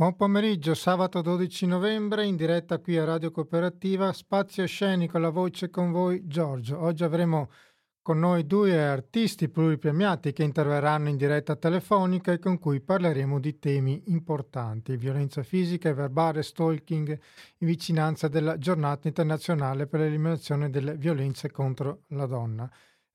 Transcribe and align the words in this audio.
Buon 0.00 0.14
pomeriggio, 0.14 0.74
sabato 0.74 1.22
12 1.22 1.66
novembre, 1.66 2.24
in 2.24 2.36
diretta 2.36 2.78
qui 2.78 2.96
a 2.96 3.04
Radio 3.04 3.32
Cooperativa, 3.32 4.12
Spazio 4.12 4.64
Scenico, 4.64 5.18
la 5.18 5.30
voce 5.30 5.70
con 5.70 5.90
voi 5.90 6.24
Giorgio. 6.28 6.78
Oggi 6.78 7.02
avremo 7.02 7.50
con 8.00 8.20
noi 8.20 8.46
due 8.46 8.80
artisti 8.80 9.48
pluripremiati 9.48 10.32
che 10.32 10.44
interverranno 10.44 11.08
in 11.08 11.16
diretta 11.16 11.56
telefonica 11.56 12.30
e 12.30 12.38
con 12.38 12.60
cui 12.60 12.80
parleremo 12.80 13.40
di 13.40 13.58
temi 13.58 14.00
importanti, 14.06 14.96
violenza 14.96 15.42
fisica 15.42 15.88
e 15.88 15.94
verbale, 15.94 16.44
stalking, 16.44 17.08
in 17.08 17.66
vicinanza 17.66 18.28
della 18.28 18.56
giornata 18.56 19.08
internazionale 19.08 19.88
per 19.88 19.98
l'eliminazione 19.98 20.70
delle 20.70 20.94
violenze 20.94 21.50
contro 21.50 22.02
la 22.10 22.26
donna 22.26 22.70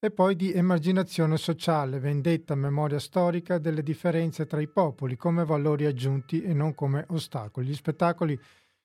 e 0.05 0.11
poi 0.11 0.35
di 0.35 0.51
emarginazione 0.51 1.38
sociale, 1.38 1.97
vendetta, 1.97 2.55
memoria 2.55 2.99
storica 2.99 3.57
delle 3.57 3.81
differenze 3.81 4.45
tra 4.45 4.59
i 4.59 4.68
popoli 4.68 5.15
come 5.15 5.45
valori 5.45 5.86
aggiunti 5.86 6.41
e 6.41 6.54
non 6.54 6.75
come 6.75 7.05
ostacoli. 7.07 7.68
Gli 7.68 7.73
spettacoli 7.73 8.37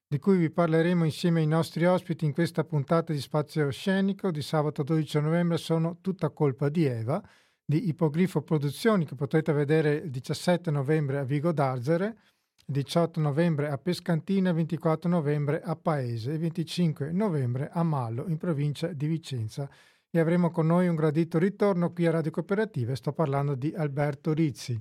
di 0.06 0.20
cui 0.20 0.36
vi 0.36 0.48
parleremo 0.48 1.04
insieme 1.04 1.40
ai 1.40 1.48
nostri 1.48 1.84
ospiti 1.86 2.24
in 2.24 2.32
questa 2.32 2.62
puntata 2.62 3.12
di 3.12 3.20
Spazio 3.20 3.68
Scenico 3.70 4.30
di 4.30 4.42
sabato 4.42 4.84
12 4.84 5.20
novembre 5.20 5.58
sono 5.58 5.98
Tutta 6.00 6.30
colpa 6.30 6.68
di 6.68 6.84
Eva, 6.84 7.20
di 7.64 7.88
Ipogrifo 7.88 8.42
Produzioni, 8.42 9.04
che 9.04 9.16
potrete 9.16 9.52
vedere 9.52 9.94
il 9.94 10.10
17 10.10 10.70
novembre 10.70 11.18
a 11.18 11.24
Vigo 11.24 11.50
d'Arzere, 11.50 12.16
il 12.64 12.74
18 12.74 13.18
novembre 13.18 13.70
a 13.70 13.76
Pescantina, 13.76 14.50
il 14.50 14.54
24 14.54 15.10
novembre 15.10 15.62
a 15.62 15.74
Paese 15.74 16.30
e 16.30 16.34
il 16.34 16.38
25 16.38 17.10
novembre 17.10 17.70
a 17.72 17.82
Mallo, 17.82 18.28
in 18.28 18.36
provincia 18.36 18.86
di 18.92 19.08
Vicenza 19.08 19.68
e 20.10 20.18
avremo 20.18 20.50
con 20.50 20.66
noi 20.66 20.88
un 20.88 20.96
gradito 20.96 21.38
ritorno 21.38 21.92
qui 21.92 22.06
a 22.06 22.10
Radio 22.10 22.30
Cooperativa. 22.30 22.94
Sto 22.94 23.12
parlando 23.12 23.54
di 23.54 23.74
Alberto 23.76 24.32
Rizzi. 24.32 24.80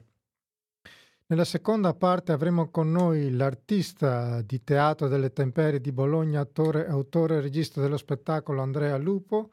Nella 1.29 1.43
seconda 1.43 1.93
parte 1.93 2.31
avremo 2.31 2.69
con 2.69 2.89
noi 2.89 3.31
l'artista 3.31 4.41
di 4.41 4.63
teatro 4.63 5.09
delle 5.09 5.33
temperie 5.33 5.81
di 5.81 5.91
Bologna, 5.91 6.39
attore, 6.39 6.87
autore 6.87 7.35
e 7.35 7.41
regista 7.41 7.81
dello 7.81 7.97
spettacolo 7.97 8.61
Andrea 8.61 8.95
Lupo, 8.95 9.51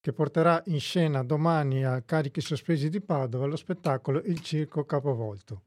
che 0.00 0.12
porterà 0.12 0.60
in 0.66 0.80
scena 0.80 1.22
domani 1.22 1.84
a 1.84 2.02
Carichi 2.02 2.40
Sospesi 2.40 2.88
di 2.88 3.00
Padova 3.00 3.46
lo 3.46 3.54
spettacolo 3.54 4.20
Il 4.24 4.40
Circo 4.40 4.84
Capovolto. 4.84 5.62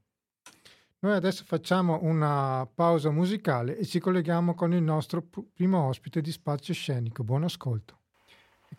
Noi 0.99 1.13
adesso 1.13 1.45
facciamo 1.45 1.99
una 2.01 2.67
pausa 2.73 3.09
musicale 3.11 3.77
e 3.77 3.85
ci 3.85 3.99
colleghiamo 3.99 4.55
con 4.55 4.73
il 4.73 4.83
nostro 4.83 5.23
primo 5.53 5.87
ospite 5.87 6.19
di 6.19 6.33
spazio 6.33 6.73
scenico. 6.73 7.23
Buon 7.23 7.45
ascolto. 7.45 7.99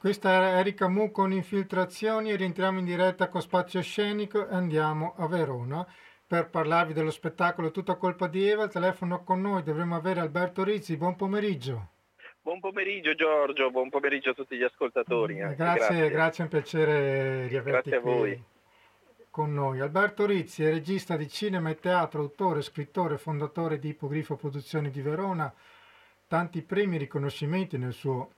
Questa 0.07 0.31
era 0.31 0.61
Erika 0.61 0.87
Mu 0.87 1.11
con 1.11 1.33
Infiltrazioni, 1.33 2.37
rientriamo 2.37 2.79
in 2.79 2.85
diretta 2.85 3.29
con 3.29 3.41
Spazio 3.41 3.83
Scenico 3.83 4.49
e 4.49 4.55
andiamo 4.55 5.15
a 5.17 5.27
Verona 5.27 5.85
per 6.25 6.49
parlarvi 6.49 6.93
dello 6.93 7.11
spettacolo 7.11 7.73
Tutta 7.73 7.97
colpa 7.97 8.29
di 8.29 8.49
Eva. 8.49 8.62
Al 8.62 8.71
telefono 8.71 9.25
con 9.25 9.41
noi 9.41 9.65
dovremo 9.65 9.97
avere 9.97 10.21
Alberto 10.21 10.62
Rizzi, 10.62 10.97
buon 10.97 11.17
pomeriggio. 11.17 11.89
Buon 12.41 12.61
pomeriggio 12.61 13.17
Giorgio, 13.17 13.73
buon 13.73 13.91
pomeriggio 13.91 14.31
a 14.31 14.34
tutti 14.34 14.57
gli 14.57 14.62
ascoltatori. 14.62 15.34
Grazie, 15.34 15.57
grazie, 15.57 16.11
grazie, 16.11 16.39
è 16.39 16.47
un 16.47 16.53
piacere 16.53 17.49
riaverti 17.49 17.91
grazie 17.91 17.97
a 17.97 18.01
voi. 18.01 18.45
con 19.29 19.53
noi. 19.53 19.81
Alberto 19.81 20.25
Rizzi 20.25 20.62
è 20.62 20.71
regista 20.71 21.17
di 21.17 21.29
cinema 21.29 21.71
e 21.71 21.81
teatro, 21.81 22.21
autore, 22.21 22.62
scrittore, 22.62 23.19
fondatore 23.19 23.81
di 23.81 23.89
Ipogrifo 23.89 24.37
Produzioni 24.37 24.89
di 24.91 25.03
Verona, 25.03 25.53
tanti 26.29 26.62
premi 26.62 26.95
e 26.95 27.01
riconoscimenti 27.01 27.77
nel 27.77 27.93
suo 27.93 28.34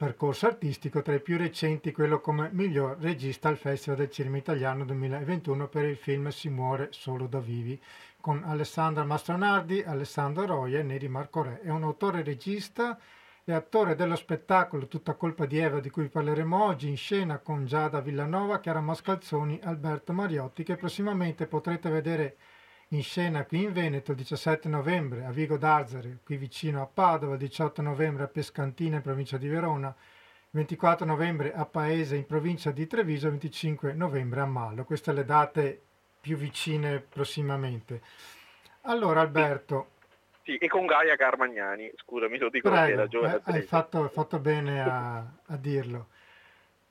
percorso 0.00 0.46
artistico, 0.46 1.02
tra 1.02 1.12
i 1.12 1.20
più 1.20 1.36
recenti 1.36 1.92
quello 1.92 2.22
come 2.22 2.48
miglior 2.52 2.96
regista 3.00 3.50
al 3.50 3.58
Festival 3.58 3.98
del 3.98 4.10
Cinema 4.10 4.38
Italiano 4.38 4.86
2021 4.86 5.68
per 5.68 5.84
il 5.84 5.98
film 5.98 6.30
Si 6.30 6.48
muore 6.48 6.88
solo 6.90 7.26
da 7.26 7.38
vivi, 7.38 7.78
con 8.18 8.42
Alessandra 8.46 9.04
Mastronardi, 9.04 9.82
Alessandro 9.82 10.46
Roia 10.46 10.78
e 10.78 10.84
Neri 10.84 11.06
Marco 11.08 11.42
Re. 11.42 11.60
È 11.60 11.68
un 11.68 11.82
autore 11.82 12.22
regista 12.22 12.98
e 13.44 13.52
attore 13.52 13.94
dello 13.94 14.16
spettacolo 14.16 14.88
Tutta 14.88 15.12
colpa 15.16 15.44
di 15.44 15.58
Eva 15.58 15.80
di 15.80 15.90
cui 15.90 16.08
parleremo 16.08 16.64
oggi 16.64 16.88
in 16.88 16.96
scena 16.96 17.36
con 17.36 17.66
Giada 17.66 18.00
Villanova, 18.00 18.58
Chiara 18.60 18.80
Mascalzoni, 18.80 19.60
Alberto 19.64 20.14
Mariotti 20.14 20.62
che 20.62 20.76
prossimamente 20.76 21.46
potrete 21.46 21.90
vedere 21.90 22.36
in 22.92 23.02
scena 23.02 23.44
qui 23.44 23.62
in 23.62 23.72
Veneto 23.72 24.10
il 24.10 24.16
17 24.16 24.68
novembre 24.68 25.24
a 25.24 25.30
Vigo 25.30 25.56
d'Arzare, 25.56 26.18
qui 26.24 26.36
vicino 26.36 26.82
a 26.82 26.86
Padova, 26.86 27.34
il 27.34 27.38
18 27.38 27.82
novembre 27.82 28.24
a 28.24 28.28
Pescantina 28.28 28.96
in 28.96 29.02
provincia 29.02 29.36
di 29.36 29.48
Verona, 29.48 29.88
il 29.88 30.48
24 30.50 31.06
novembre 31.06 31.52
a 31.52 31.64
Paese 31.66 32.16
in 32.16 32.26
provincia 32.26 32.72
di 32.72 32.86
Treviso, 32.88 33.26
il 33.26 33.32
25 33.32 33.92
novembre 33.92 34.40
a 34.40 34.46
Mallo. 34.46 34.84
Queste 34.84 35.12
le 35.12 35.24
date 35.24 35.80
più 36.20 36.36
vicine 36.36 36.98
prossimamente. 37.00 38.00
Allora 38.82 39.20
Alberto. 39.20 39.98
Sì, 40.42 40.56
e 40.56 40.66
con 40.66 40.86
Gaia 40.86 41.14
Carmagnani, 41.14 41.92
scusami, 41.94 42.38
lo 42.38 42.48
dico 42.48 42.70
Prego, 42.70 43.02
perché 43.02 43.18
era 43.18 43.36
eh, 43.36 43.40
hai 43.44 43.62
fatto, 43.62 44.08
fatto, 44.08 44.40
bene 44.40 44.82
a, 44.82 45.18
a 45.18 45.56
dirlo. 45.56 46.08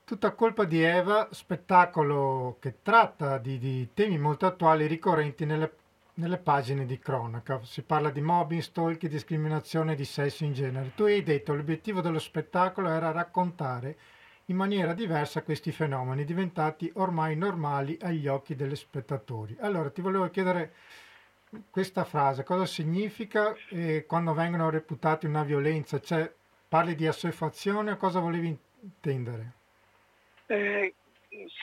Tutta 0.06 0.32
colpa 0.32 0.64
di 0.64 0.82
Eva, 0.82 1.28
spettacolo 1.32 2.58
che 2.62 2.82
tratta 2.82 3.38
di, 3.38 3.58
di, 3.58 3.90
temi 3.94 4.18
molto 4.18 4.46
attuali 4.46 4.88
ricorrenti 4.88 5.46
nelle 5.46 5.72
nelle 6.20 6.38
pagine 6.38 6.86
di 6.86 7.00
cronaca. 7.00 7.64
Si 7.64 7.82
parla 7.82 8.10
di 8.10 8.22
mobbing, 8.22 8.62
stalking, 8.62 9.12
discriminazione 9.12 9.96
di 9.96 10.06
sesso 10.06 10.44
in 10.44 10.54
genere. 10.54 10.92
Tu 10.94 11.04
hai 11.04 11.24
detto 11.24 11.52
che 11.52 11.58
l'obiettivo 11.58 12.02
dello 12.02 12.20
spettacolo 12.20 12.90
era 12.90 13.12
raccontare 13.12 13.98
in 14.46 14.56
maniera 14.56 14.94
diversa 14.94 15.44
questi 15.44 15.72
fenomeni, 15.72 16.26
diventati 16.26 16.92
ormai 16.96 17.36
normali 17.36 17.98
agli 18.02 18.28
occhi 18.28 18.56
degli 18.56 18.76
spettatori. 18.76 19.56
Allora 19.60 19.90
ti 19.90 20.02
volevo 20.02 20.30
chiedere 20.30 20.74
questa 21.72 22.04
frase, 22.04 22.44
cosa 22.44 22.66
significa 22.66 23.56
eh, 23.70 24.06
quando 24.06 24.34
vengono 24.34 24.70
reputati 24.70 25.26
una 25.26 25.44
violenza? 25.44 26.00
Cioè, 26.00 26.32
parli 26.68 26.96
di 26.96 27.08
assuefazione 27.08 27.92
o 27.92 27.98
cosa 27.98 28.20
volevi 28.20 28.58
intendere? 28.82 29.54
Eh, 30.48 30.94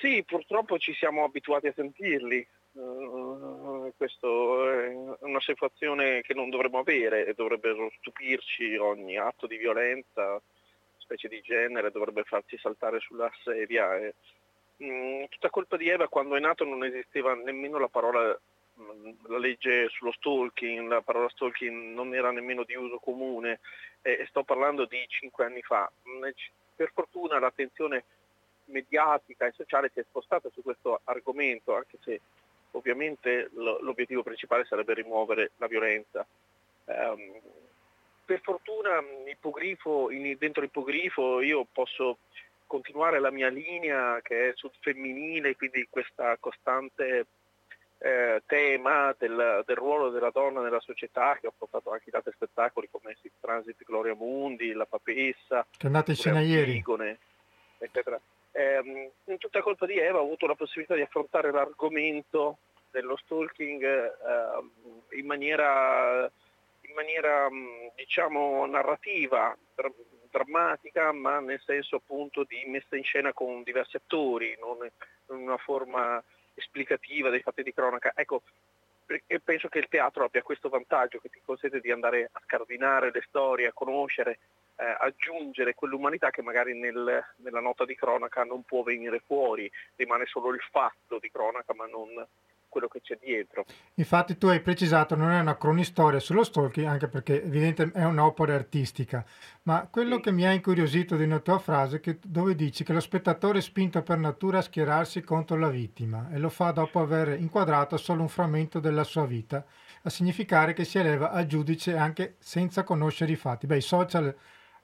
sì, 0.00 0.22
purtroppo 0.24 0.78
ci 0.78 0.94
siamo 0.94 1.24
abituati 1.24 1.66
a 1.66 1.72
sentirli, 1.74 2.46
Uh, 2.76 3.90
questo 3.96 4.70
è 4.70 4.88
una 5.20 5.40
situazione 5.40 6.20
che 6.20 6.34
non 6.34 6.50
dovremmo 6.50 6.80
avere 6.80 7.24
e 7.24 7.32
dovrebbero 7.32 7.90
stupirci 7.98 8.76
ogni 8.76 9.16
atto 9.16 9.46
di 9.46 9.56
violenza, 9.56 10.38
specie 10.98 11.26
di 11.28 11.40
genere, 11.40 11.90
dovrebbe 11.90 12.24
farci 12.24 12.58
saltare 12.58 13.00
sulla 13.00 13.30
sedia. 13.42 13.96
E, 13.96 14.14
mh, 14.76 14.86
mm, 14.86 15.24
tutta 15.30 15.48
colpa 15.48 15.78
di 15.78 15.88
Eva 15.88 16.08
quando 16.08 16.36
è 16.36 16.40
nato 16.40 16.64
non 16.64 16.84
esisteva 16.84 17.34
nemmeno 17.34 17.78
la 17.78 17.88
parola, 17.88 18.38
mm, 18.78 19.10
la 19.28 19.38
legge 19.38 19.88
sullo 19.88 20.12
stalking, 20.12 20.86
la 20.86 21.00
parola 21.00 21.30
stalking 21.30 21.94
non 21.94 22.14
era 22.14 22.30
nemmeno 22.30 22.62
di 22.64 22.74
uso 22.74 22.98
comune 22.98 23.60
e, 24.02 24.18
e 24.20 24.26
sto 24.26 24.44
parlando 24.44 24.84
di 24.84 25.02
cinque 25.08 25.46
anni 25.46 25.62
fa. 25.62 25.90
Mm, 26.06 26.28
per 26.76 26.90
fortuna 26.92 27.38
l'attenzione 27.38 28.04
mediatica 28.66 29.46
e 29.46 29.52
sociale 29.52 29.90
si 29.94 30.00
è 30.00 30.04
spostata 30.06 30.50
su 30.50 30.62
questo 30.62 31.00
argomento, 31.04 31.74
anche 31.74 31.96
se 32.02 32.20
ovviamente 32.72 33.50
l'obiettivo 33.54 34.22
principale 34.22 34.64
sarebbe 34.64 34.94
rimuovere 34.94 35.52
la 35.56 35.66
violenza. 35.66 36.26
Um, 36.84 37.40
per 38.24 38.40
fortuna 38.40 39.02
ipogrifo, 39.26 40.10
in, 40.10 40.36
dentro 40.38 40.62
l'ippogrifo 40.62 41.40
io 41.40 41.66
posso 41.70 42.18
continuare 42.66 43.20
la 43.20 43.30
mia 43.30 43.48
linea 43.48 44.20
che 44.22 44.50
è 44.50 44.52
sul 44.56 44.72
femminile, 44.80 45.56
quindi 45.56 45.86
questa 45.88 46.36
costante 46.38 47.26
eh, 47.98 48.42
tema 48.46 49.14
del, 49.18 49.62
del, 49.64 49.76
ruolo 49.76 50.10
della 50.10 50.30
donna 50.30 50.60
nella 50.60 50.80
società, 50.80 51.38
che 51.40 51.46
ho 51.46 51.52
portato 51.56 51.92
anche 51.92 52.08
in 52.08 52.16
altri 52.16 52.32
spettacoli 52.34 52.88
come 52.90 53.16
Six 53.20 53.32
Transit 53.40 53.84
Gloria 53.84 54.14
Mundi, 54.14 54.72
La 54.72 54.84
Papessa, 54.84 55.64
che 55.70 55.84
è 55.84 55.86
andata 55.86 56.10
in 56.10 56.16
scena 56.16 56.40
ieri, 56.40 56.82
eccetera. 57.78 58.20
Eh, 58.56 59.12
in 59.24 59.36
tutta 59.36 59.60
colpa 59.60 59.84
di 59.84 59.98
Eva 59.98 60.18
ho 60.18 60.22
avuto 60.22 60.46
la 60.46 60.54
possibilità 60.54 60.94
di 60.94 61.02
affrontare 61.02 61.50
l'argomento 61.50 62.56
dello 62.90 63.16
stalking 63.18 63.82
eh, 63.84 65.18
in 65.18 65.26
maniera, 65.26 66.22
in 66.80 66.94
maniera 66.94 67.48
diciamo, 67.94 68.64
narrativa, 68.64 69.54
dra- 69.74 69.92
drammatica, 70.30 71.12
ma 71.12 71.38
nel 71.40 71.60
senso 71.66 71.96
appunto 71.96 72.44
di 72.44 72.64
messa 72.66 72.96
in 72.96 73.04
scena 73.04 73.34
con 73.34 73.62
diversi 73.62 73.96
attori, 73.96 74.56
non 74.58 74.78
in 74.82 75.42
una 75.44 75.58
forma 75.58 76.22
esplicativa 76.54 77.28
dei 77.28 77.42
fatti 77.42 77.62
di 77.62 77.74
cronaca. 77.74 78.12
Ecco, 78.14 78.40
e 79.26 79.38
penso 79.38 79.68
che 79.68 79.80
il 79.80 79.88
teatro 79.88 80.24
abbia 80.24 80.42
questo 80.42 80.70
vantaggio 80.70 81.18
che 81.18 81.28
ti 81.28 81.42
consente 81.44 81.80
di 81.80 81.90
andare 81.90 82.30
a 82.32 82.40
scardinare 82.44 83.10
le 83.12 83.22
storie, 83.28 83.66
a 83.66 83.72
conoscere, 83.74 84.38
eh, 84.76 84.96
aggiungere 84.98 85.74
quell'umanità 85.74 86.30
che 86.30 86.42
magari 86.42 86.78
nel, 86.78 87.24
nella 87.36 87.60
nota 87.60 87.84
di 87.84 87.94
cronaca 87.94 88.44
non 88.44 88.62
può 88.62 88.82
venire 88.82 89.20
fuori, 89.24 89.70
rimane 89.96 90.26
solo 90.26 90.52
il 90.52 90.60
fatto 90.70 91.18
di 91.18 91.30
cronaca 91.30 91.74
ma 91.74 91.86
non, 91.86 92.26
quello 92.76 92.88
che 92.88 93.00
c'è 93.00 93.16
dietro. 93.18 93.64
Infatti 93.94 94.36
tu 94.36 94.48
hai 94.48 94.60
precisato 94.60 95.16
non 95.16 95.30
è 95.30 95.40
una 95.40 95.56
cronistoria 95.56 96.20
sullo 96.20 96.44
stalking, 96.44 96.86
anche 96.86 97.08
perché 97.08 97.42
evidentemente 97.42 97.98
è 97.98 98.04
un'opera 98.04 98.54
artistica, 98.54 99.24
ma 99.62 99.88
quello 99.90 100.16
sì. 100.16 100.22
che 100.22 100.32
mi 100.32 100.46
ha 100.46 100.52
incuriosito 100.52 101.16
di 101.16 101.24
una 101.24 101.38
tua 101.38 101.58
frase 101.58 102.00
che, 102.00 102.18
dove 102.22 102.54
dici 102.54 102.84
che 102.84 102.92
lo 102.92 103.00
spettatore 103.00 103.58
è 103.58 103.62
spinto 103.62 104.02
per 104.02 104.18
natura 104.18 104.58
a 104.58 104.62
schierarsi 104.62 105.22
contro 105.22 105.56
la 105.56 105.70
vittima 105.70 106.28
e 106.30 106.38
lo 106.38 106.50
fa 106.50 106.70
dopo 106.70 107.00
aver 107.00 107.40
inquadrato 107.40 107.96
solo 107.96 108.20
un 108.20 108.28
frammento 108.28 108.78
della 108.78 109.04
sua 109.04 109.24
vita. 109.24 109.64
a 110.02 110.10
significare 110.10 110.72
che 110.72 110.84
si 110.84 110.98
eleva 110.98 111.32
a 111.32 111.44
giudice 111.46 111.96
anche 111.96 112.36
senza 112.38 112.84
conoscere 112.84 113.32
i 113.32 113.36
fatti. 113.36 113.66
Beh, 113.66 113.78
i 113.78 113.80
social 113.80 114.32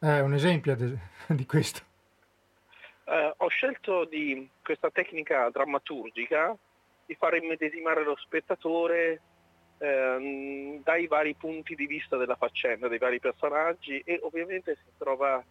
è 0.02 0.20
un 0.20 0.34
esempio 0.34 0.74
di 1.28 1.46
questo. 1.46 1.80
Uh, 3.04 3.32
ho 3.36 3.48
scelto 3.48 4.04
di 4.04 4.48
questa 4.62 4.90
tecnica 4.90 5.48
drammaturgica 5.50 6.56
di 7.04 7.14
fare 7.14 7.38
immedesimare 7.38 8.04
lo 8.04 8.16
spettatore 8.16 9.20
eh, 9.78 10.80
dai 10.82 11.06
vari 11.08 11.34
punti 11.34 11.74
di 11.74 11.86
vista 11.86 12.16
della 12.16 12.36
faccenda, 12.36 12.88
dei 12.88 12.98
vari 12.98 13.18
personaggi 13.18 14.00
e 14.04 14.20
ovviamente 14.22 14.76
si 14.76 14.90
trova, 14.96 15.44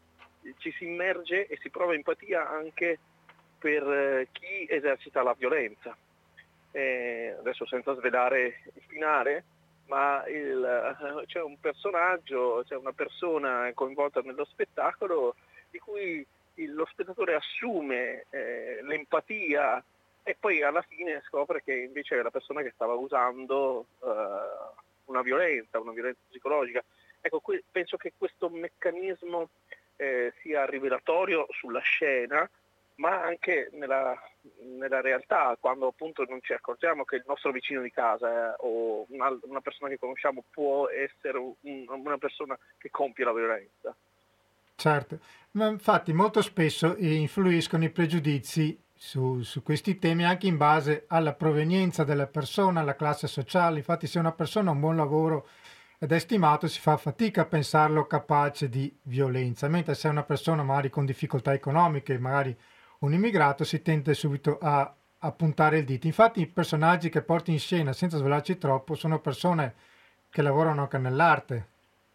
ci 0.58 0.72
si 0.72 0.86
immerge 0.86 1.48
e 1.48 1.58
si 1.62 1.70
prova 1.70 1.94
empatia 1.94 2.50
anche 2.50 3.00
per 3.60 3.84
eh, 3.84 4.28
chi 4.32 4.66
esercita 4.70 5.22
la 5.22 5.36
violenza. 5.38 5.96
Eh, 6.72 7.36
adesso 7.38 7.66
senza 7.66 7.94
svelare 7.96 8.62
il 8.74 8.82
finale, 8.88 9.44
ma 9.92 10.26
il, 10.28 10.64
eh, 10.64 11.26
c'è 11.26 11.42
un 11.42 11.60
personaggio, 11.60 12.64
c'è 12.66 12.78
una 12.78 12.94
persona 12.94 13.70
coinvolta 13.74 14.22
nello 14.22 14.46
spettacolo 14.46 15.36
di 15.70 15.80
cui 15.80 16.26
lo 16.56 16.86
spettatore 16.86 17.36
assume 17.36 18.26
eh, 18.30 18.80
l'empatia 18.84 19.84
e 20.24 20.38
poi 20.40 20.64
alla 20.64 20.82
fine 20.84 21.22
scopre 21.26 21.62
che 21.62 21.74
invece 21.74 22.18
è 22.18 22.22
la 22.22 22.32
persona 22.32 22.62
che 22.62 22.72
stava 22.74 22.94
usando 22.94 23.86
uh, 24.00 24.08
una 25.06 25.22
violenza, 25.24 25.80
una 25.80 25.92
violenza 25.92 26.20
psicologica. 26.30 26.84
Ecco, 27.20 27.40
qui, 27.40 27.62
penso 27.70 27.98
che 27.98 28.14
questo 28.18 28.48
meccanismo 28.50 29.50
eh, 29.98 30.32
sia 30.42 30.66
rivelatorio 30.66 31.48
sulla 31.50 31.80
scena, 31.80 32.48
ma 33.02 33.20
anche 33.20 33.70
nella, 33.74 34.16
nella, 34.78 35.02
realtà, 35.02 35.58
quando 35.60 35.88
appunto 35.88 36.24
non 36.30 36.40
ci 36.44 36.54
accorgiamo 36.54 37.04
che 37.04 37.16
il 37.16 37.24
nostro 37.26 37.52
vicino 37.52 37.82
di 37.82 37.90
casa 37.90 38.52
eh, 38.52 38.56
o 38.60 39.08
una, 39.10 39.36
una, 39.42 39.60
persona 39.60 39.90
che 39.90 39.98
conosciamo 39.98 40.44
può 40.52 40.88
essere 40.88 41.40
un, 41.40 41.86
una 41.88 42.20
persona 42.20 42.58
che 42.78 42.92
compie 42.92 43.26
la 43.26 43.34
violenza. 43.34 43.96
Certo, 44.76 45.20
ma 45.52 45.68
infatti 45.68 46.14
molto 46.14 46.44
spesso 46.44 46.96
influiscono 46.98 47.84
i 47.84 47.90
pregiudizi 47.90 48.80
su, 48.94 49.42
su, 49.42 49.64
questi 49.64 49.98
temi 49.98 50.24
anche 50.24 50.46
in 50.46 50.58
base 50.58 51.06
alla 51.08 51.34
provenienza 51.34 52.04
della 52.04 52.28
persona, 52.28 52.82
alla 52.82 52.96
classe 52.96 53.26
sociale. 53.26 53.80
Infatti 53.80 54.06
se 54.06 54.20
una 54.20 54.32
persona 54.32 54.70
ha 54.70 54.74
un 54.74 54.80
buon 54.80 54.96
lavoro 54.96 55.48
ed 55.98 56.12
è 56.12 56.20
stimato 56.20 56.68
si 56.68 56.80
fa 56.80 56.98
fatica 56.98 57.42
a 57.42 57.46
pensarlo 57.46 58.06
capace 58.06 58.70
di 58.70 58.96
violenza, 59.04 59.68
mentre 59.68 59.96
se 59.96 60.08
è 60.08 60.12
una 60.12 60.24
persona 60.24 60.62
magari 60.62 60.92
con 60.92 61.06
difficoltà 61.06 61.54
economiche, 61.54 62.18
magari 62.20 62.56
un 63.02 63.14
immigrato, 63.14 63.64
si 63.64 63.82
tende 63.82 64.14
subito 64.14 64.58
a, 64.60 64.94
a 65.20 65.32
puntare 65.32 65.80
il 65.80 65.86
dito. 65.86 66.08
Infatti 66.08 66.42
i 66.42 66.48
personaggi 66.48 67.10
che 67.10 67.22
porti 67.22 67.52
in 67.52 67.60
scena, 67.60 67.94
senza 67.94 68.18
svelarci 68.18 68.58
troppo, 68.58 68.96
sono 68.96 69.20
persone 69.20 69.74
che 70.30 70.42
lavorano 70.42 70.82
anche 70.82 70.98
nell'arte. 70.98 71.68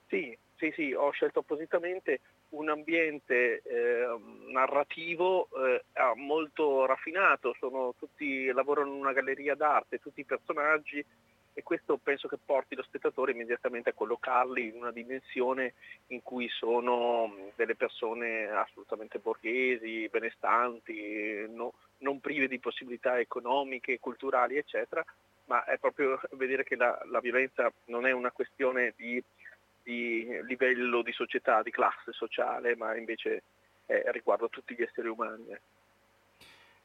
Sì, 0.08 0.36
sì, 0.56 0.72
sì, 0.74 0.92
ho 0.92 1.10
scelto 1.10 1.40
appositamente 1.40 2.20
un 2.50 2.68
ambiente 2.68 3.62
eh, 3.62 4.06
narrativo 4.52 5.48
eh, 5.56 5.82
molto 6.14 6.86
raffinato, 6.86 7.54
tutti, 7.98 8.46
lavorano 8.52 8.92
in 8.92 9.00
una 9.00 9.12
galleria 9.12 9.54
d'arte, 9.54 9.98
tutti 9.98 10.20
i 10.20 10.24
personaggi 10.24 11.04
e 11.58 11.62
questo 11.62 11.96
penso 11.96 12.28
che 12.28 12.36
porti 12.36 12.74
lo 12.74 12.82
spettatore 12.82 13.32
immediatamente 13.32 13.88
a 13.88 13.94
collocarli 13.94 14.68
in 14.68 14.76
una 14.76 14.92
dimensione 14.92 15.72
in 16.08 16.22
cui 16.22 16.50
sono 16.50 17.34
delle 17.54 17.74
persone 17.74 18.46
assolutamente 18.48 19.18
borghesi, 19.18 20.06
benestanti, 20.10 21.46
no, 21.48 21.72
non 21.98 22.20
prive 22.20 22.46
di 22.46 22.58
possibilità 22.58 23.18
economiche, 23.18 23.98
culturali, 23.98 24.58
eccetera, 24.58 25.02
ma 25.46 25.64
è 25.64 25.78
proprio 25.78 26.20
vedere 26.32 26.62
che 26.62 26.76
la, 26.76 27.00
la 27.06 27.20
violenza 27.20 27.72
non 27.86 28.06
è 28.06 28.12
una 28.12 28.32
questione 28.32 28.92
di 28.94 29.22
di 29.86 30.26
livello 30.42 31.00
di 31.02 31.12
società, 31.12 31.62
di 31.62 31.70
classe 31.70 32.10
sociale, 32.10 32.74
ma 32.74 32.96
invece 32.96 33.44
eh, 33.86 34.10
riguarda 34.10 34.48
tutti 34.48 34.74
gli 34.74 34.82
esseri 34.82 35.06
umani. 35.06 35.56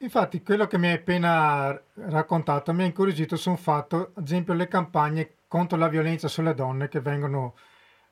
Infatti 0.02 0.42
quello 0.42 0.66
che 0.66 0.78
mi 0.78 0.88
hai 0.88 0.94
appena 0.94 1.80
raccontato 1.94 2.72
mi 2.72 2.82
ha 2.82 2.86
incuriosito 2.86 3.36
su 3.36 3.50
un 3.50 3.56
fatto, 3.56 4.10
ad 4.14 4.24
esempio 4.24 4.52
le 4.52 4.66
campagne 4.66 5.34
contro 5.46 5.78
la 5.78 5.86
violenza 5.86 6.26
sulle 6.26 6.54
donne 6.54 6.88
che 6.88 7.00
vengono 7.00 7.54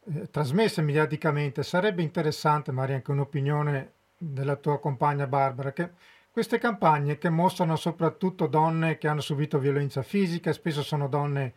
eh, 0.05 0.31
trasmesse 0.31 0.83
mediaticamente. 0.83 1.65
Sarebbe 1.65 2.03
interessante, 2.03 2.71
magari 2.71 2.95
anche 2.95 3.11
un'opinione 3.11 3.93
della 4.17 4.55
tua 4.55 4.79
compagna 4.79 5.27
Barbara, 5.27 5.73
che 5.73 5.91
queste 6.31 6.59
campagne 6.59 7.19
che 7.19 7.29
mostrano 7.29 7.75
soprattutto 7.75 8.47
donne 8.47 8.97
che 8.97 9.09
hanno 9.09 9.21
subito 9.21 9.59
violenza 9.59 10.03
fisica, 10.03 10.53
spesso 10.53 10.85
sono 10.85 11.09
donne 11.09 11.55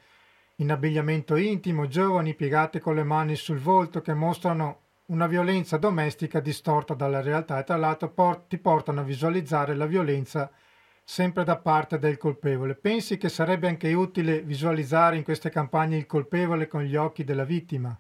in 0.58 0.72
abbigliamento 0.72 1.36
intimo, 1.36 1.88
giovani 1.88 2.34
piegate 2.34 2.80
con 2.80 2.96
le 2.96 3.04
mani 3.04 3.36
sul 3.36 3.60
volto 3.60 4.02
che 4.02 4.16
mostrano 4.16 4.83
una 5.08 5.28
violenza 5.28 5.78
domestica 5.78 6.40
distorta 6.40 6.94
dalla 6.94 7.22
realtà 7.22 7.60
e 7.60 7.64
tra 7.64 7.76
l'altro 7.76 8.10
por- 8.10 8.44
ti 8.48 8.58
portano 8.58 9.02
a 9.02 9.04
visualizzare 9.04 9.76
la 9.76 9.86
violenza 9.86 10.50
sempre 11.04 11.44
da 11.44 11.58
parte 11.58 12.00
del 12.00 12.18
colpevole. 12.18 12.76
Pensi 12.76 13.18
che 13.18 13.28
sarebbe 13.28 13.68
anche 13.68 13.92
utile 13.94 14.42
visualizzare 14.42 15.18
in 15.18 15.24
queste 15.24 15.50
campagne 15.50 15.98
il 15.98 16.06
colpevole 16.06 16.68
con 16.68 16.84
gli 16.84 16.96
occhi 16.96 17.26
della 17.26 17.44
vittima? 17.44 17.96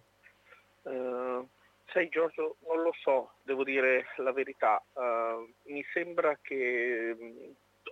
Uh, 0.83 1.45
sai 1.87 2.07
Giorgio, 2.09 2.55
non 2.65 2.81
lo 2.81 2.93
so, 3.01 3.33
devo 3.43 3.63
dire 3.63 4.05
la 4.17 4.31
verità. 4.31 4.81
Uh, 4.93 5.51
mi 5.71 5.83
sembra 5.91 6.37
che 6.41 7.15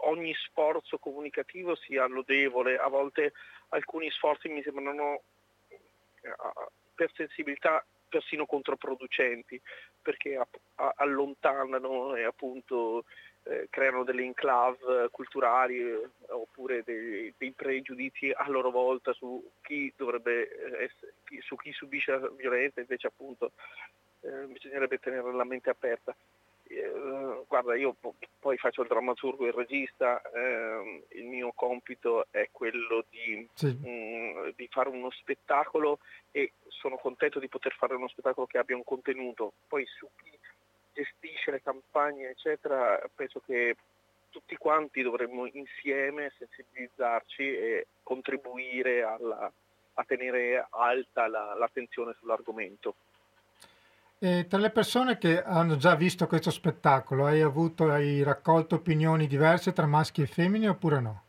ogni 0.04 0.34
sforzo 0.34 0.98
comunicativo 0.98 1.76
sia 1.76 2.08
lodevole, 2.08 2.78
a 2.78 2.88
volte 2.88 3.34
alcuni 3.70 4.10
sforzi 4.10 4.48
mi 4.48 4.62
sembrano 4.64 5.22
eh, 5.70 6.36
per 6.96 7.12
sensibilità 7.14 7.86
persino 8.12 8.46
controproducenti 8.46 9.60
perché 10.02 10.38
allontanano 10.76 12.16
e 12.16 12.24
appunto 12.24 13.06
eh, 13.44 13.68
creano 13.70 14.04
delle 14.04 14.24
enclave 14.24 15.08
culturali 15.10 15.80
eh, 15.80 16.10
oppure 16.28 16.84
dei, 16.84 17.34
dei, 17.38 17.52
pregiudizi 17.54 18.30
a 18.30 18.48
loro 18.50 18.70
volta 18.70 19.14
su 19.14 19.44
chi 19.62 19.92
dovrebbe 19.96 20.48
eh, 20.78 20.92
su 21.40 21.56
chi 21.56 21.72
subisce 21.72 22.12
la 22.12 22.30
violenza. 22.30 22.82
Invece 22.82 23.08
appunto 23.08 23.54
eh, 24.22 24.46
bisognerebbe 24.48 25.00
tenere 25.00 25.34
la 25.34 25.46
mente 25.46 25.70
aperta 25.70 26.16
eh, 27.02 27.44
guarda, 27.48 27.76
io 27.76 27.96
poi 28.40 28.58
faccio 28.58 28.84
il 28.84 28.88
drammaturgo 28.88 29.46
e 29.46 29.48
il 29.48 29.54
regista, 29.54 30.22
eh, 30.22 31.04
il 31.10 31.26
mio 31.26 31.52
compito 31.56 32.28
è 32.30 32.50
quello 32.52 33.06
di, 33.10 33.48
sì. 33.54 33.68
mh, 33.68 33.90
mm, 33.90 34.50
di, 34.56 34.68
fare 34.70 34.90
uno 34.90 35.10
spettacolo 35.10 36.00
e 36.32 36.54
sono 36.68 36.98
contento 36.98 37.40
di 37.40 37.48
poter 37.48 37.74
fare 37.74 37.96
uno 37.96 38.08
spettacolo 38.08 38.46
che 38.46 38.60
abbia 38.60 38.76
un 38.76 38.84
contenuto. 38.84 39.54
Poi 39.68 39.86
su 39.86 40.08
chi 40.16 40.38
gestisce 40.94 41.52
le 41.52 41.62
campagne, 41.62 42.30
eccetera, 42.30 43.02
penso 43.16 43.42
che 43.44 43.76
tutti 44.30 44.56
quanti 44.56 45.02
dovremmo 45.02 45.48
insieme 45.48 46.32
sensibilizzarci 46.38 47.44
e 47.44 47.88
contribuire 48.04 49.04
alla, 49.04 49.52
a 49.94 50.04
tenere 50.04 50.68
alta 50.70 51.28
la, 51.28 51.56
l'attenzione 51.56 52.16
sull'argomento. 52.20 52.96
E 54.24 54.46
tra 54.48 54.60
le 54.60 54.70
persone 54.70 55.18
che 55.18 55.42
hanno 55.42 55.78
già 55.78 55.96
visto 55.96 56.28
questo 56.28 56.52
spettacolo, 56.52 57.26
hai, 57.26 57.42
avuto, 57.42 57.90
hai 57.90 58.22
raccolto 58.22 58.76
opinioni 58.76 59.26
diverse 59.26 59.74
tra 59.74 59.88
maschi 59.88 60.22
e 60.22 60.28
femmine 60.28 60.68
oppure 60.68 61.00
no? 61.00 61.24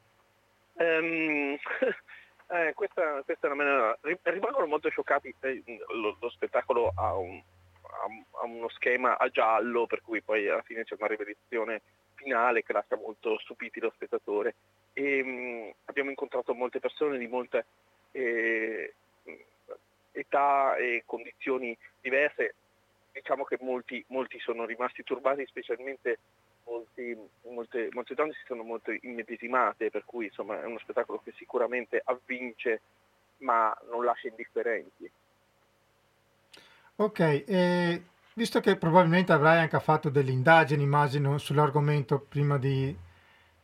Um, 0.74 1.56
eh, 2.52 2.72
questa, 2.74 3.22
questa, 3.24 3.48
è 3.48 3.50
una 3.50 3.64
maniera... 3.64 3.98
Rimangono 4.24 4.66
molto 4.66 4.90
scioccati, 4.90 5.34
eh, 5.40 5.62
lo, 5.94 6.18
lo, 6.20 6.28
spettacolo 6.28 6.92
ha, 6.94 7.16
un, 7.16 7.42
ha, 8.42 8.44
uno 8.44 8.68
schema 8.68 9.16
a 9.16 9.26
giallo, 9.30 9.86
per 9.86 10.02
cui 10.02 10.20
poi 10.20 10.50
alla 10.50 10.60
fine 10.60 10.84
c'è 10.84 10.94
una 10.98 11.08
rivelazione 11.08 11.80
finale 12.16 12.62
che 12.62 12.74
lascia 12.74 12.96
molto 12.96 13.38
stupiti 13.38 13.80
lo 13.80 13.90
spettatore. 13.94 14.54
E, 14.92 15.22
um, 15.22 15.72
abbiamo 15.86 16.10
incontrato 16.10 16.52
molte 16.52 16.78
persone 16.78 17.16
di 17.16 17.26
molte 17.26 17.64
eh, 18.10 18.92
età 20.12 20.76
e 20.76 21.04
condizioni 21.06 21.74
diverse, 22.02 22.56
diciamo 23.12 23.44
che 23.44 23.58
molti, 23.60 24.04
molti 24.08 24.38
sono 24.40 24.64
rimasti 24.64 25.02
turbati, 25.02 25.44
specialmente 25.46 26.18
molti, 26.64 27.16
molte, 27.44 27.88
molte, 27.92 28.14
donne 28.14 28.32
si 28.32 28.44
sono 28.46 28.62
molto 28.62 28.90
immedesimate, 28.90 29.90
per 29.90 30.04
cui 30.04 30.26
insomma 30.26 30.60
è 30.60 30.64
uno 30.64 30.78
spettacolo 30.78 31.20
che 31.22 31.32
sicuramente 31.36 32.00
avvince 32.04 32.80
ma 33.38 33.76
non 33.90 34.04
lascia 34.04 34.28
indifferenti. 34.28 35.10
Ok, 36.96 37.18
eh, 37.18 38.02
visto 38.34 38.60
che 38.60 38.76
probabilmente 38.76 39.32
avrai 39.32 39.58
anche 39.58 39.80
fatto 39.80 40.08
delle 40.08 40.30
indagini, 40.30 40.82
immagino, 40.82 41.38
sull'argomento 41.38 42.20
prima 42.20 42.58
di, 42.58 42.94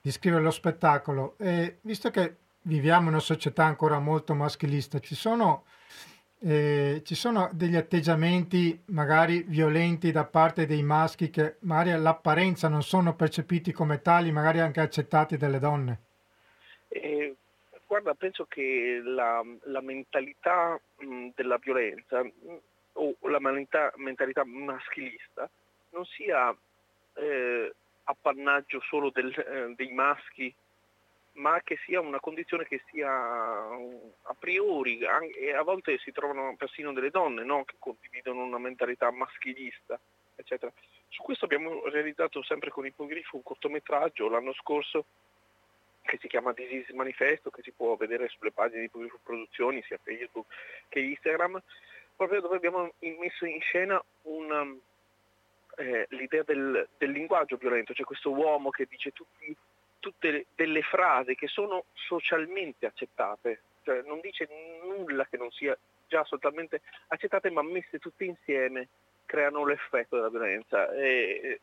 di 0.00 0.10
scrivere 0.10 0.42
lo 0.42 0.50
spettacolo, 0.50 1.36
e 1.38 1.78
visto 1.82 2.10
che 2.10 2.36
viviamo 2.62 3.02
in 3.02 3.08
una 3.08 3.20
società 3.20 3.64
ancora 3.64 3.98
molto 3.98 4.34
maschilista, 4.34 4.98
ci 4.98 5.14
sono 5.14 5.64
eh, 6.40 7.02
ci 7.04 7.14
sono 7.14 7.50
degli 7.52 7.76
atteggiamenti 7.76 8.80
magari 8.86 9.42
violenti 9.42 10.12
da 10.12 10.24
parte 10.24 10.66
dei 10.66 10.82
maschi 10.82 11.30
che 11.30 11.56
magari 11.60 11.90
all'apparenza 11.90 12.68
non 12.68 12.82
sono 12.82 13.14
percepiti 13.14 13.72
come 13.72 14.00
tali, 14.00 14.30
magari 14.30 14.60
anche 14.60 14.80
accettati 14.80 15.36
dalle 15.36 15.58
donne? 15.58 15.98
Eh, 16.88 17.34
guarda, 17.86 18.14
penso 18.14 18.46
che 18.46 19.00
la, 19.02 19.42
la 19.64 19.80
mentalità 19.80 20.78
mh, 20.98 21.28
della 21.34 21.58
violenza 21.58 22.22
mh, 22.22 22.30
o 22.94 23.14
la 23.28 23.40
mentalità, 23.40 23.92
mentalità, 23.96 24.44
maschilista 24.44 25.48
non 25.90 26.04
sia 26.04 26.54
eh, 27.14 27.74
appannaggio 28.04 28.80
solo 28.80 29.10
del, 29.10 29.32
eh, 29.32 29.74
dei 29.76 29.92
maschi, 29.92 30.54
ma 31.38 31.60
che 31.62 31.78
sia 31.84 32.00
una 32.00 32.20
condizione 32.20 32.64
che 32.66 32.82
sia 32.90 33.10
a 33.10 34.34
priori, 34.38 35.00
e 35.00 35.52
a 35.52 35.62
volte 35.62 35.98
si 35.98 36.12
trovano 36.12 36.54
persino 36.56 36.92
delle 36.92 37.10
donne 37.10 37.44
no? 37.44 37.64
che 37.64 37.76
condividono 37.78 38.42
una 38.44 38.58
mentalità 38.58 39.10
maschilista, 39.10 39.98
eccetera. 40.34 40.72
Su 41.08 41.22
questo 41.22 41.46
abbiamo 41.46 41.88
realizzato 41.88 42.42
sempre 42.42 42.70
con 42.70 42.86
Ipogrifo 42.86 43.36
un 43.36 43.42
cortometraggio 43.42 44.28
l'anno 44.28 44.52
scorso 44.52 45.04
che 46.02 46.18
si 46.20 46.28
chiama 46.28 46.52
Disease 46.52 46.92
Manifesto, 46.94 47.50
che 47.50 47.62
si 47.62 47.70
può 47.70 47.94
vedere 47.96 48.28
sulle 48.28 48.52
pagine 48.52 48.80
di 48.80 48.86
Ipogrifo 48.86 49.18
Produzioni, 49.22 49.82
sia 49.82 49.98
Facebook 50.02 50.46
che 50.88 51.00
Instagram, 51.00 51.62
proprio 52.16 52.40
dove 52.40 52.56
abbiamo 52.56 52.92
messo 52.98 53.44
in 53.44 53.60
scena 53.60 54.02
una, 54.22 54.66
eh, 55.76 56.06
l'idea 56.10 56.42
del, 56.42 56.88
del, 56.96 57.10
linguaggio 57.10 57.56
violento, 57.56 57.94
cioè 57.94 58.06
questo 58.06 58.32
uomo 58.32 58.70
che 58.70 58.86
dice 58.88 59.12
tutti, 59.12 59.54
tutte 59.98 60.46
delle 60.54 60.82
frasi 60.82 61.34
che 61.34 61.46
sono 61.46 61.84
socialmente 61.92 62.86
accettate, 62.86 63.62
cioè 63.82 64.02
non 64.02 64.20
dice 64.20 64.48
nulla 64.84 65.26
che 65.26 65.36
non 65.36 65.50
sia 65.50 65.76
già 66.06 66.22
totalmente 66.24 66.80
accettate 67.08 67.50
ma 67.50 67.62
messe 67.62 67.98
tutte 67.98 68.24
insieme 68.24 68.88
creano 69.26 69.66
l'effetto 69.66 70.16
della 70.16 70.30
violenza 70.30 70.90
e, 70.92 71.60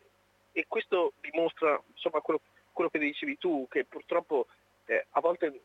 e 0.51 0.65
questo 0.67 1.13
dimostra 1.19 1.81
insomma, 1.91 2.21
quello, 2.21 2.41
quello, 2.71 2.89
che 2.89 2.99
dicevi 2.99 3.37
tu, 3.37 3.67
che 3.69 3.85
purtroppo 3.85 4.47
eh, 4.85 5.07
a 5.09 5.19
volte 5.19 5.61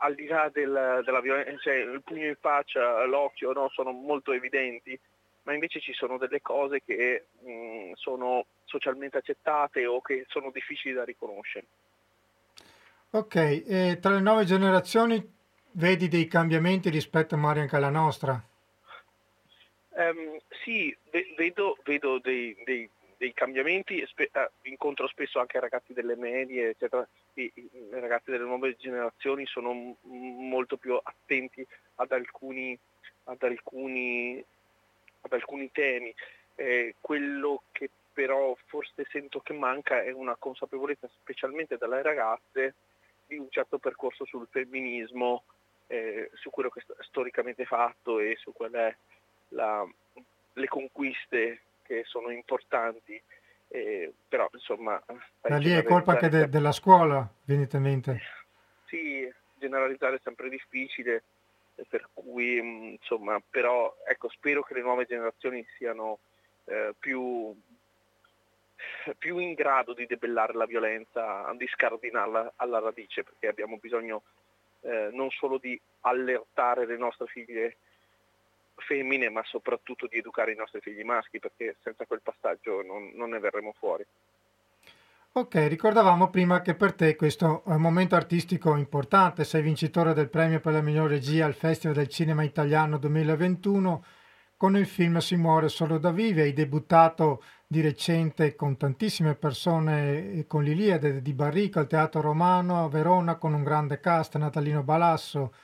al 0.00 0.14
di 0.14 0.26
là 0.26 0.50
del, 0.52 1.02
della 1.04 1.20
violenza, 1.20 1.56
cioè, 1.62 1.74
il 1.74 2.02
pugno 2.02 2.26
in 2.26 2.36
faccia, 2.38 3.04
l'occhio 3.04 3.52
no, 3.52 3.68
sono 3.70 3.92
molto 3.92 4.32
evidenti, 4.32 4.98
ma 5.44 5.54
invece 5.54 5.80
ci 5.80 5.92
sono 5.92 6.18
delle 6.18 6.42
cose 6.42 6.82
che 6.82 7.24
mh, 7.40 7.92
sono 7.94 8.46
socialmente 8.64 9.18
accettate 9.18 9.86
o 9.86 10.00
che 10.00 10.26
sono 10.28 10.50
difficili 10.50 10.94
da 10.94 11.04
riconoscere. 11.04 11.66
Ok, 13.12 13.34
e 13.34 13.98
tra 14.00 14.12
le 14.14 14.20
nuove 14.20 14.44
generazioni 14.44 15.20
vedi 15.72 16.06
dei 16.06 16.28
cambiamenti 16.28 16.90
rispetto 16.90 17.36
magari 17.36 17.60
anche 17.60 17.74
alla 17.74 17.90
nostra? 17.90 18.40
Um, 19.88 20.38
sì, 20.62 20.96
vedo, 21.36 21.76
vedo 21.82 22.20
dei, 22.20 22.56
dei, 22.64 22.88
dei, 23.16 23.32
cambiamenti, 23.34 24.04
spe- 24.06 24.30
uh, 24.32 24.48
incontro 24.68 25.08
spesso 25.08 25.40
anche 25.40 25.58
ragazzi 25.58 25.92
delle 25.92 26.14
medie, 26.14 26.68
eccetera. 26.70 27.06
I 27.34 27.52
ragazzi 27.90 28.30
delle 28.30 28.44
nuove 28.44 28.76
generazioni 28.76 29.44
sono 29.46 29.72
m- 29.72 29.96
molto 30.48 30.76
più 30.76 30.94
attenti 31.02 31.66
ad 31.96 32.12
alcuni, 32.12 32.78
ad 33.24 33.42
alcuni, 33.42 34.42
ad 35.22 35.32
alcuni 35.32 35.68
temi. 35.72 36.14
Eh, 36.54 36.94
quello 37.00 37.64
che 37.72 37.90
però 38.12 38.56
forse 38.66 39.04
sento 39.10 39.40
che 39.40 39.52
manca 39.52 40.02
è 40.02 40.12
una 40.12 40.36
consapevolezza, 40.38 41.08
specialmente 41.20 41.76
dalle 41.76 42.02
ragazze, 42.02 42.74
di 43.30 43.38
un 43.38 43.48
certo 43.48 43.78
percorso 43.78 44.24
sul 44.24 44.48
femminismo, 44.50 45.44
eh, 45.86 46.30
su 46.34 46.50
quello 46.50 46.68
che 46.68 46.80
è 46.80 47.02
storicamente 47.02 47.64
fatto 47.64 48.18
e 48.18 48.36
su 48.36 48.52
qual 48.52 48.72
è 48.72 48.94
la, 49.50 49.86
le 50.52 50.66
conquiste 50.66 51.60
che 51.82 52.02
sono 52.04 52.30
importanti, 52.30 53.20
eh, 53.68 54.12
però 54.28 54.48
insomma... 54.52 55.00
Ma 55.42 55.56
lì 55.56 55.70
è 55.70 55.84
colpa 55.84 56.12
anche 56.12 56.28
de- 56.28 56.48
della 56.48 56.72
scuola, 56.72 57.28
evidentemente. 57.46 58.20
Sì, 58.86 59.32
generalizzare 59.54 60.16
è 60.16 60.20
sempre 60.24 60.48
difficile, 60.48 61.22
per 61.88 62.08
cui 62.12 62.92
insomma, 62.92 63.40
però 63.48 63.96
ecco, 64.06 64.28
spero 64.28 64.62
che 64.62 64.74
le 64.74 64.82
nuove 64.82 65.06
generazioni 65.06 65.64
siano 65.76 66.18
eh, 66.64 66.94
più, 66.98 67.54
più 69.18 69.38
in 69.38 69.54
grado 69.54 69.94
di 69.94 70.06
debellare 70.06 70.54
la 70.54 70.66
violenza, 70.66 71.52
di 71.56 71.66
scardinarla 71.66 72.54
alla 72.56 72.78
radice, 72.78 73.22
perché 73.22 73.48
abbiamo 73.48 73.78
bisogno 73.80 74.22
eh, 74.82 75.10
non 75.12 75.30
solo 75.30 75.58
di 75.58 75.80
allertare 76.00 76.86
le 76.86 76.96
nostre 76.96 77.26
figlie 77.26 77.76
femmine, 78.76 79.28
ma 79.28 79.42
soprattutto 79.44 80.06
di 80.06 80.18
educare 80.18 80.52
i 80.52 80.56
nostri 80.56 80.80
figli 80.80 81.02
maschi, 81.02 81.38
perché 81.38 81.76
senza 81.82 82.06
quel 82.06 82.22
passaggio 82.22 82.82
non, 82.82 83.12
non 83.14 83.30
ne 83.30 83.38
verremo 83.38 83.74
fuori. 83.78 84.04
Ok, 85.32 85.68
ricordavamo 85.68 86.28
prima 86.28 86.60
che 86.60 86.74
per 86.74 86.92
te 86.92 87.14
questo 87.14 87.62
è 87.64 87.74
un 87.74 87.80
momento 87.80 88.16
artistico 88.16 88.74
importante, 88.74 89.44
sei 89.44 89.62
vincitore 89.62 90.12
del 90.12 90.28
premio 90.28 90.58
per 90.58 90.72
la 90.72 90.80
miglior 90.80 91.08
regia 91.08 91.46
al 91.46 91.54
Festival 91.54 91.94
del 91.94 92.08
Cinema 92.08 92.42
Italiano 92.42 92.98
2021, 92.98 94.04
con 94.60 94.76
il 94.76 94.84
film 94.84 95.16
Si 95.20 95.36
muore 95.36 95.70
solo 95.70 95.96
da 95.96 96.10
vive, 96.10 96.42
hai 96.42 96.52
debuttato 96.52 97.42
di 97.66 97.80
recente 97.80 98.54
con 98.56 98.76
tantissime 98.76 99.34
persone, 99.34 100.44
con 100.46 100.62
l'Iliade 100.62 101.22
di 101.22 101.32
Barrico 101.32 101.78
al 101.78 101.86
Teatro 101.86 102.20
Romano 102.20 102.84
a 102.84 102.88
Verona 102.90 103.36
con 103.36 103.54
un 103.54 103.62
grande 103.62 104.00
cast, 104.00 104.36
Natalino 104.36 104.82
Balasso, 104.82 105.54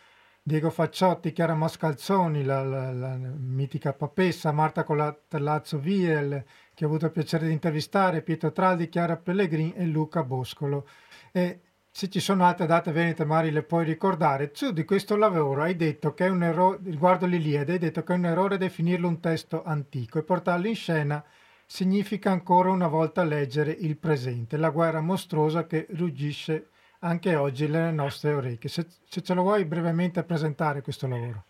Diego 0.43 0.71
Facciotti, 0.71 1.33
Chiara 1.33 1.55
Mascalzoni, 1.55 2.43
la, 2.43 2.65
la, 2.65 2.91
la 2.91 3.17
mitica 3.19 3.93
papessa, 3.93 4.51
Marta 4.51 4.83
Colatelazzo 4.83 5.79
Viel, 5.79 6.43
che 6.73 6.85
ho 6.87 6.89
avuto 6.89 7.05
il 7.05 7.13
piacere 7.13 7.49
di 7.49 7.53
intervistare, 7.53 8.23
Pietro 8.23 8.51
Traldi, 8.51 8.89
Chiara 8.89 9.19
Pellegrin 9.19 9.75
e 9.77 9.85
Luca 9.85 10.25
Boscolo. 10.25 10.89
E 11.33 11.61
se 11.97 12.11
ci 12.11 12.21
sono 12.21 12.45
altre 12.45 12.67
date 12.67 12.93
venete, 12.93 13.25
magari 13.25 13.51
le 13.51 13.63
puoi 13.63 13.87
ricordare. 13.87 14.51
Tu 14.51 14.71
di 14.71 14.85
questo 14.85 15.17
lavoro 15.17 15.63
hai 15.63 15.77
detto 15.77 16.13
che 16.13 16.27
è 16.27 16.29
un 16.29 16.43
errore, 16.43 16.79
riguardo 16.85 17.25
l'Iliade, 17.25 17.73
hai 17.73 17.79
detto 17.79 18.03
che 18.03 18.13
è 18.13 18.17
un 18.17 18.27
errore 18.27 18.59
definirlo 18.59 19.09
un 19.09 19.19
testo 19.19 19.65
antico 19.65 20.19
e 20.19 20.23
portarlo 20.23 20.67
in 20.67 20.75
scena 20.75 21.25
significa 21.65 22.31
ancora 22.31 22.71
una 22.71 22.87
volta 22.87 23.25
leggere 23.25 23.71
il 23.71 23.97
presente, 23.97 24.59
la 24.59 24.69
guerra 24.69 25.01
mostruosa 25.01 25.67
che 25.67 25.87
ruggisce 25.93 26.69
anche 26.99 27.35
oggi 27.35 27.67
nelle 27.67 27.93
nostre 27.93 28.35
orecchie. 28.35 28.69
Se, 28.69 28.87
se 29.09 29.23
ce 29.23 29.33
lo 29.33 29.41
vuoi 29.41 29.65
brevemente 29.65 30.23
presentare 30.23 30.83
questo 30.83 31.07
lavoro. 31.07 31.45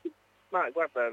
Ma 0.57 0.71
guarda, 0.71 1.11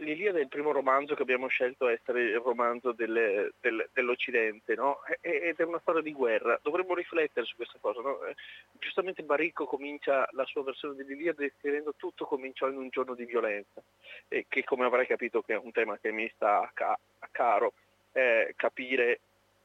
l'Iliade 0.00 0.40
è 0.40 0.42
il 0.42 0.48
primo 0.48 0.70
romanzo 0.70 1.14
che 1.14 1.22
abbiamo 1.22 1.46
scelto 1.46 1.88
essere 1.88 2.20
il 2.20 2.38
romanzo 2.38 2.92
delle, 2.92 3.52
del, 3.58 3.88
dell'Occidente, 3.94 4.74
no? 4.74 4.98
ed 5.22 5.56
è 5.56 5.62
una 5.62 5.78
storia 5.78 6.02
di 6.02 6.12
guerra. 6.12 6.58
Dovremmo 6.62 6.94
riflettere 6.94 7.46
su 7.46 7.56
questa 7.56 7.78
cosa. 7.80 8.02
No? 8.02 8.22
Eh, 8.26 8.34
giustamente 8.78 9.22
Baricco 9.22 9.64
comincia 9.64 10.28
la 10.32 10.44
sua 10.44 10.64
versione 10.64 10.96
dell'Iliade 10.96 11.54
scrivendo 11.56 11.94
tutto 11.96 12.26
cominciò 12.26 12.68
in 12.68 12.76
un 12.76 12.90
giorno 12.90 13.14
di 13.14 13.24
violenza, 13.24 13.82
e 14.28 14.44
che 14.50 14.64
come 14.64 14.84
avrai 14.84 15.06
capito 15.06 15.40
che 15.40 15.54
è 15.54 15.56
un 15.58 15.72
tema 15.72 15.96
che 15.96 16.12
mi 16.12 16.30
sta 16.34 16.60
a, 16.60 16.70
ca- 16.74 16.98
a 17.20 17.28
caro, 17.30 17.72
eh, 18.12 18.52
capire 18.54 19.20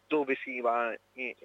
dove 0.07 0.35
si 0.35 0.61
va 0.61 0.87
a 0.87 0.97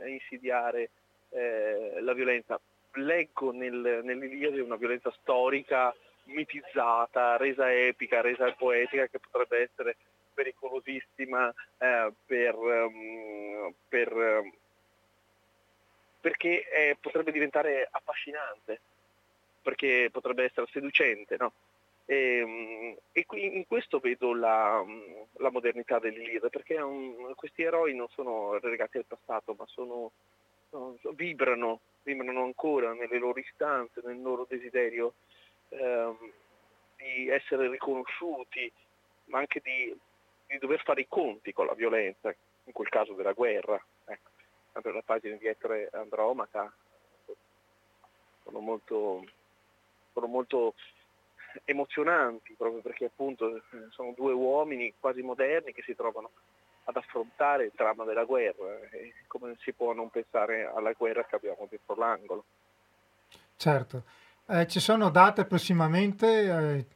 insidiare 0.07 0.90
eh, 1.31 1.97
la 2.02 2.12
violenza. 2.12 2.61
Leggo 2.93 3.50
nel, 3.50 4.02
nell'Iliade 4.04 4.61
una 4.61 4.76
violenza 4.76 5.12
storica 5.21 5.93
mitizzata, 6.25 7.37
resa 7.37 7.73
epica, 7.73 8.21
resa 8.21 8.52
poetica 8.52 9.07
che 9.07 9.19
potrebbe 9.19 9.62
essere 9.62 9.97
pericolosissima 10.35 11.52
eh, 11.78 12.12
per, 12.26 12.54
um, 12.57 13.73
per, 13.88 14.12
um, 14.12 14.52
perché 16.21 16.69
eh, 16.69 16.97
potrebbe 17.00 17.33
diventare 17.33 17.88
affascinante, 17.90 18.81
perché 19.62 20.09
potrebbe 20.11 20.45
essere 20.45 20.66
seducente. 20.71 21.37
No? 21.38 21.52
E, 22.07 22.43
um, 22.43 22.97
e 23.12 23.25
qui, 23.25 23.57
in 23.57 23.66
questo 23.66 23.99
vedo 23.99 24.35
la, 24.35 24.85
la 25.38 25.50
modernità 25.50 25.99
dell'Iliade, 25.99 26.50
perché 26.50 26.81
un, 26.81 27.35
questi 27.35 27.62
eroi 27.62 27.95
non 27.95 28.09
sono 28.09 28.59
relegati 28.59 28.99
al 28.99 29.07
passato, 29.07 29.54
ma 29.57 29.64
sono 29.66 30.11
vibrano, 31.14 31.81
vibrano 32.02 32.43
ancora 32.43 32.93
nelle 32.93 33.19
loro 33.19 33.38
istanze, 33.38 34.00
nel 34.04 34.21
loro 34.21 34.45
desiderio 34.49 35.14
ehm, 35.78 36.33
di 36.97 37.28
essere 37.28 37.69
riconosciuti, 37.69 38.71
ma 39.26 39.38
anche 39.38 39.61
di, 39.62 39.97
di, 40.47 40.59
dover 40.59 40.83
fare 40.83 41.02
i 41.02 41.09
conti 41.09 41.52
con 41.52 41.66
la 41.66 41.75
violenza, 41.75 42.35
in 42.64 42.73
quel 42.73 42.88
caso 42.88 43.14
della 43.14 43.33
guerra. 43.33 43.83
Ecco, 44.07 44.31
sempre 44.73 44.93
la 44.93 45.02
pagina 45.02 45.37
di 45.37 45.47
Ettore 45.47 45.88
Andromaca 45.93 46.73
sono 48.45 48.61
molto, 48.61 49.25
sono 50.12 50.26
molto 50.26 50.75
emozionanti 51.64 52.54
proprio 52.54 52.81
perché 52.81 53.07
appunto 53.07 53.62
sono 53.90 54.12
due 54.16 54.33
uomini 54.33 54.93
quasi 54.99 55.23
moderni 55.23 55.73
che 55.73 55.83
si 55.83 55.95
trovano 55.95 56.31
ad 56.85 56.97
affrontare 56.97 57.66
il 57.66 57.73
dramma 57.75 58.04
della 58.04 58.25
guerra 58.25 58.81
e 58.90 59.14
come 59.26 59.57
si 59.61 59.73
può 59.73 59.93
non 59.93 60.11
pensare 60.11 60.66
alla 60.66 60.93
guerra 60.93 61.25
che 61.25 61.37
abbiamo 61.37 61.66
dentro 61.69 61.95
l'angolo. 61.95 62.45
Certo. 63.57 64.02
Eh, 64.47 64.67
ci 64.67 64.81
sono 64.81 65.11
date 65.11 65.47
prossimamente? 65.47 66.27
Eh, 66.27 66.87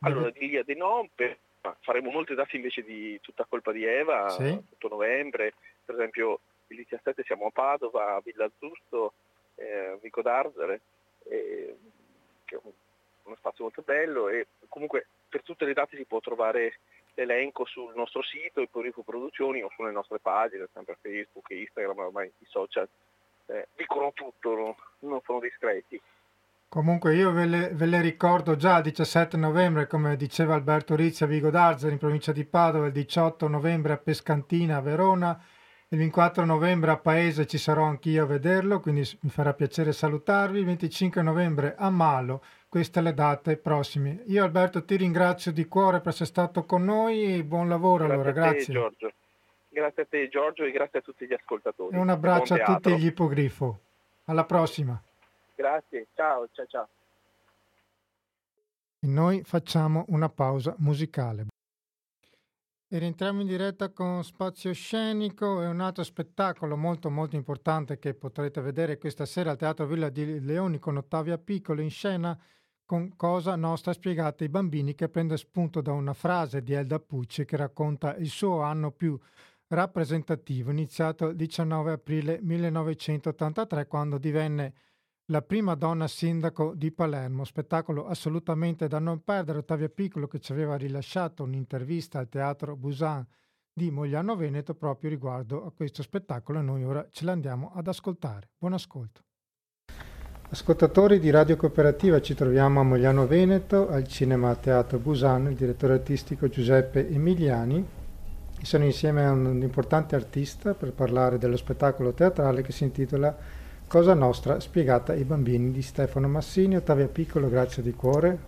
allora, 0.00 0.30
di 0.30 0.44
Iliade 0.44 0.74
no, 0.74 1.08
per, 1.14 1.36
faremo 1.80 2.10
molte 2.10 2.34
date 2.34 2.56
invece 2.56 2.82
di 2.82 3.18
Tutta 3.20 3.44
colpa 3.48 3.72
di 3.72 3.84
Eva, 3.84 4.28
sì. 4.30 4.58
tutto 4.70 4.88
novembre, 4.88 5.54
per 5.84 5.96
esempio 5.96 6.40
il 6.68 6.76
17 6.76 7.22
siamo 7.24 7.46
a 7.46 7.50
Padova, 7.50 8.14
a 8.14 8.22
Villa 8.24 8.46
Azzurro, 8.46 9.12
eh, 9.56 9.98
Vico 10.00 10.22
d'Arzere, 10.22 10.80
che 11.24 11.76
è 12.46 12.58
un, 12.62 12.72
uno 13.24 13.36
spazio 13.36 13.64
molto 13.64 13.82
bello 13.82 14.28
e 14.28 14.46
comunque 14.68 15.06
per 15.28 15.42
tutte 15.42 15.64
le 15.64 15.74
date 15.74 15.96
si 15.96 16.04
può 16.04 16.20
trovare 16.20 16.78
l'elenco 17.14 17.64
sul 17.66 17.92
nostro 17.94 18.22
sito, 18.22 18.60
i 18.60 18.68
Purico 18.68 19.02
Produzioni 19.02 19.62
o 19.62 19.70
sulle 19.74 19.90
nostre 19.90 20.20
pagine, 20.20 20.68
sempre 20.72 20.96
Facebook 21.00 21.50
e 21.50 21.60
Instagram, 21.60 21.98
ormai 21.98 22.32
i 22.38 22.46
social 22.46 22.88
eh, 23.46 23.68
dicono 23.76 24.12
tutto, 24.12 24.54
no? 24.54 24.76
non 25.00 25.20
sono 25.24 25.40
discreti. 25.40 26.00
Comunque 26.70 27.14
io 27.14 27.32
ve 27.32 27.46
le, 27.46 27.70
ve 27.72 27.86
le, 27.86 28.02
ricordo 28.02 28.54
già 28.54 28.76
il 28.76 28.82
17 28.82 29.38
novembre, 29.38 29.86
come 29.86 30.16
diceva 30.16 30.54
Alberto 30.54 30.94
Rizzi 30.94 31.24
a 31.24 31.26
Vigo 31.26 31.48
d'Arzero 31.48 31.92
in 31.92 31.98
provincia 31.98 32.30
di 32.30 32.44
Padova, 32.44 32.86
il 32.86 32.92
18 32.92 33.48
novembre 33.48 33.94
a 33.94 33.96
Pescantina 33.96 34.76
a 34.76 34.80
Verona, 34.82 35.42
il 35.88 35.96
24 35.96 36.44
novembre 36.44 36.90
a 36.90 36.98
Paese 36.98 37.46
ci 37.46 37.56
sarò 37.56 37.84
anch'io 37.84 38.24
a 38.24 38.26
vederlo, 38.26 38.80
quindi 38.80 39.00
mi 39.20 39.30
farà 39.30 39.54
piacere 39.54 39.94
salutarvi, 39.94 40.58
il 40.58 40.66
25 40.66 41.22
novembre 41.22 41.74
a 41.74 41.88
Malo, 41.88 42.44
queste 42.68 43.00
le 43.00 43.14
date 43.14 43.56
prossime. 43.56 44.24
Io 44.26 44.44
Alberto 44.44 44.84
ti 44.84 44.96
ringrazio 44.96 45.52
di 45.52 45.64
cuore 45.64 46.00
per 46.00 46.08
essere 46.08 46.26
stato 46.26 46.66
con 46.66 46.84
noi 46.84 47.42
buon 47.44 47.70
lavoro 47.70 48.04
grazie 48.04 48.14
allora, 48.14 48.32
grazie. 48.32 48.66
Te, 48.66 48.72
Giorgio. 48.72 49.12
Grazie 49.70 50.02
a 50.02 50.06
te 50.06 50.28
Giorgio 50.28 50.64
e 50.64 50.70
grazie 50.70 50.98
a 50.98 51.02
tutti 51.02 51.26
gli 51.26 51.32
ascoltatori. 51.32 51.96
E 51.96 51.98
un 51.98 52.10
abbraccio 52.10 52.52
a 52.52 52.58
tutti 52.58 52.94
gli 52.98 53.06
ipogrifo. 53.06 53.80
Alla 54.24 54.44
prossima. 54.44 55.00
Grazie, 55.58 56.06
ciao, 56.14 56.48
ciao, 56.52 56.66
ciao. 56.66 56.88
E 59.00 59.06
noi 59.08 59.42
facciamo 59.42 60.04
una 60.10 60.28
pausa 60.28 60.76
musicale. 60.78 61.46
E 62.86 62.98
rientriamo 62.98 63.40
in 63.40 63.48
diretta 63.48 63.90
con 63.90 64.22
Spazio 64.22 64.72
Scenico 64.72 65.60
e 65.60 65.66
un 65.66 65.80
altro 65.80 66.04
spettacolo 66.04 66.76
molto 66.76 67.10
molto 67.10 67.34
importante 67.34 67.98
che 67.98 68.14
potrete 68.14 68.60
vedere 68.60 68.98
questa 68.98 69.26
sera 69.26 69.50
al 69.50 69.56
Teatro 69.56 69.86
Villa 69.86 70.10
di 70.10 70.38
Leoni 70.38 70.78
con 70.78 70.96
Ottavia 70.96 71.38
Piccolo 71.38 71.80
in 71.80 71.90
scena 71.90 72.38
con 72.84 73.16
Cosa 73.16 73.56
Nostra 73.56 73.92
spiegata 73.92 74.44
ai 74.44 74.50
bambini 74.50 74.94
che 74.94 75.08
prende 75.08 75.36
spunto 75.36 75.80
da 75.80 75.90
una 75.90 76.14
frase 76.14 76.62
di 76.62 76.72
Elda 76.72 77.00
Pucci 77.00 77.44
che 77.44 77.56
racconta 77.56 78.14
il 78.14 78.28
suo 78.28 78.60
anno 78.60 78.92
più 78.92 79.18
rappresentativo 79.66 80.70
iniziato 80.70 81.26
il 81.26 81.36
19 81.36 81.90
aprile 81.90 82.38
1983 82.40 83.88
quando 83.88 84.18
divenne 84.18 84.72
la 85.30 85.42
prima 85.42 85.74
donna 85.74 86.08
sindaco 86.08 86.72
di 86.74 86.90
Palermo, 86.90 87.44
spettacolo 87.44 88.06
assolutamente 88.06 88.88
da 88.88 88.98
non 88.98 89.22
perdere. 89.22 89.58
Ottavia 89.58 89.88
Piccolo 89.88 90.26
che 90.26 90.38
ci 90.38 90.52
aveva 90.52 90.76
rilasciato 90.76 91.42
un'intervista 91.42 92.18
al 92.18 92.28
Teatro 92.28 92.76
Busan 92.76 93.26
di 93.70 93.90
Mogliano 93.90 94.36
Veneto 94.36 94.74
proprio 94.74 95.10
riguardo 95.10 95.66
a 95.66 95.72
questo 95.72 96.02
spettacolo 96.02 96.58
e 96.58 96.62
noi 96.62 96.82
ora 96.82 97.06
ce 97.10 97.24
l'andiamo 97.24 97.72
ad 97.74 97.86
ascoltare. 97.88 98.48
Buon 98.56 98.72
ascolto. 98.72 99.22
Ascoltatori 100.50 101.20
di 101.20 101.28
Radio 101.28 101.56
Cooperativa, 101.56 102.22
ci 102.22 102.32
troviamo 102.32 102.80
a 102.80 102.82
Mogliano 102.82 103.26
Veneto, 103.26 103.90
al 103.90 104.08
Cinema 104.08 104.54
Teatro 104.54 104.98
Busan, 104.98 105.48
il 105.48 105.56
direttore 105.56 105.92
artistico 105.92 106.48
Giuseppe 106.48 107.06
Emiliani. 107.06 107.86
Sono 108.62 108.84
insieme 108.84 109.26
a 109.26 109.32
un 109.32 109.60
importante 109.60 110.16
artista 110.16 110.72
per 110.72 110.94
parlare 110.94 111.36
dello 111.36 111.58
spettacolo 111.58 112.14
teatrale 112.14 112.62
che 112.62 112.72
si 112.72 112.84
intitola 112.84 113.36
Cosa 113.88 114.12
Nostra 114.12 114.60
spiegata 114.60 115.12
ai 115.12 115.24
bambini 115.24 115.72
di 115.72 115.80
Stefano 115.80 116.28
Massini. 116.28 116.76
Ottavia 116.76 117.08
Piccolo, 117.08 117.48
grazie 117.48 117.82
di 117.82 117.94
cuore. 117.94 118.38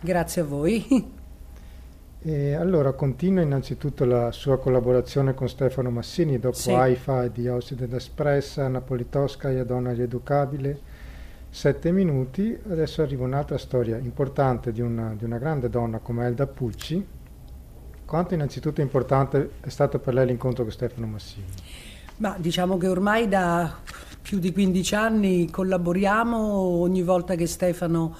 Grazie 0.00 0.40
a 0.40 0.44
voi. 0.46 1.12
E 2.22 2.54
allora 2.54 2.92
continua 2.92 3.42
innanzitutto 3.42 4.06
la 4.06 4.32
sua 4.32 4.58
collaborazione 4.58 5.34
con 5.34 5.50
Stefano 5.50 5.90
Massini 5.90 6.38
dopo 6.38 6.56
sì. 6.56 6.72
AIFA 6.72 7.28
di 7.28 7.46
Osside 7.46 7.86
d'Espressa, 7.86 8.68
Napolitosca, 8.68 9.52
Donna 9.64 9.92
Rieducabile, 9.92 10.80
Sette 11.50 11.92
minuti. 11.92 12.58
Adesso 12.66 13.02
arriva 13.02 13.24
un'altra 13.24 13.58
storia 13.58 13.98
importante 13.98 14.72
di 14.72 14.80
una, 14.80 15.14
di 15.14 15.24
una 15.24 15.36
grande 15.36 15.68
donna 15.68 15.98
come 15.98 16.24
Elda 16.24 16.46
Pucci. 16.46 17.06
Quanto 18.06 18.32
innanzitutto 18.32 18.80
importante 18.80 19.50
è 19.60 19.68
stato 19.68 19.98
per 19.98 20.14
lei 20.14 20.24
l'incontro 20.24 20.62
con 20.62 20.72
Stefano 20.72 21.06
Massini? 21.06 21.44
Ma 22.16 22.34
diciamo 22.38 22.78
che 22.78 22.88
ormai 22.88 23.28
da 23.28 23.76
più 24.26 24.40
di 24.40 24.52
15 24.52 24.94
anni 24.96 25.48
collaboriamo, 25.48 26.36
ogni 26.36 27.02
volta 27.02 27.36
che 27.36 27.46
Stefano 27.46 28.16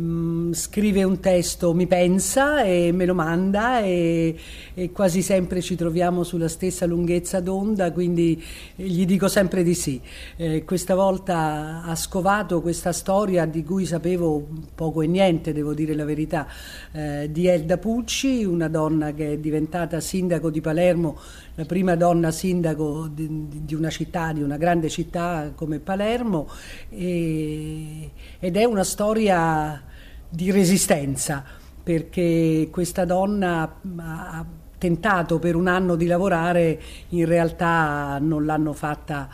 Mm, 0.00 0.52
scrive 0.52 1.02
un 1.02 1.20
testo, 1.20 1.74
mi 1.74 1.86
pensa 1.86 2.62
e 2.62 2.90
me 2.90 3.04
lo 3.04 3.14
manda 3.14 3.80
e, 3.80 4.34
e, 4.72 4.92
quasi 4.92 5.20
sempre 5.20 5.60
ci 5.60 5.74
troviamo 5.74 6.22
sulla 6.22 6.48
stessa 6.48 6.86
lunghezza 6.86 7.40
d'onda, 7.40 7.92
quindi 7.92 8.42
gli 8.76 9.04
dico 9.04 9.28
sempre 9.28 9.62
di 9.62 9.74
sì. 9.74 10.00
Eh, 10.36 10.64
questa 10.64 10.94
volta 10.94 11.82
ha 11.84 11.94
scovato 11.96 12.62
questa 12.62 12.92
storia 12.92 13.44
di 13.44 13.62
cui 13.62 13.84
sapevo 13.84 14.46
poco 14.74 15.02
e 15.02 15.06
niente, 15.06 15.52
devo 15.52 15.74
dire 15.74 15.94
la 15.94 16.04
verità, 16.04 16.46
eh, 16.92 17.28
di 17.30 17.48
Elda 17.48 17.76
Pucci, 17.76 18.44
una 18.44 18.68
donna 18.68 19.12
che 19.12 19.32
è 19.32 19.38
diventata 19.38 20.00
sindaco 20.00 20.50
di 20.50 20.62
Palermo, 20.62 21.18
la 21.54 21.64
prima 21.64 21.96
donna 21.96 22.30
sindaco 22.30 23.08
di, 23.08 23.48
di 23.64 23.74
una 23.74 23.90
città, 23.90 24.32
di 24.32 24.42
una 24.42 24.56
grande 24.56 24.88
città 24.88 25.52
come 25.54 25.78
Palermo, 25.78 26.48
e, 26.88 28.10
ed 28.38 28.56
è 28.56 28.64
una 28.64 28.84
storia 28.84 29.82
di 30.28 30.50
resistenza, 30.50 31.44
perché 31.82 32.68
questa 32.70 33.04
donna 33.04 33.80
ha 33.96 34.44
tentato 34.78 35.38
per 35.38 35.56
un 35.56 35.66
anno 35.66 35.96
di 35.96 36.06
lavorare, 36.06 36.80
in 37.10 37.26
realtà 37.26 38.18
non 38.20 38.46
l'hanno 38.46 38.72
fatta 38.72 39.28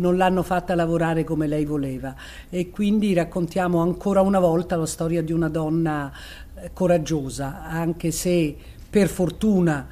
non 0.00 0.16
l'hanno 0.16 0.42
fatta 0.42 0.74
lavorare 0.74 1.24
come 1.24 1.46
lei 1.46 1.66
voleva. 1.66 2.14
E 2.48 2.70
quindi 2.70 3.12
raccontiamo 3.12 3.80
ancora 3.80 4.22
una 4.22 4.38
volta 4.40 4.76
la 4.76 4.86
storia 4.86 5.22
di 5.22 5.32
una 5.32 5.48
donna 5.48 6.10
eh, 6.54 6.70
coraggiosa, 6.72 7.64
anche 7.66 8.10
se 8.10 8.56
per 8.88 9.08
fortuna 9.08 9.86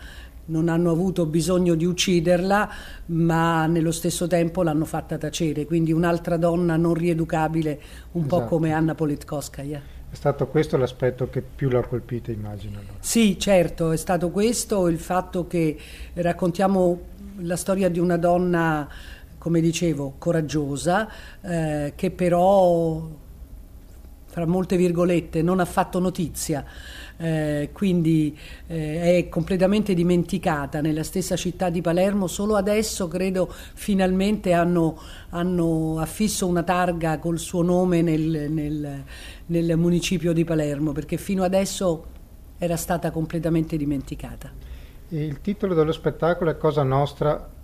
non 0.49 0.69
hanno 0.69 0.91
avuto 0.91 1.27
bisogno 1.27 1.75
di 1.75 1.85
ucciderla, 1.85 2.71
ma 3.07 3.67
nello 3.67 3.93
stesso 3.93 4.27
tempo 4.27 4.63
l'hanno 4.63 4.85
fatta 4.85 5.19
tacere, 5.19 5.65
quindi 5.65 5.93
un'altra 5.93 6.37
donna 6.37 6.77
non 6.77 6.95
rieducabile, 6.95 7.81
un 8.13 8.25
esatto. 8.25 8.43
po' 8.43 8.47
come 8.47 8.73
Anna 8.73 8.95
Politkovskaya. 8.95 9.97
È 10.11 10.15
stato 10.15 10.47
questo 10.47 10.79
l'aspetto 10.79 11.29
che 11.29 11.43
più 11.43 11.69
l'ha 11.69 11.83
colpita, 11.83 12.31
immagino. 12.31 12.79
Allora. 12.79 12.95
Sì, 13.01 13.39
certo, 13.39 13.91
è 13.93 13.97
stato 13.97 14.31
questo 14.31 14.89
il 14.89 14.99
fatto 14.99 15.47
che 15.47 15.77
raccontiamo 16.15 17.01
la 17.41 17.57
storia 17.57 17.91
di 17.91 17.99
una 17.99 18.17
donna, 18.17 18.89
come 19.37 19.61
dicevo, 19.61 20.15
coraggiosa, 20.17 21.09
eh, 21.43 21.93
che 21.95 22.11
però, 22.11 23.07
fra 24.39 24.47
molte 24.47 24.77
virgolette, 24.77 25.43
non 25.43 25.59
ha 25.59 25.65
fatto 25.65 25.99
notizia. 25.99 26.65
Eh, 27.21 27.71
quindi 27.73 28.39
eh, 28.69 29.19
è 29.19 29.29
completamente 29.29 29.93
dimenticata 29.93 30.81
nella 30.81 31.03
stessa 31.03 31.35
città 31.35 31.69
di 31.69 31.81
Palermo. 31.81 32.29
Solo 32.29 32.55
adesso 32.55 33.09
credo 33.09 33.53
finalmente 33.75 34.53
hanno, 34.53 34.97
hanno 35.31 35.99
affisso 35.99 36.47
una 36.47 36.63
targa 36.63 37.19
col 37.19 37.41
suo 37.41 37.63
nome 37.63 38.03
nel, 38.03 38.49
nel, 38.51 39.03
nel 39.47 39.77
municipio 39.77 40.33
di 40.33 40.45
Palermo, 40.45 40.93
perché 40.93 41.17
fino 41.17 41.43
adesso 41.43 42.05
era 42.59 42.77
stata 42.77 43.11
completamente 43.11 43.77
dimenticata. 43.77 44.53
Il 45.09 45.41
titolo 45.41 45.75
dello 45.75 45.93
spettacolo 45.93 46.51
è 46.51 46.57
Cosa 46.57 46.85
Nostra 46.85 47.57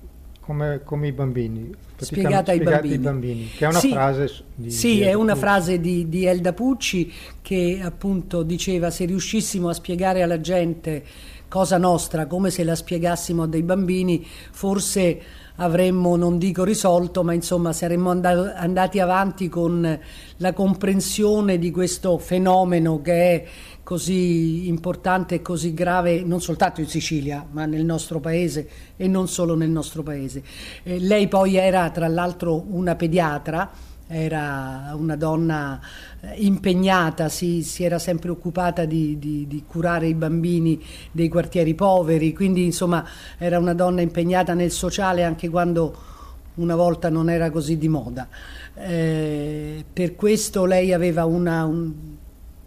come, 0.44 0.82
come 0.84 1.08
i 1.08 1.12
bambini. 1.12 1.74
Spiegata 1.96 2.50
ai 2.50 2.60
bambini. 2.60 2.98
bambini. 2.98 3.48
Che 3.48 3.64
è 3.64 3.68
una 3.68 3.78
sì, 3.78 3.90
frase 3.90 4.30
di, 4.54 4.70
Sì, 4.70 4.96
di 4.96 5.00
è 5.02 5.14
una 5.14 5.34
frase 5.34 5.80
di, 5.80 6.08
di 6.08 6.26
Elda 6.26 6.52
Pucci 6.52 7.10
che 7.40 7.80
appunto 7.82 8.42
diceva 8.42 8.90
se 8.90 9.06
riuscissimo 9.06 9.70
a 9.70 9.72
spiegare 9.72 10.22
alla 10.22 10.40
gente 10.40 11.02
cosa 11.48 11.78
nostra 11.78 12.26
come 12.26 12.50
se 12.50 12.64
la 12.64 12.74
spiegassimo 12.74 13.44
a 13.44 13.46
dei 13.46 13.62
bambini, 13.62 14.26
forse 14.50 15.22
avremmo, 15.56 16.16
non 16.16 16.36
dico 16.36 16.64
risolto, 16.64 17.22
ma 17.22 17.32
insomma 17.32 17.72
saremmo 17.72 18.10
andati 18.10 18.98
avanti 18.98 19.48
con 19.48 19.98
la 20.38 20.52
comprensione 20.52 21.58
di 21.58 21.70
questo 21.70 22.18
fenomeno 22.18 23.00
che 23.00 23.12
è 23.12 23.44
così 23.84 24.66
importante 24.66 25.36
e 25.36 25.42
così 25.42 25.74
grave 25.74 26.24
non 26.24 26.40
soltanto 26.40 26.80
in 26.80 26.88
Sicilia, 26.88 27.46
ma 27.50 27.66
nel 27.66 27.84
nostro 27.84 28.18
paese 28.18 28.68
e 28.96 29.06
non 29.06 29.28
solo 29.28 29.54
nel 29.54 29.70
nostro 29.70 30.02
paese. 30.02 30.42
Eh, 30.82 30.98
lei 30.98 31.28
poi 31.28 31.56
era 31.56 31.88
tra 31.90 32.08
l'altro 32.08 32.64
una 32.68 32.96
pediatra 32.96 33.70
era 34.06 34.92
una 34.94 35.16
donna 35.16 35.80
eh, 36.20 36.34
impegnata, 36.36 37.28
si, 37.28 37.62
si 37.62 37.84
era 37.84 37.98
sempre 37.98 38.30
occupata 38.30 38.84
di, 38.84 39.18
di, 39.18 39.46
di, 39.46 39.64
curare 39.66 40.06
i 40.06 40.14
bambini 40.14 40.82
dei 41.10 41.28
quartieri 41.28 41.74
poveri, 41.74 42.34
quindi 42.34 42.64
insomma 42.64 43.04
era 43.38 43.58
una 43.58 43.72
donna 43.72 44.02
impegnata 44.02 44.52
nel 44.52 44.70
sociale 44.70 45.24
anche 45.24 45.48
quando 45.48 45.96
una 46.56 46.76
volta 46.76 47.08
non 47.08 47.30
era 47.30 47.50
così 47.50 47.78
di 47.78 47.88
moda. 47.88 48.28
Eh, 48.74 49.84
per 49.90 50.14
questo 50.14 50.66
lei 50.66 50.92
aveva 50.92 51.24
una, 51.24 51.64
un, 51.64 51.92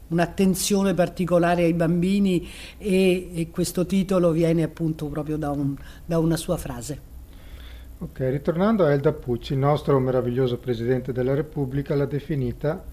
un'attenzione 0.09 0.93
particolare 0.93 1.63
ai 1.63 1.73
bambini 1.73 2.47
e, 2.77 3.29
e, 3.33 3.49
questo 3.49 3.85
titolo 3.85 4.31
viene 4.31 4.63
appunto 4.63 5.07
proprio 5.07 5.37
da, 5.37 5.51
un, 5.51 5.75
da 6.05 6.19
una 6.19 6.37
sua 6.37 6.57
frase. 6.57 7.15
Ok, 7.99 8.19
ritornando 8.19 8.85
a 8.85 8.91
Elda 8.91 9.11
Pucci, 9.11 9.53
il 9.53 9.59
nostro 9.59 9.99
meraviglioso 9.99 10.57
Presidente 10.57 11.11
della 11.11 11.33
Repubblica 11.33 11.95
l'ha 11.95 12.05
definita 12.05 12.83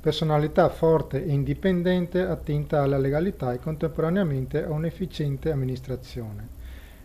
personalità 0.00 0.68
forte 0.70 1.24
e 1.24 1.30
indipendente 1.30 2.22
attinta 2.22 2.82
alla 2.82 2.98
legalità 2.98 3.52
e 3.52 3.58
contemporaneamente 3.58 4.64
a 4.64 4.70
un'efficiente 4.70 5.52
amministrazione. 5.52 6.58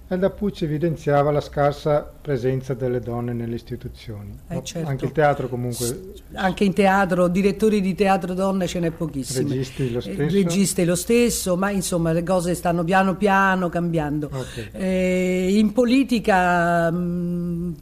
Elda 0.07 0.29
Pucci 0.29 0.65
evidenziava 0.65 1.31
la 1.31 1.41
scarsa 1.41 2.01
presenza 2.21 2.75
delle 2.75 2.99
donne 2.99 3.33
nelle 3.33 3.55
istituzioni. 3.55 4.37
Eh, 4.49 4.61
certo. 4.63 4.87
Anche 4.87 5.05
il 5.05 5.11
teatro 5.11 5.49
comunque. 5.49 6.13
Anche 6.33 6.63
in 6.63 6.73
teatro, 6.73 7.27
direttori 7.27 7.81
di 7.81 7.95
teatro 7.95 8.35
donne 8.35 8.67
ce 8.67 8.79
n'è 8.79 8.91
pochissimi. 8.91 9.49
Registi 9.49 9.91
lo 9.91 9.97
Eh, 9.97 10.01
stesso. 10.01 10.17
Registi 10.21 10.85
lo 10.85 10.95
stesso, 10.95 11.57
ma 11.57 11.71
insomma 11.71 12.11
le 12.11 12.21
cose 12.21 12.53
stanno 12.53 12.83
piano 12.83 13.15
piano 13.15 13.67
cambiando. 13.69 14.29
Ok. 14.31 14.69
Eh, 14.73 15.57
in 15.57 15.71
politica 15.73 16.91
mh, 16.91 17.75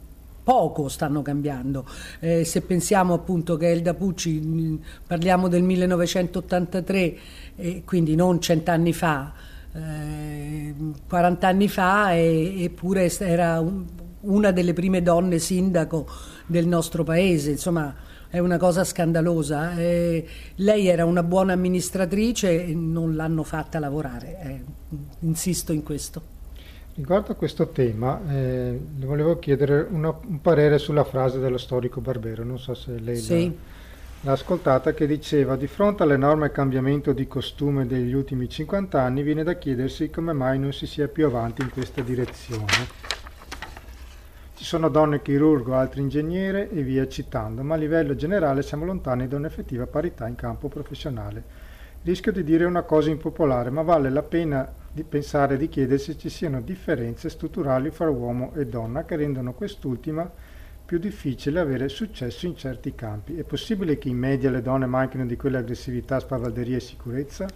poco 0.44 0.88
stanno 0.88 1.20
cambiando. 1.20 1.84
Eh, 2.20 2.44
se 2.46 2.62
pensiamo 2.62 3.12
appunto 3.12 3.58
che 3.58 3.70
Elda 3.70 3.92
Pucci, 3.92 4.32
mh, 4.40 4.80
parliamo 5.06 5.48
del 5.48 5.62
1983, 5.62 7.16
eh, 7.56 7.82
quindi 7.84 8.14
non 8.14 8.40
cent'anni 8.40 8.94
fa, 8.94 9.30
eh, 9.74 10.74
40 11.08 11.46
anni 11.48 11.68
fa, 11.68 12.16
eppure 12.16 13.10
era 13.18 13.60
un- 13.60 13.84
una 14.22 14.50
delle 14.52 14.72
prime 14.72 15.02
donne 15.02 15.38
sindaco 15.38 16.06
del 16.46 16.66
nostro 16.66 17.04
paese, 17.04 17.50
insomma 17.50 17.94
è 18.28 18.38
una 18.38 18.56
cosa 18.56 18.82
scandalosa. 18.84 19.76
Eh, 19.76 20.26
lei 20.56 20.88
era 20.88 21.04
una 21.04 21.22
buona 21.22 21.52
amministratrice 21.52 22.66
e 22.66 22.74
non 22.74 23.14
l'hanno 23.16 23.42
fatta 23.42 23.78
lavorare, 23.78 24.38
eh, 24.42 24.60
insisto 25.20 25.72
in 25.72 25.82
questo. 25.82 26.32
Riguardo 26.96 27.32
a 27.32 27.34
questo 27.34 27.68
tema, 27.68 28.20
eh, 28.28 28.80
le 28.98 29.06
volevo 29.06 29.38
chiedere 29.38 29.86
una- 29.90 30.16
un 30.26 30.40
parere 30.40 30.78
sulla 30.78 31.04
frase 31.04 31.38
dello 31.40 31.58
storico 31.58 32.00
Barbero, 32.00 32.44
non 32.44 32.58
so 32.58 32.72
se 32.74 32.98
lei 33.00 33.16
Sì. 33.16 33.46
l'ha, 33.46 33.52
l'ha 34.24 34.32
ascoltata, 34.32 34.94
che 34.94 35.06
diceva 35.06 35.54
di 35.54 35.66
fronte 35.66 36.02
all'enorme 36.02 36.50
cambiamento 36.50 37.12
di 37.12 37.26
costume 37.26 37.86
degli 37.86 38.14
ultimi 38.14 38.48
50 38.48 39.00
anni 39.00 39.22
viene 39.22 39.42
da 39.42 39.52
chiedersi 39.54 40.08
come 40.08 40.32
mai 40.32 40.58
non 40.58 40.72
si 40.72 40.86
sia 40.86 41.08
più 41.08 41.26
avanti 41.26 41.60
in 41.60 41.70
questa 41.70 42.00
direzione. 42.00 43.02
Ci 44.54 44.64
sono 44.64 44.88
donne 44.88 45.20
chirurgo, 45.20 45.74
altri 45.74 46.00
ingegnere 46.00 46.70
e 46.70 46.82
via 46.82 47.06
citando, 47.06 47.62
ma 47.62 47.74
a 47.74 47.76
livello 47.76 48.14
generale 48.14 48.62
siamo 48.62 48.86
lontani 48.86 49.28
da 49.28 49.36
un'effettiva 49.36 49.86
parità 49.86 50.26
in 50.26 50.36
campo 50.36 50.68
professionale. 50.68 51.42
Rischio 52.02 52.32
di 52.32 52.44
dire 52.44 52.64
una 52.64 52.82
cosa 52.82 53.10
impopolare, 53.10 53.68
ma 53.68 53.82
vale 53.82 54.08
la 54.08 54.22
pena 54.22 54.72
di 54.90 55.04
pensare 55.04 55.54
e 55.54 55.58
di 55.58 55.68
chiedersi 55.68 56.12
se 56.12 56.18
ci 56.18 56.30
siano 56.30 56.62
differenze 56.62 57.28
strutturali 57.28 57.90
fra 57.90 58.08
uomo 58.08 58.52
e 58.54 58.66
donna 58.66 59.04
che 59.04 59.16
rendono 59.16 59.52
quest'ultima 59.52 60.30
più 60.84 60.98
difficile 60.98 61.60
avere 61.60 61.88
successo 61.88 62.46
in 62.46 62.56
certi 62.56 62.94
campi. 62.94 63.36
È 63.36 63.42
possibile 63.42 63.96
che 63.98 64.08
in 64.08 64.18
media 64.18 64.50
le 64.50 64.62
donne 64.62 64.86
manchino 64.86 65.24
di 65.24 65.36
quell'aggressività, 65.36 66.20
spavalderia 66.20 66.76
e 66.76 66.80
sicurezza? 66.80 67.46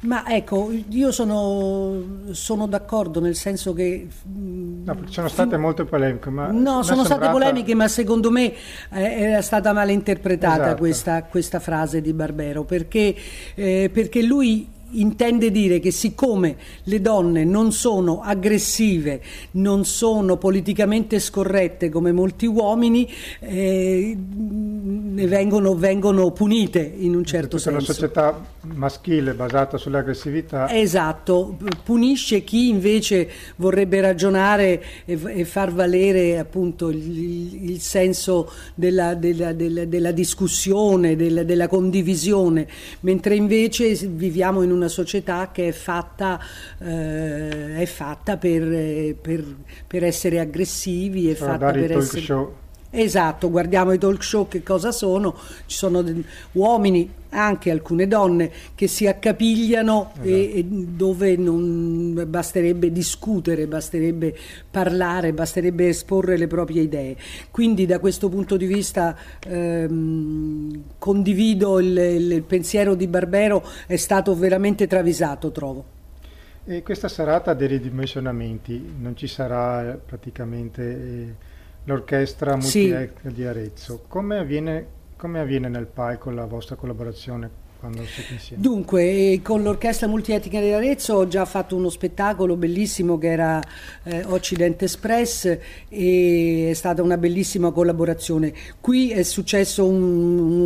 Ma 0.00 0.26
ecco, 0.28 0.70
io 0.88 1.12
sono, 1.12 2.02
sono 2.32 2.66
d'accordo 2.66 3.20
nel 3.20 3.34
senso 3.34 3.72
che... 3.72 4.06
No, 4.24 5.04
ci 5.06 5.12
sono 5.14 5.28
state 5.28 5.56
molte 5.56 5.84
polemiche, 5.84 6.28
ma... 6.28 6.50
No, 6.50 6.82
sono 6.82 7.04
state 7.04 7.24
sembrata- 7.24 7.32
polemiche, 7.32 7.74
ma 7.74 7.88
secondo 7.88 8.30
me 8.30 8.52
eh, 8.52 9.02
era 9.02 9.40
stata 9.40 9.72
male 9.72 9.92
interpretata 9.92 10.64
Esatto. 10.64 10.76
questa, 10.76 11.22
questa 11.22 11.58
frase 11.58 12.02
di 12.02 12.12
Barbero, 12.12 12.64
perché, 12.64 13.14
eh, 13.54 13.90
perché 13.90 14.22
lui 14.22 14.68
intende 15.00 15.50
dire 15.50 15.78
che 15.80 15.90
siccome 15.90 16.56
le 16.84 17.00
donne 17.00 17.44
non 17.44 17.72
sono 17.72 18.20
aggressive, 18.22 19.20
non 19.52 19.84
sono 19.84 20.36
politicamente 20.36 21.18
scorrette 21.20 21.88
come 21.88 22.12
molti 22.12 22.46
uomini, 22.46 23.08
eh, 23.40 24.16
ne 24.16 25.26
vengono, 25.26 25.74
vengono 25.74 26.30
punite 26.32 26.80
in 26.98 27.14
un 27.14 27.24
certo 27.24 27.56
Tutta 27.56 27.70
la 27.70 27.78
senso. 27.78 27.92
società 27.92 28.44
maschile 28.74 29.34
basata 29.34 29.76
sull'aggressività 29.76 30.72
Esatto, 30.74 31.56
punisce 31.82 32.42
chi 32.44 32.68
invece 32.68 33.28
vorrebbe 33.56 34.00
ragionare 34.00 34.82
e, 35.04 35.18
e 35.26 35.44
far 35.44 35.72
valere 35.72 36.38
appunto 36.38 36.88
il, 36.88 37.70
il 37.70 37.80
senso 37.80 38.50
della, 38.74 39.14
della- 39.14 39.52
della- 39.52 39.84
della 39.84 40.12
discussione, 40.12 41.16
della, 41.16 41.42
della 41.42 41.68
condivisione, 41.68 42.66
mentre 43.00 43.34
invece 43.36 43.94
viviamo 43.94 44.62
in 44.62 44.70
una 44.70 44.83
società 44.88 45.50
che 45.52 45.68
è 45.68 45.72
fatta, 45.72 46.40
eh, 46.78 47.76
è 47.76 47.86
fatta 47.86 48.36
per, 48.36 48.62
eh, 48.62 49.16
per- 49.20 49.56
per 49.86 50.04
essere 50.04 50.40
aggressivi, 50.40 51.30
è 51.30 51.34
fatta 51.34 51.70
per 51.70 51.92
essere... 51.92 52.20
show. 52.20 52.54
Esatto, 52.96 53.50
guardiamo 53.50 53.90
i 53.90 53.98
talk 53.98 54.22
show 54.22 54.46
che 54.46 54.62
cosa 54.62 54.92
sono, 54.92 55.34
ci 55.66 55.76
sono 55.76 56.04
uomini, 56.52 57.10
anche 57.30 57.72
alcune 57.72 58.06
donne, 58.06 58.52
che 58.76 58.86
si 58.86 59.08
accapigliano 59.08 60.12
e, 60.22 60.58
e 60.58 60.64
dove 60.64 61.36
non 61.36 62.24
basterebbe 62.28 62.92
discutere, 62.92 63.66
basterebbe 63.66 64.36
parlare, 64.70 65.32
basterebbe 65.32 65.88
esporre 65.88 66.36
le 66.36 66.46
proprie 66.46 66.82
idee. 66.82 67.16
Quindi 67.50 67.84
da 67.84 67.98
questo 67.98 68.28
punto 68.28 68.56
di 68.56 68.66
vista 68.66 69.16
ehm, 69.44 70.82
condivido 70.96 71.80
il, 71.80 71.96
il 71.98 72.42
pensiero 72.42 72.94
di 72.94 73.08
Barbero, 73.08 73.64
è 73.88 73.96
stato 73.96 74.36
veramente 74.36 74.86
travisato, 74.86 75.50
trovo. 75.50 75.84
E 76.64 76.84
questa 76.84 77.08
serata 77.08 77.50
ha 77.50 77.54
dei 77.54 77.66
ridimensionamenti, 77.66 78.94
non 79.00 79.16
ci 79.16 79.26
sarà 79.26 79.98
praticamente 80.02 80.82
eh, 80.82 81.34
l'orchestra 81.84 82.60
Sì. 82.60 82.80
multietnica 82.88 83.28
di 83.30 83.44
Arezzo. 83.44 84.04
Come 84.08 84.38
avviene, 84.38 84.86
come 85.16 85.40
avviene 85.40 85.68
nel 85.68 85.86
palco 85.86 86.30
la 86.30 86.46
vostra 86.46 86.76
collaborazione 86.76 87.62
quando 87.78 88.02
siete 88.06 88.32
insieme? 88.32 88.62
Dunque, 88.62 89.02
eh, 89.02 89.40
con 89.42 89.62
l'Orchestra 89.62 90.06
Multietnica 90.08 90.58
di 90.58 90.70
Arezzo 90.72 91.14
ho 91.16 91.28
già 91.28 91.44
fatto 91.44 91.76
uno 91.76 91.90
spettacolo 91.90 92.56
bellissimo 92.56 93.18
che 93.18 93.30
era 93.30 93.60
eh, 94.04 94.24
Occident 94.24 94.80
Express 94.82 95.58
e 95.90 96.68
è 96.70 96.72
stata 96.72 97.02
una 97.02 97.18
bellissima 97.18 97.72
collaborazione. 97.72 98.54
Qui 98.80 99.10
è 99.10 99.22
successo 99.22 99.86
un, 99.86 100.02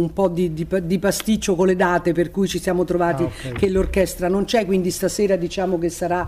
un 0.02 0.12
po' 0.12 0.28
di, 0.28 0.54
di 0.54 0.64
di 0.84 0.98
pasticcio 1.00 1.56
con 1.56 1.66
le 1.66 1.74
date 1.74 2.12
per 2.12 2.30
cui 2.30 2.46
ci 2.46 2.60
siamo 2.60 2.84
trovati 2.84 3.24
Ah, 3.24 3.26
ok. 3.26 3.52
che 3.58 3.68
l'orchestra 3.68 4.28
non 4.28 4.44
c'è, 4.44 4.64
quindi 4.64 4.92
stasera 4.92 5.34
diciamo 5.34 5.76
che 5.76 5.88
sarà 5.88 6.24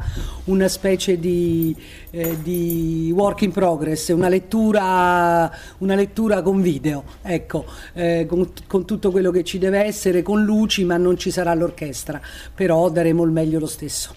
una 0.47 0.67
specie 0.67 1.21
di, 1.21 1.77
eh, 2.11 2.43
di 2.43 3.13
work 3.15 3.43
in 3.43 3.53
progress, 3.53 4.09
una 4.09 4.29
lettura, 4.29 5.51
una 5.79 5.95
lettura 5.95 6.43
con 6.43 6.61
video, 6.61 7.05
ecco, 7.23 7.65
eh, 7.93 8.27
con, 8.29 8.53
con 8.67 8.85
tutto 8.85 9.11
quello 9.11 9.31
che 9.31 9.45
ci 9.45 9.59
deve 9.59 9.85
essere, 9.85 10.23
con 10.23 10.45
luci, 10.45 10.85
ma 10.85 10.97
non 10.97 11.17
ci 11.17 11.31
sarà 11.31 11.55
l'orchestra, 11.55 12.21
però 12.55 12.91
daremo 12.91 13.25
il 13.25 13.31
meglio 13.31 13.59
lo 13.59 13.67
stesso. 13.67 14.13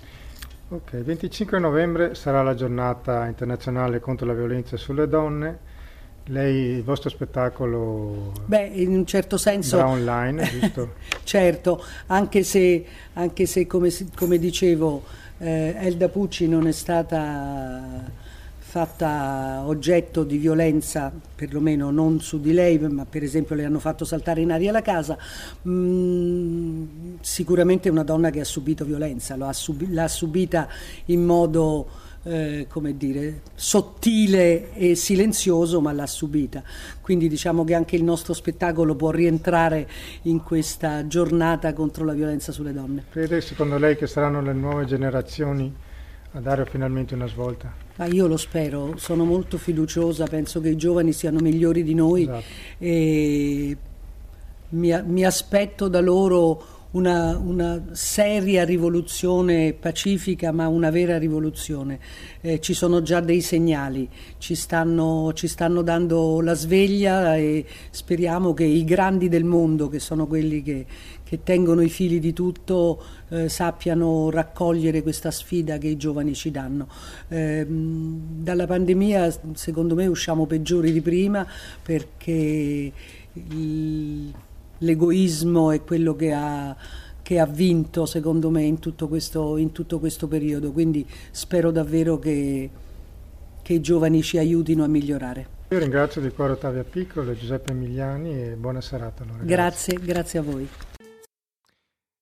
Ok, 0.69 0.93
il 0.93 1.03
25 1.03 1.59
novembre 1.59 2.15
sarà 2.15 2.41
la 2.41 2.55
giornata 2.55 3.27
internazionale 3.27 3.99
contro 3.99 4.25
la 4.25 4.33
violenza 4.33 4.75
sulle 4.75 5.07
donne. 5.07 5.71
Lei, 6.27 6.77
il 6.77 6.83
vostro 6.83 7.09
spettacolo 7.09 8.31
Beh, 8.45 8.71
in 8.73 8.95
un 8.95 9.05
certo 9.05 9.37
senso... 9.37 9.77
andrà 9.77 9.91
online, 9.91 10.43
giusto? 10.43 10.93
Certo, 11.23 11.83
anche 12.07 12.43
se, 12.43 12.85
anche 13.13 13.45
se 13.45 13.67
come, 13.67 13.89
come 14.15 14.37
dicevo, 14.37 15.03
eh, 15.43 15.75
Elda 15.77 16.07
Pucci 16.07 16.47
non 16.47 16.67
è 16.67 16.71
stata 16.71 18.21
fatta 18.57 19.61
oggetto 19.65 20.23
di 20.23 20.37
violenza, 20.37 21.11
perlomeno 21.35 21.91
non 21.91 22.21
su 22.21 22.39
di 22.39 22.53
lei, 22.53 22.79
ma 22.79 23.05
per 23.05 23.21
esempio 23.21 23.53
le 23.53 23.65
hanno 23.65 23.77
fatto 23.77 24.05
saltare 24.05 24.41
in 24.41 24.51
aria 24.51 24.71
la 24.71 24.81
casa, 24.81 25.15
mm, 25.67 26.85
sicuramente 27.19 27.89
è 27.89 27.91
una 27.91 28.03
donna 28.03 28.31
che 28.31 28.39
ha 28.39 28.45
subito 28.45 28.83
violenza, 28.85 29.35
lo 29.35 29.45
ha 29.45 29.53
subi- 29.53 29.91
l'ha 29.91 30.07
subita 30.07 30.67
in 31.05 31.23
modo 31.23 31.87
eh, 32.23 32.67
come 32.69 32.95
dire, 32.95 33.41
sottile 33.55 34.73
e 34.73 34.95
silenzioso, 34.95 35.81
ma 35.81 35.91
l'ha 35.91 36.07
subita. 36.07 36.63
Quindi 37.01 37.27
diciamo 37.27 37.63
che 37.63 37.73
anche 37.73 37.95
il 37.95 38.03
nostro 38.03 38.33
spettacolo 38.33 38.95
può 38.95 39.11
rientrare 39.11 39.87
in 40.23 40.41
questa 40.41 41.05
giornata 41.07 41.73
contro 41.73 42.05
la 42.05 42.13
violenza 42.13 42.51
sulle 42.51 42.73
donne. 42.73 43.05
Crede 43.09 43.41
secondo 43.41 43.77
lei 43.77 43.95
che 43.97 44.07
saranno 44.07 44.41
le 44.41 44.53
nuove 44.53 44.85
generazioni 44.85 45.73
a 46.35 46.39
dare 46.39 46.65
finalmente 46.65 47.13
una 47.13 47.27
svolta? 47.27 47.71
Ma 47.95 48.05
io 48.05 48.25
lo 48.25 48.37
spero, 48.37 48.93
sono 48.97 49.23
molto 49.23 49.57
fiduciosa, 49.57 50.25
penso 50.25 50.59
che 50.61 50.69
i 50.69 50.75
giovani 50.75 51.13
siano 51.13 51.39
migliori 51.39 51.83
di 51.83 51.93
noi 51.93 52.23
Esatto. 52.23 52.43
e 52.79 53.77
mi, 54.69 55.03
mi 55.05 55.23
aspetto 55.25 55.87
da 55.87 56.01
loro 56.01 56.72
una, 56.93 57.37
una 57.37 57.81
seria 57.91 58.63
rivoluzione 58.65 59.73
pacifica, 59.73 60.51
ma 60.51 60.67
una 60.67 60.89
vera 60.89 61.17
rivoluzione. 61.17 61.99
Eh, 62.41 62.59
ci 62.59 62.73
sono 62.73 63.01
già 63.01 63.19
dei 63.19 63.41
segnali, 63.41 64.07
ci 64.37 64.55
stanno, 64.55 65.31
ci 65.33 65.47
stanno 65.47 65.81
dando 65.81 66.41
la 66.41 66.53
sveglia 66.53 67.35
e 67.35 67.65
speriamo 67.89 68.53
che 68.53 68.65
i 68.65 68.83
grandi 68.83 69.27
del 69.27 69.43
mondo, 69.43 69.87
che 69.87 69.99
sono 69.99 70.27
quelli 70.27 70.61
che, 70.61 70.85
che 71.23 71.41
tengono 71.43 71.81
i 71.81 71.89
fili 71.89 72.19
di 72.19 72.33
tutto, 72.33 73.01
eh, 73.29 73.49
sappiano 73.49 74.29
raccogliere 74.29 75.01
questa 75.01 75.31
sfida 75.31 75.77
che 75.79 75.87
i 75.87 75.97
giovani 75.97 76.35
ci 76.35 76.51
danno. 76.51 76.87
Ehm, 77.29 78.41
dalla 78.43 78.67
pandemia, 78.67 79.33
secondo 79.53 79.95
me, 79.95 80.05
usciamo 80.05 80.45
peggiori 80.45 80.91
di 80.91 81.01
prima 81.01 81.45
perché 81.81 82.91
il- 83.33 84.33
l'egoismo 84.79 85.71
è 85.71 85.83
quello 85.83 86.15
che 86.15 86.33
ha, 86.33 86.75
che 87.21 87.39
ha 87.39 87.45
vinto 87.45 88.05
secondo 88.05 88.49
me 88.49 88.63
in 88.63 88.79
tutto, 88.79 89.07
questo, 89.07 89.57
in 89.57 89.71
tutto 89.71 89.99
questo 89.99 90.27
periodo, 90.27 90.71
quindi 90.71 91.07
spero 91.31 91.71
davvero 91.71 92.19
che, 92.19 92.69
che 93.61 93.73
i 93.73 93.81
giovani 93.81 94.21
ci 94.21 94.37
aiutino 94.37 94.83
a 94.83 94.87
migliorare. 94.87 95.61
Io 95.69 95.79
ringrazio 95.79 96.21
di 96.21 96.29
cuore 96.29 96.51
Ottavia 96.51 96.83
Piccolo 96.83 97.31
e 97.31 97.35
Giuseppe 97.35 97.71
Emiliani 97.71 98.43
e 98.43 98.55
buona 98.55 98.81
serata. 98.81 99.23
Allora, 99.23 99.43
grazie, 99.43 99.97
grazie 99.99 100.39
a 100.39 100.41
voi. 100.43 100.69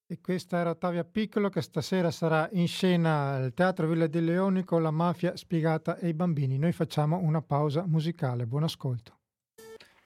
E 0.06 0.20
questa 0.20 0.58
era 0.58 0.70
Ottavia 0.70 1.04
Piccolo 1.04 1.48
che 1.48 1.62
stasera 1.62 2.10
sarà 2.10 2.48
in 2.52 2.68
scena 2.68 3.32
al 3.32 3.54
Teatro 3.54 3.88
Villa 3.88 4.06
dei 4.06 4.22
Leoni 4.22 4.62
con 4.62 4.82
la 4.82 4.90
mafia 4.90 5.36
spiegata 5.36 5.98
ai 6.00 6.14
bambini. 6.14 6.58
Noi 6.58 6.72
facciamo 6.72 7.18
una 7.18 7.42
pausa 7.42 7.84
musicale. 7.86 8.46
Buon 8.46 8.62
ascolto. 8.64 9.20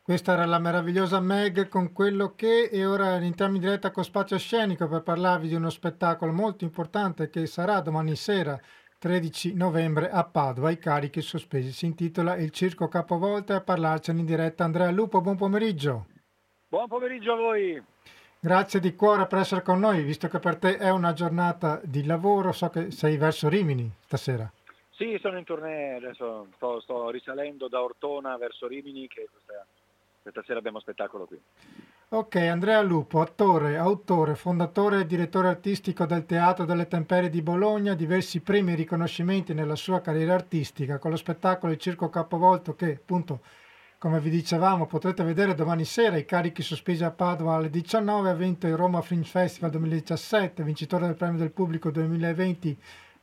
Questa 0.06 0.34
era 0.34 0.46
la 0.46 0.60
meravigliosa 0.60 1.18
Meg 1.18 1.66
con 1.66 1.92
quello 1.92 2.36
che 2.36 2.68
e 2.70 2.86
ora 2.86 3.16
entriamo 3.16 3.56
in 3.56 3.60
diretta 3.60 3.90
con 3.90 4.04
Spazio 4.04 4.38
Scenico 4.38 4.86
per 4.86 5.02
parlarvi 5.02 5.48
di 5.48 5.56
uno 5.56 5.68
spettacolo 5.68 6.30
molto 6.30 6.62
importante 6.62 7.28
che 7.28 7.44
sarà 7.46 7.80
domani 7.80 8.14
sera 8.14 8.56
13 9.00 9.54
novembre 9.54 10.08
a 10.08 10.22
Padova, 10.22 10.70
i 10.70 10.78
carichi 10.78 11.20
sospesi. 11.20 11.72
Si 11.72 11.86
intitola 11.86 12.36
Il 12.36 12.52
Circo 12.52 12.86
Capovolta 12.86 13.54
e 13.54 13.56
a 13.56 13.60
parlarcene 13.62 14.20
in 14.20 14.26
diretta 14.26 14.62
Andrea 14.62 14.92
Lupo. 14.92 15.20
Buon 15.20 15.36
pomeriggio. 15.36 16.06
Buon 16.68 16.86
pomeriggio 16.86 17.32
a 17.32 17.36
voi. 17.36 17.82
Grazie 18.38 18.78
di 18.78 18.94
cuore 18.94 19.26
per 19.26 19.40
essere 19.40 19.62
con 19.62 19.80
noi, 19.80 20.04
visto 20.04 20.28
che 20.28 20.38
per 20.38 20.56
te 20.56 20.76
è 20.76 20.90
una 20.90 21.14
giornata 21.14 21.80
di 21.82 22.06
lavoro, 22.06 22.52
so 22.52 22.68
che 22.68 22.92
sei 22.92 23.16
verso 23.16 23.48
Rimini 23.48 23.92
stasera. 24.04 24.48
Sì, 24.90 25.18
sono 25.20 25.36
in 25.36 25.44
tournée, 25.44 25.96
adesso 25.96 26.46
sto, 26.54 26.78
sto 26.78 27.10
risalendo 27.10 27.66
da 27.66 27.82
Ortona 27.82 28.36
verso 28.36 28.68
Rimini, 28.68 29.08
che 29.08 29.28
questa, 29.30 29.66
questa 30.26 30.42
sera 30.44 30.58
abbiamo 30.58 30.80
spettacolo 30.80 31.24
qui. 31.26 31.40
Ok, 32.08 32.36
Andrea 32.36 32.80
Lupo, 32.82 33.20
attore, 33.20 33.76
autore, 33.76 34.34
fondatore 34.34 35.00
e 35.00 35.06
direttore 35.06 35.48
artistico 35.48 36.04
del 36.04 36.26
Teatro 36.26 36.64
delle 36.64 36.88
Temperie 36.88 37.30
di 37.30 37.42
Bologna, 37.42 37.94
diversi 37.94 38.40
premi 38.40 38.72
e 38.72 38.76
riconoscimenti 38.76 39.54
nella 39.54 39.76
sua 39.76 40.00
carriera 40.00 40.34
artistica 40.34 40.98
con 40.98 41.10
lo 41.10 41.16
spettacolo 41.16 41.72
Il 41.72 41.78
Circo 41.78 42.08
Capovolto 42.10 42.74
che 42.74 42.94
appunto 43.00 43.40
come 43.98 44.20
vi 44.20 44.28
dicevamo, 44.28 44.86
potrete 44.86 45.24
vedere 45.24 45.54
domani 45.54 45.84
sera 45.84 46.16
i 46.16 46.26
carichi 46.26 46.62
sospesi 46.62 47.02
a 47.02 47.10
Padova 47.10 47.54
alle 47.54 47.70
19, 47.70 48.28
ha 48.28 48.34
vinto 48.34 48.66
il 48.66 48.76
Roma 48.76 49.00
Fringe 49.00 49.30
Festival 49.30 49.70
2017, 49.70 50.62
vincitore 50.62 51.06
del 51.06 51.16
premio 51.16 51.38
del 51.38 51.50
pubblico 51.50 51.90
2020 51.90 52.78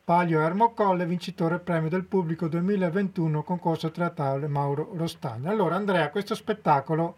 Palio 0.05 0.41
Ermocolle, 0.41 1.05
vincitore 1.05 1.55
del 1.55 1.63
premio 1.63 1.87
del 1.87 2.03
pubblico 2.03 2.49
2021 2.49 3.41
concorso 3.41 3.89
teatrale 3.89 4.49
Mauro 4.49 4.91
Rostagno. 4.95 5.49
Allora 5.49 5.75
Andrea, 5.75 6.09
questo 6.09 6.35
spettacolo 6.35 7.15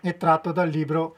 è 0.00 0.16
tratto 0.16 0.50
dal 0.50 0.68
libro 0.68 1.16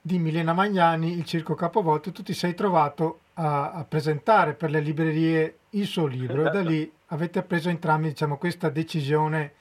di 0.00 0.20
Milena 0.20 0.52
Magnani, 0.52 1.18
Il 1.18 1.24
Circo 1.24 1.56
Capovolto, 1.56 2.12
tu 2.12 2.22
ti 2.22 2.32
sei 2.32 2.54
trovato 2.54 3.22
a, 3.34 3.72
a 3.72 3.84
presentare 3.84 4.54
per 4.54 4.70
le 4.70 4.78
librerie 4.78 5.58
il 5.70 5.86
suo 5.86 6.06
libro 6.06 6.46
e 6.46 6.50
da 6.50 6.60
lì 6.60 6.88
avete 7.06 7.42
preso 7.42 7.68
entrambi 7.68 8.10
diciamo, 8.10 8.38
questa 8.38 8.68
decisione 8.68 9.54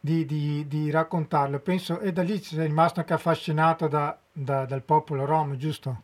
di, 0.00 0.26
di, 0.26 0.66
di 0.66 0.90
raccontarlo. 0.90 1.60
Penso, 1.60 2.00
e 2.00 2.12
da 2.12 2.22
lì 2.22 2.42
sei 2.42 2.66
rimasto 2.66 2.98
anche 2.98 3.12
affascinato 3.12 3.86
da, 3.86 4.18
da, 4.32 4.64
dal 4.64 4.82
popolo 4.82 5.24
rom, 5.24 5.54
giusto? 5.54 6.02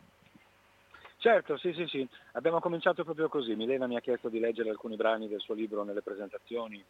Certo, 1.25 1.57
sì, 1.57 1.73
sì, 1.73 1.87
sì. 1.87 2.07
Abbiamo 2.33 2.59
cominciato 2.59 3.03
proprio 3.03 3.29
così. 3.29 3.55
Milena 3.55 3.87
mi 3.87 3.95
ha 3.95 3.99
chiesto 3.99 4.29
di 4.29 4.37
leggere 4.37 4.69
alcuni 4.69 4.95
brani 4.95 5.27
del 5.27 5.39
suo 5.39 5.55
libro 5.55 5.83
nelle 5.83 6.03
presentazioni 6.03 6.85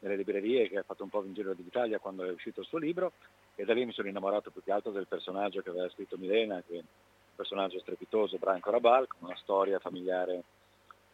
nelle 0.00 0.16
librerie, 0.16 0.68
che 0.68 0.76
ha 0.76 0.82
fatto 0.82 1.04
un 1.04 1.08
po' 1.08 1.24
in 1.24 1.32
giro 1.32 1.54
d'Italia 1.54 1.98
quando 1.98 2.22
è 2.22 2.30
uscito 2.30 2.60
il 2.60 2.66
suo 2.66 2.76
libro, 2.76 3.12
e 3.54 3.64
da 3.64 3.72
lì 3.72 3.86
mi 3.86 3.92
sono 3.92 4.08
innamorato 4.08 4.50
più 4.50 4.62
che 4.62 4.72
altro 4.72 4.90
del 4.90 5.06
personaggio 5.06 5.62
che 5.62 5.70
aveva 5.70 5.88
scritto 5.88 6.18
Milena, 6.18 6.62
che 6.66 6.74
è 6.74 6.76
un 6.76 6.84
personaggio 7.34 7.78
strepitoso, 7.78 8.36
Branco 8.36 8.70
Rabal, 8.70 9.06
con 9.08 9.20
una 9.22 9.36
storia 9.36 9.78
familiare 9.78 10.42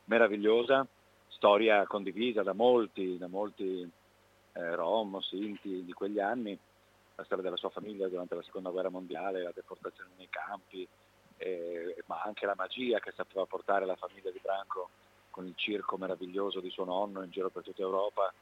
meravigliosa, 0.06 0.84
storia 1.28 1.86
condivisa 1.86 2.42
da 2.42 2.54
molti, 2.54 3.16
da 3.18 3.28
molti 3.28 3.88
eh, 4.52 4.74
Rom, 4.74 5.20
Sinti 5.20 5.84
di 5.84 5.92
quegli 5.92 6.18
anni, 6.18 6.58
la 7.14 7.22
storia 7.22 7.44
della 7.44 7.56
sua 7.56 7.70
famiglia 7.70 8.08
durante 8.08 8.34
la 8.34 8.42
seconda 8.42 8.70
guerra 8.70 8.90
mondiale, 8.90 9.44
la 9.44 9.52
deportazione 9.54 10.10
nei 10.16 10.28
campi, 10.28 10.88
eh, 11.44 12.02
ma 12.06 12.22
anche 12.22 12.46
la 12.46 12.54
magia 12.56 12.98
che 13.00 13.12
sapeva 13.14 13.44
portare 13.44 13.84
la 13.84 13.96
famiglia 13.96 14.30
di 14.30 14.40
Branco 14.40 14.88
con 15.30 15.46
il 15.46 15.52
circo 15.56 15.98
meraviglioso 15.98 16.60
di 16.60 16.70
suo 16.70 16.84
nonno 16.84 17.22
in 17.22 17.30
giro 17.30 17.50
per 17.50 17.62
tutta 17.62 17.82
Europa. 17.82 18.32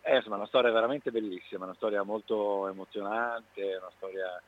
È 0.00 0.16
insomma, 0.16 0.36
una 0.36 0.46
storia 0.46 0.72
veramente 0.72 1.12
bellissima, 1.12 1.64
una 1.64 1.74
storia 1.74 2.02
molto 2.02 2.66
emozionante, 2.66 3.76
una 3.76 3.92
storia 3.96 4.42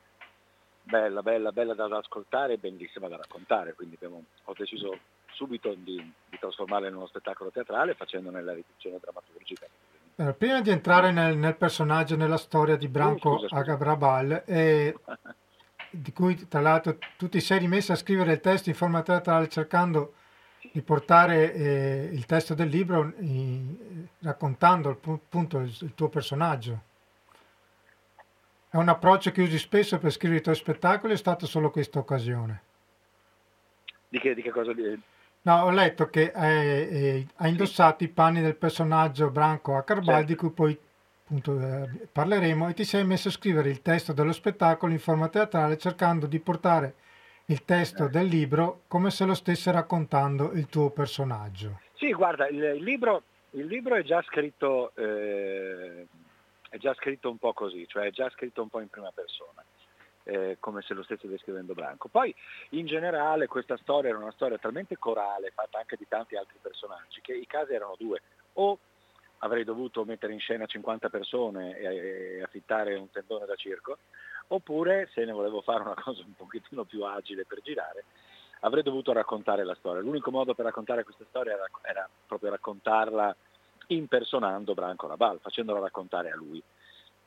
bella, 0.82 1.22
bella, 1.22 1.52
bella 1.52 1.74
da 1.74 1.96
ascoltare 1.96 2.54
e 2.54 2.58
bellissima 2.58 3.06
da 3.06 3.18
raccontare, 3.18 3.74
quindi 3.74 3.94
abbiamo, 3.94 4.24
ho 4.44 4.54
deciso 4.56 4.98
subito 5.32 5.72
di, 5.74 5.96
di 6.28 6.38
trasformarla 6.38 6.88
in 6.88 6.96
uno 6.96 7.06
spettacolo 7.06 7.50
teatrale 7.50 7.94
facendone 7.94 8.42
la 8.42 8.54
riduzione 8.54 8.98
drammaturgica. 9.00 9.66
Eh, 10.16 10.32
prima 10.34 10.60
di 10.60 10.70
entrare 10.70 11.12
nel, 11.12 11.36
nel, 11.36 11.56
personaggio, 11.56 12.16
nella 12.16 12.36
storia 12.36 12.76
di 12.76 12.88
Branco 12.88 13.30
oh, 13.30 13.46
Agabrabal, 13.48 14.42
eh, 14.46 14.94
di 15.92 16.12
cui 16.12 16.48
tra 16.48 16.60
l'altro 16.60 16.96
tu 17.16 17.28
ti 17.28 17.40
sei 17.40 17.58
rimesso 17.58 17.92
a 17.92 17.96
scrivere 17.96 18.32
il 18.32 18.40
testo 18.40 18.70
in 18.70 18.74
forma 18.74 19.02
teatrale 19.02 19.48
cercando 19.48 20.14
di 20.72 20.80
portare 20.80 21.52
eh, 21.52 22.08
il 22.12 22.24
testo 22.24 22.54
del 22.54 22.68
libro 22.68 23.12
in, 23.18 24.06
raccontando 24.20 24.90
appunto 24.90 25.58
il, 25.58 25.76
il, 25.80 25.94
tuo 25.94 26.08
personaggio. 26.08 26.80
È 28.70 28.76
un 28.76 28.88
approccio 28.88 29.30
che 29.32 29.42
usi 29.42 29.58
spesso 29.58 29.98
per 29.98 30.10
scrivere 30.10 30.40
i 30.40 30.42
tuoi 30.42 30.54
spettacoli 30.54 31.12
o 31.12 31.14
è 31.14 31.18
stata 31.18 31.44
solo 31.44 31.70
questa 31.70 31.98
occasione? 31.98 32.62
Di 34.08 34.18
che, 34.18 34.34
di 34.34 34.40
che 34.40 34.50
cosa? 34.50 34.72
No, 35.42 35.62
ho 35.62 35.70
letto 35.70 36.08
che 36.08 36.32
eh, 36.34 36.88
eh, 36.90 37.26
ha 37.36 37.48
indossato 37.48 38.04
i 38.04 38.08
panni 38.08 38.40
del 38.40 38.54
personaggio 38.54 39.30
Branco 39.30 39.76
a 39.76 39.84
certo. 39.84 40.22
di 40.22 40.34
cui 40.36 40.50
poi 40.50 40.78
appunto, 41.32 41.58
eh, 41.58 42.08
parleremo, 42.12 42.68
e 42.68 42.74
ti 42.74 42.84
sei 42.84 43.04
messo 43.04 43.28
a 43.28 43.30
scrivere 43.32 43.70
il 43.70 43.80
testo 43.80 44.12
dello 44.12 44.32
spettacolo 44.32 44.92
in 44.92 44.98
forma 44.98 45.28
teatrale 45.28 45.78
cercando 45.78 46.26
di 46.26 46.38
portare 46.38 46.94
il 47.46 47.64
testo 47.64 48.08
del 48.08 48.26
libro 48.26 48.82
come 48.86 49.10
se 49.10 49.24
lo 49.24 49.34
stesse 49.34 49.72
raccontando 49.72 50.52
il 50.52 50.66
tuo 50.66 50.90
personaggio. 50.90 51.80
Sì, 51.94 52.12
guarda, 52.12 52.48
il, 52.48 52.62
il, 52.62 52.82
libro, 52.82 53.22
il 53.50 53.66
libro, 53.66 53.94
è 53.94 54.02
già 54.02 54.22
scritto, 54.22 54.92
eh, 54.94 56.06
è 56.68 56.76
già 56.76 56.92
scritto 56.94 57.30
un 57.30 57.38
po' 57.38 57.54
così, 57.54 57.86
cioè 57.88 58.06
è 58.06 58.10
già 58.10 58.28
scritto 58.30 58.62
un 58.62 58.68
po' 58.68 58.80
in 58.80 58.88
prima 58.88 59.10
persona 59.12 59.64
eh, 60.24 60.56
come 60.60 60.82
se 60.82 60.94
lo 60.94 61.02
stesse 61.02 61.28
descrivendo 61.28 61.72
Branco. 61.72 62.08
Poi 62.08 62.34
in 62.70 62.86
generale 62.86 63.46
questa 63.46 63.76
storia 63.78 64.10
era 64.10 64.18
una 64.18 64.32
storia 64.32 64.58
talmente 64.58 64.98
corale, 64.98 65.52
fatta 65.54 65.78
anche 65.78 65.96
di 65.96 66.06
tanti 66.06 66.36
altri 66.36 66.58
personaggi, 66.60 67.20
che 67.22 67.32
i 67.32 67.46
casi 67.46 67.72
erano 67.72 67.96
due. 67.98 68.20
O 68.54 68.78
avrei 69.44 69.64
dovuto 69.64 70.04
mettere 70.04 70.32
in 70.32 70.40
scena 70.40 70.66
50 70.66 71.08
persone 71.08 71.76
e, 71.76 71.86
e 72.36 72.42
affittare 72.42 72.94
un 72.94 73.10
tendone 73.10 73.46
da 73.46 73.54
circo, 73.54 73.98
oppure 74.48 75.08
se 75.12 75.24
ne 75.24 75.32
volevo 75.32 75.60
fare 75.62 75.82
una 75.82 75.94
cosa 75.94 76.22
un 76.24 76.34
pochettino 76.34 76.84
più 76.84 77.04
agile 77.04 77.44
per 77.44 77.60
girare, 77.62 78.04
avrei 78.60 78.82
dovuto 78.82 79.12
raccontare 79.12 79.64
la 79.64 79.74
storia. 79.74 80.00
L'unico 80.00 80.30
modo 80.30 80.54
per 80.54 80.64
raccontare 80.64 81.04
questa 81.04 81.24
storia 81.28 81.54
era, 81.54 81.66
era 81.82 82.08
proprio 82.26 82.50
raccontarla 82.50 83.34
impersonando 83.88 84.74
Branco 84.74 85.08
Rabal, 85.08 85.40
facendola 85.40 85.80
raccontare 85.80 86.30
a 86.30 86.36
lui, 86.36 86.62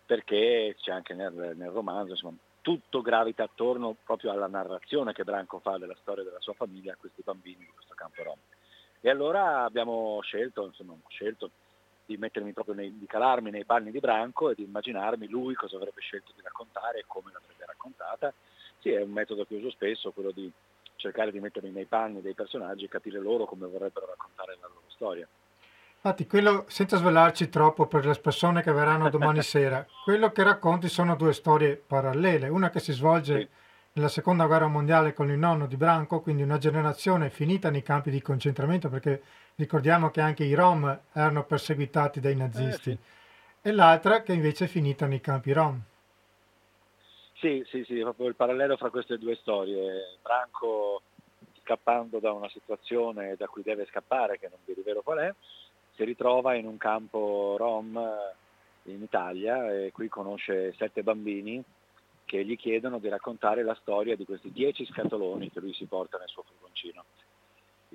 perché 0.05 0.75
c'è 0.79 0.91
anche 0.91 1.13
nel, 1.13 1.53
nel 1.55 1.71
romanzo, 1.71 2.11
insomma, 2.11 2.37
tutto 2.61 3.01
gravita 3.01 3.43
attorno 3.43 3.95
proprio 4.03 4.31
alla 4.31 4.47
narrazione 4.47 5.13
che 5.13 5.23
Branco 5.23 5.59
fa 5.59 5.77
della 5.77 5.95
storia 6.01 6.23
della 6.23 6.39
sua 6.39 6.53
famiglia 6.53 6.93
a 6.93 6.97
questi 6.97 7.21
bambini 7.23 7.59
di 7.59 7.71
questo 7.73 7.93
campo 7.93 8.23
rom. 8.23 8.39
E 9.01 9.09
allora 9.09 9.63
abbiamo 9.65 10.19
scelto, 10.21 10.65
insomma, 10.65 10.95
scelto 11.09 11.51
di 12.05 12.17
mettermi 12.17 12.53
proprio 12.53 12.75
nei, 12.75 12.97
di 12.97 13.05
calarmi 13.05 13.49
nei 13.49 13.65
panni 13.65 13.91
di 13.91 13.99
Branco 13.99 14.49
e 14.49 14.55
di 14.55 14.63
immaginarmi 14.63 15.27
lui 15.27 15.55
cosa 15.55 15.75
avrebbe 15.75 16.01
scelto 16.01 16.31
di 16.35 16.41
raccontare 16.43 16.99
e 16.99 17.03
come 17.07 17.31
l'avrebbe 17.31 17.65
raccontata. 17.65 18.33
Sì, 18.79 18.91
è 18.91 19.01
un 19.01 19.11
metodo 19.11 19.45
che 19.45 19.55
uso 19.55 19.71
spesso, 19.71 20.11
quello 20.11 20.31
di 20.31 20.51
cercare 20.95 21.31
di 21.31 21.39
mettermi 21.39 21.71
nei 21.71 21.85
panni 21.85 22.21
dei 22.21 22.33
personaggi 22.33 22.85
e 22.85 22.89
capire 22.89 23.19
loro 23.19 23.45
come 23.45 23.67
vorrebbero 23.67 24.05
raccontare 24.05 24.57
la 24.61 24.67
loro 24.67 24.85
storia. 24.87 25.27
Infatti, 25.95 26.27
quello, 26.27 26.65
senza 26.67 26.97
svelarci 26.97 27.49
troppo 27.49 27.87
per 27.87 28.05
le 28.05 28.13
persone 28.13 28.61
che 28.61 28.71
verranno 28.71 29.09
domani 29.09 29.41
sera, 29.43 29.83
quello 30.03 30.31
che 30.31 30.43
racconti 30.43 30.87
sono 30.87 31.15
due 31.15 31.33
storie 31.33 31.75
parallele, 31.75 32.47
una 32.47 32.69
che 32.69 32.79
si 32.79 32.91
svolge 32.91 33.39
sì. 33.39 33.47
nella 33.93 34.07
seconda 34.07 34.45
guerra 34.45 34.67
mondiale 34.67 35.13
con 35.13 35.31
il 35.31 35.37
nonno 35.39 35.65
di 35.65 35.77
Branco, 35.77 36.21
quindi 36.21 36.43
una 36.43 36.59
generazione 36.59 37.31
finita 37.31 37.71
nei 37.71 37.81
campi 37.81 38.11
di 38.11 38.21
concentramento, 38.21 38.87
perché 38.87 39.21
ricordiamo 39.55 40.09
che 40.09 40.21
anche 40.21 40.43
i 40.43 40.53
Rom 40.53 40.99
erano 41.13 41.45
perseguitati 41.45 42.19
dai 42.19 42.35
nazisti, 42.35 42.91
eh, 42.91 42.97
sì. 43.61 43.67
e 43.69 43.71
l'altra 43.71 44.21
che 44.21 44.33
invece 44.33 44.65
è 44.65 44.67
finita 44.67 45.05
nei 45.05 45.21
campi 45.21 45.51
Rom. 45.53 45.81
Sì, 47.33 47.63
sì, 47.67 47.83
sì, 47.83 47.99
proprio 47.99 48.27
il 48.27 48.35
parallelo 48.35 48.77
fra 48.77 48.89
queste 48.89 49.17
due 49.17 49.35
storie. 49.35 50.17
Branco 50.21 51.01
scappando 51.61 52.19
da 52.19 52.31
una 52.31 52.49
situazione 52.49 53.35
da 53.35 53.47
cui 53.47 53.63
deve 53.63 53.85
scappare, 53.85 54.39
che 54.39 54.47
non 54.49 54.59
vi 54.65 54.73
rivelo 54.73 55.01
qual 55.01 55.19
è, 55.19 55.33
si 55.95 56.03
ritrova 56.03 56.55
in 56.55 56.65
un 56.65 56.77
campo 56.77 57.55
rom 57.57 57.99
in 58.83 59.01
Italia 59.01 59.73
e 59.73 59.91
qui 59.91 60.07
conosce 60.07 60.73
sette 60.77 61.01
bambini 61.01 61.63
che 62.25 62.43
gli 62.43 62.55
chiedono 62.57 62.99
di 62.99 63.07
raccontare 63.07 63.63
la 63.63 63.77
storia 63.81 64.15
di 64.15 64.25
questi 64.25 64.51
dieci 64.51 64.85
scatoloni 64.85 65.51
che 65.51 65.59
lui 65.59 65.73
si 65.73 65.85
porta 65.85 66.17
nel 66.17 66.27
suo 66.27 66.43
furgoncino. 66.43 67.03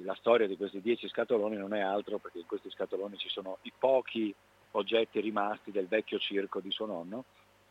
La 0.05 0.15
storia 0.15 0.47
di 0.47 0.57
questi 0.57 0.81
dieci 0.81 1.09
scatoloni 1.09 1.57
non 1.57 1.75
è 1.75 1.81
altro 1.81 2.19
perché 2.19 2.39
in 2.39 2.47
questi 2.47 2.71
scatoloni 2.71 3.17
ci 3.17 3.29
sono 3.29 3.59
i 3.63 3.73
pochi 3.77 4.35
oggetti 4.73 5.21
rimasti 5.21 5.71
del 5.71 5.87
vecchio 5.87 6.19
circo 6.19 6.61
di 6.61 6.71
suo 6.71 6.87
nonno 6.87 7.25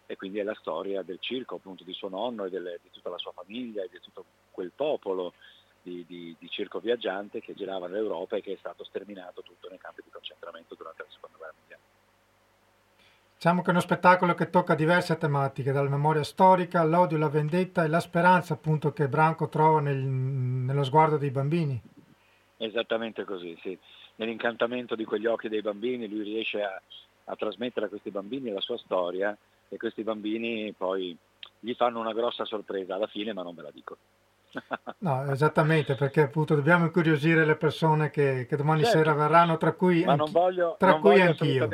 e 0.05 0.15
quindi 0.15 0.39
è 0.39 0.43
la 0.43 0.55
storia 0.55 1.03
del 1.03 1.19
circo 1.19 1.55
appunto 1.55 1.83
di 1.83 1.93
suo 1.93 2.09
nonno 2.09 2.45
e 2.45 2.49
delle, 2.49 2.79
di 2.81 2.89
tutta 2.91 3.09
la 3.09 3.17
sua 3.17 3.31
famiglia 3.31 3.83
e 3.83 3.89
di 3.91 3.99
tutto 3.99 4.25
quel 4.51 4.71
popolo 4.75 5.33
di, 5.81 6.03
di, 6.07 6.35
di 6.37 6.49
circo 6.49 6.79
viaggiante 6.79 7.41
che 7.41 7.53
girava 7.53 7.87
nell'Europa 7.87 8.35
e 8.35 8.41
che 8.41 8.53
è 8.53 8.57
stato 8.57 8.83
sterminato 8.83 9.41
tutto 9.41 9.69
nei 9.69 9.77
campi 9.77 10.01
di 10.03 10.09
concentramento 10.09 10.75
durante 10.75 11.03
la 11.03 11.09
seconda 11.11 11.37
guerra 11.37 11.53
mondiale. 11.57 11.81
Diciamo 13.35 13.61
che 13.61 13.67
è 13.67 13.71
uno 13.71 13.79
spettacolo 13.79 14.33
che 14.33 14.49
tocca 14.49 14.75
diverse 14.75 15.17
tematiche, 15.17 15.71
dalla 15.71 15.87
memoria 15.87 16.23
storica, 16.23 16.81
all'odio, 16.81 17.17
la 17.17 17.29
vendetta 17.29 17.83
e 17.83 17.87
la 17.87 18.01
speranza 18.01 18.55
appunto 18.55 18.91
che 18.91 19.07
Branco 19.07 19.47
trova 19.47 19.79
nel, 19.79 19.97
nello 19.97 20.83
sguardo 20.83 21.17
dei 21.17 21.31
bambini. 21.31 21.81
Esattamente 22.61 23.23
così, 23.23 23.57
sì. 23.61 23.77
Nell'incantamento 24.15 24.95
di 24.95 25.05
quegli 25.05 25.25
occhi 25.25 25.47
dei 25.47 25.61
bambini 25.61 26.09
lui 26.09 26.23
riesce 26.23 26.61
a, 26.61 26.81
a 27.25 27.35
trasmettere 27.37 27.85
a 27.85 27.89
questi 27.89 28.11
bambini 28.11 28.51
la 28.51 28.59
sua 28.59 28.77
storia 28.77 29.35
e 29.69 29.77
questi 29.77 30.03
bambini 30.03 30.73
poi 30.73 31.17
gli 31.57 31.73
fanno 31.73 32.01
una 32.01 32.11
grossa 32.11 32.43
sorpresa 32.43 32.95
alla 32.95 33.07
fine, 33.07 33.31
ma 33.31 33.43
non 33.43 33.55
ve 33.55 33.61
la 33.61 33.71
dico. 33.71 33.97
No, 35.01 35.31
esattamente, 35.31 35.95
perché 35.95 36.21
appunto 36.21 36.55
dobbiamo 36.55 36.83
incuriosire 36.83 37.45
le 37.45 37.55
persone 37.55 38.09
che, 38.09 38.45
che 38.49 38.57
domani 38.57 38.83
certo, 38.83 38.97
sera 38.97 39.13
verranno, 39.13 39.55
tra 39.55 39.71
cui, 39.71 40.03
ma 40.03 40.15
non 40.15 40.29
voglio, 40.29 40.75
tra 40.77 40.89
non 40.89 40.99
cui 40.99 41.11
voglio 41.11 41.23
anch'io. 41.23 41.69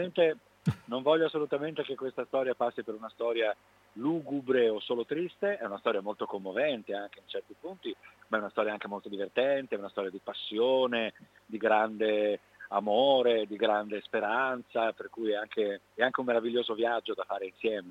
Non 0.85 1.01
voglio 1.01 1.25
assolutamente 1.25 1.83
che 1.83 1.95
questa 1.95 2.25
storia 2.25 2.55
passi 2.55 2.83
per 2.83 2.95
una 2.95 3.09
storia 3.09 3.55
lugubre 3.93 4.69
o 4.69 4.79
solo 4.79 5.05
triste, 5.05 5.57
è 5.57 5.65
una 5.65 5.77
storia 5.77 6.01
molto 6.01 6.25
commovente 6.25 6.93
anche 6.93 7.19
in 7.19 7.27
certi 7.27 7.55
punti, 7.59 7.95
ma 8.27 8.37
è 8.37 8.39
una 8.39 8.49
storia 8.49 8.71
anche 8.71 8.87
molto 8.87 9.09
divertente, 9.09 9.75
è 9.75 9.77
una 9.77 9.89
storia 9.89 10.09
di 10.09 10.19
passione, 10.23 11.13
di 11.45 11.57
grande 11.57 12.39
amore, 12.69 13.45
di 13.45 13.55
grande 13.55 14.01
speranza, 14.01 14.91
per 14.93 15.09
cui 15.09 15.31
è 15.31 15.35
anche, 15.35 15.81
è 15.93 16.03
anche 16.03 16.19
un 16.19 16.25
meraviglioso 16.25 16.73
viaggio 16.73 17.13
da 17.13 17.23
fare 17.23 17.45
insieme. 17.45 17.89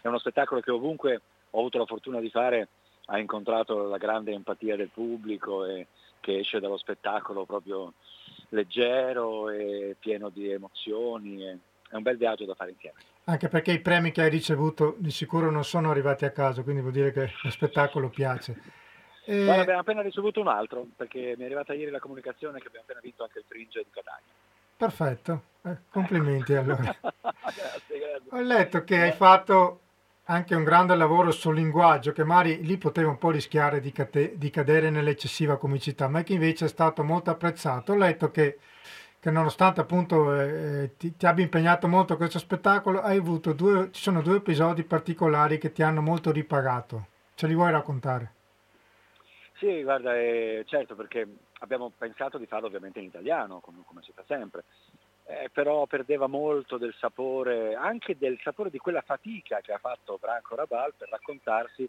È 0.00 0.08
uno 0.08 0.18
spettacolo 0.18 0.60
che 0.60 0.70
ovunque 0.70 1.20
ho 1.50 1.58
avuto 1.58 1.78
la 1.78 1.86
fortuna 1.86 2.20
di 2.20 2.30
fare 2.30 2.68
ha 3.06 3.18
incontrato 3.18 3.84
la 3.84 3.98
grande 3.98 4.32
empatia 4.32 4.74
del 4.74 4.90
pubblico 4.92 5.64
e 5.64 5.86
che 6.20 6.38
esce 6.38 6.58
dallo 6.58 6.76
spettacolo 6.76 7.44
proprio 7.44 7.92
leggero 8.48 9.48
e 9.50 9.96
pieno 9.98 10.28
di 10.28 10.50
emozioni. 10.50 11.60
È 11.88 11.94
un 11.94 12.02
bel 12.02 12.16
viaggio 12.16 12.44
da 12.44 12.54
fare 12.54 12.70
insieme. 12.70 12.98
Anche 13.24 13.48
perché 13.48 13.72
i 13.72 13.80
premi 13.80 14.12
che 14.12 14.22
hai 14.22 14.30
ricevuto 14.30 14.94
di 14.98 15.10
sicuro 15.10 15.50
non 15.50 15.64
sono 15.64 15.90
arrivati 15.90 16.24
a 16.24 16.30
caso, 16.30 16.62
quindi 16.62 16.80
vuol 16.80 16.92
dire 16.92 17.12
che 17.12 17.30
lo 17.42 17.50
spettacolo 17.50 18.08
piace. 18.08 18.56
E... 19.28 19.42
Guarda, 19.42 19.62
abbiamo 19.62 19.80
appena 19.80 20.02
ricevuto 20.02 20.40
un 20.40 20.46
altro, 20.46 20.86
perché 20.94 21.34
mi 21.36 21.42
è 21.42 21.46
arrivata 21.46 21.74
ieri 21.74 21.90
la 21.90 21.98
comunicazione 21.98 22.60
che 22.60 22.68
abbiamo 22.68 22.84
appena 22.84 23.00
vinto 23.02 23.24
anche 23.24 23.40
il 23.40 23.44
Fringe 23.48 23.82
di 23.82 23.90
Catania. 23.90 24.22
Perfetto, 24.76 25.42
eh, 25.62 25.78
complimenti 25.90 26.54
allora. 26.54 26.94
grazie, 27.00 27.98
grazie. 27.98 28.28
Ho 28.28 28.40
letto 28.40 28.84
che 28.84 29.00
hai 29.00 29.10
fatto 29.10 29.80
anche 30.26 30.54
un 30.54 30.64
grande 30.64 30.94
lavoro 30.94 31.30
sul 31.30 31.54
linguaggio 31.54 32.12
che 32.12 32.24
magari 32.24 32.62
lì 32.64 32.78
poteva 32.78 33.10
un 33.10 33.18
po' 33.18 33.30
rischiare 33.30 33.80
di, 33.80 33.92
cate- 33.92 34.36
di 34.36 34.50
cadere 34.50 34.90
nell'eccessiva 34.90 35.56
comicità, 35.56 36.08
ma 36.08 36.22
che 36.22 36.34
invece 36.34 36.66
è 36.66 36.68
stato 36.68 37.02
molto 37.02 37.30
apprezzato. 37.30 37.92
Ho 37.92 37.96
letto 37.96 38.30
che, 38.30 38.58
che 39.26 39.32
nonostante 39.32 39.80
appunto 39.80 40.40
eh, 40.40 40.92
ti, 40.96 41.16
ti, 41.16 41.26
abbia 41.26 41.42
impegnato 41.42 41.88
molto 41.88 42.16
questo 42.16 42.38
spettacolo, 42.38 43.00
hai 43.00 43.16
avuto 43.16 43.54
due, 43.54 43.90
ci 43.90 44.00
sono 44.00 44.22
due 44.22 44.36
episodi 44.36 44.84
particolari 44.84 45.58
che 45.58 45.72
ti 45.72 45.82
hanno 45.82 46.00
molto 46.00 46.30
ripagato. 46.30 47.06
Ce 47.34 47.48
li 47.48 47.54
vuoi 47.56 47.72
raccontare? 47.72 48.30
Sì, 49.54 49.82
guarda, 49.82 50.14
eh, 50.14 50.62
certo 50.68 50.94
perché 50.94 51.26
abbiamo 51.58 51.90
pensato 51.98 52.38
di 52.38 52.46
farlo 52.46 52.68
ovviamente 52.68 53.00
in 53.00 53.06
italiano, 53.06 53.58
come, 53.58 53.78
come 53.84 54.00
si 54.02 54.12
fa 54.14 54.22
sempre, 54.28 54.62
eh, 55.24 55.50
però 55.52 55.86
perdeva 55.86 56.28
molto 56.28 56.78
del 56.78 56.94
sapore, 56.96 57.74
anche 57.74 58.16
del 58.16 58.38
sapore 58.44 58.70
di 58.70 58.78
quella 58.78 59.02
fatica 59.02 59.58
che 59.58 59.72
ha 59.72 59.78
fatto 59.78 60.18
Branco 60.20 60.54
Rabal 60.54 60.94
per 60.96 61.08
raccontarsi 61.08 61.88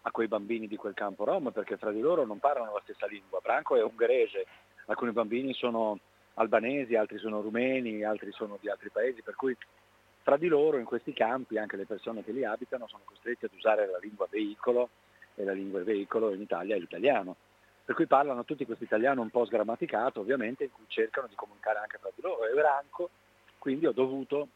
a 0.00 0.10
quei 0.10 0.28
bambini 0.28 0.66
di 0.66 0.76
quel 0.76 0.94
campo 0.94 1.24
rom, 1.24 1.50
perché 1.52 1.76
fra 1.76 1.90
di 1.90 2.00
loro 2.00 2.24
non 2.24 2.38
parlano 2.38 2.72
la 2.72 2.80
stessa 2.84 3.06
lingua. 3.06 3.40
Branco 3.42 3.76
è 3.76 3.82
ungherese, 3.82 4.46
alcuni 4.86 5.12
bambini 5.12 5.52
sono 5.52 5.98
albanesi, 6.40 6.96
altri 6.96 7.18
sono 7.18 7.40
rumeni, 7.40 8.02
altri 8.02 8.32
sono 8.32 8.58
di 8.60 8.68
altri 8.68 8.90
paesi, 8.90 9.22
per 9.22 9.34
cui 9.34 9.56
fra 10.22 10.36
di 10.36 10.48
loro 10.48 10.78
in 10.78 10.84
questi 10.84 11.12
campi 11.12 11.58
anche 11.58 11.76
le 11.76 11.86
persone 11.86 12.24
che 12.24 12.32
li 12.32 12.44
abitano 12.44 12.86
sono 12.88 13.02
costrette 13.04 13.46
ad 13.46 13.52
usare 13.54 13.86
la 13.86 13.98
lingua 13.98 14.26
veicolo 14.28 14.90
e 15.34 15.44
la 15.44 15.52
lingua 15.52 15.82
veicolo 15.82 16.32
in 16.34 16.40
Italia 16.40 16.76
è 16.76 16.78
l'italiano 16.78 17.36
per 17.90 17.98
cui 17.98 18.06
parlano 18.06 18.44
tutti 18.44 18.64
questo 18.64 18.84
italiano 18.84 19.20
un 19.20 19.30
po' 19.30 19.44
sgrammaticato 19.44 20.20
ovviamente, 20.20 20.62
in 20.62 20.70
cui 20.70 20.84
cercano 20.86 21.26
di 21.26 21.34
comunicare 21.34 21.80
anche 21.80 21.98
tra 22.00 22.08
di 22.14 22.22
loro. 22.22 22.46
E 22.46 22.54
Branco, 22.54 23.10
quindi 23.58 23.86
ho 23.86 23.90
dovuto 23.90 24.46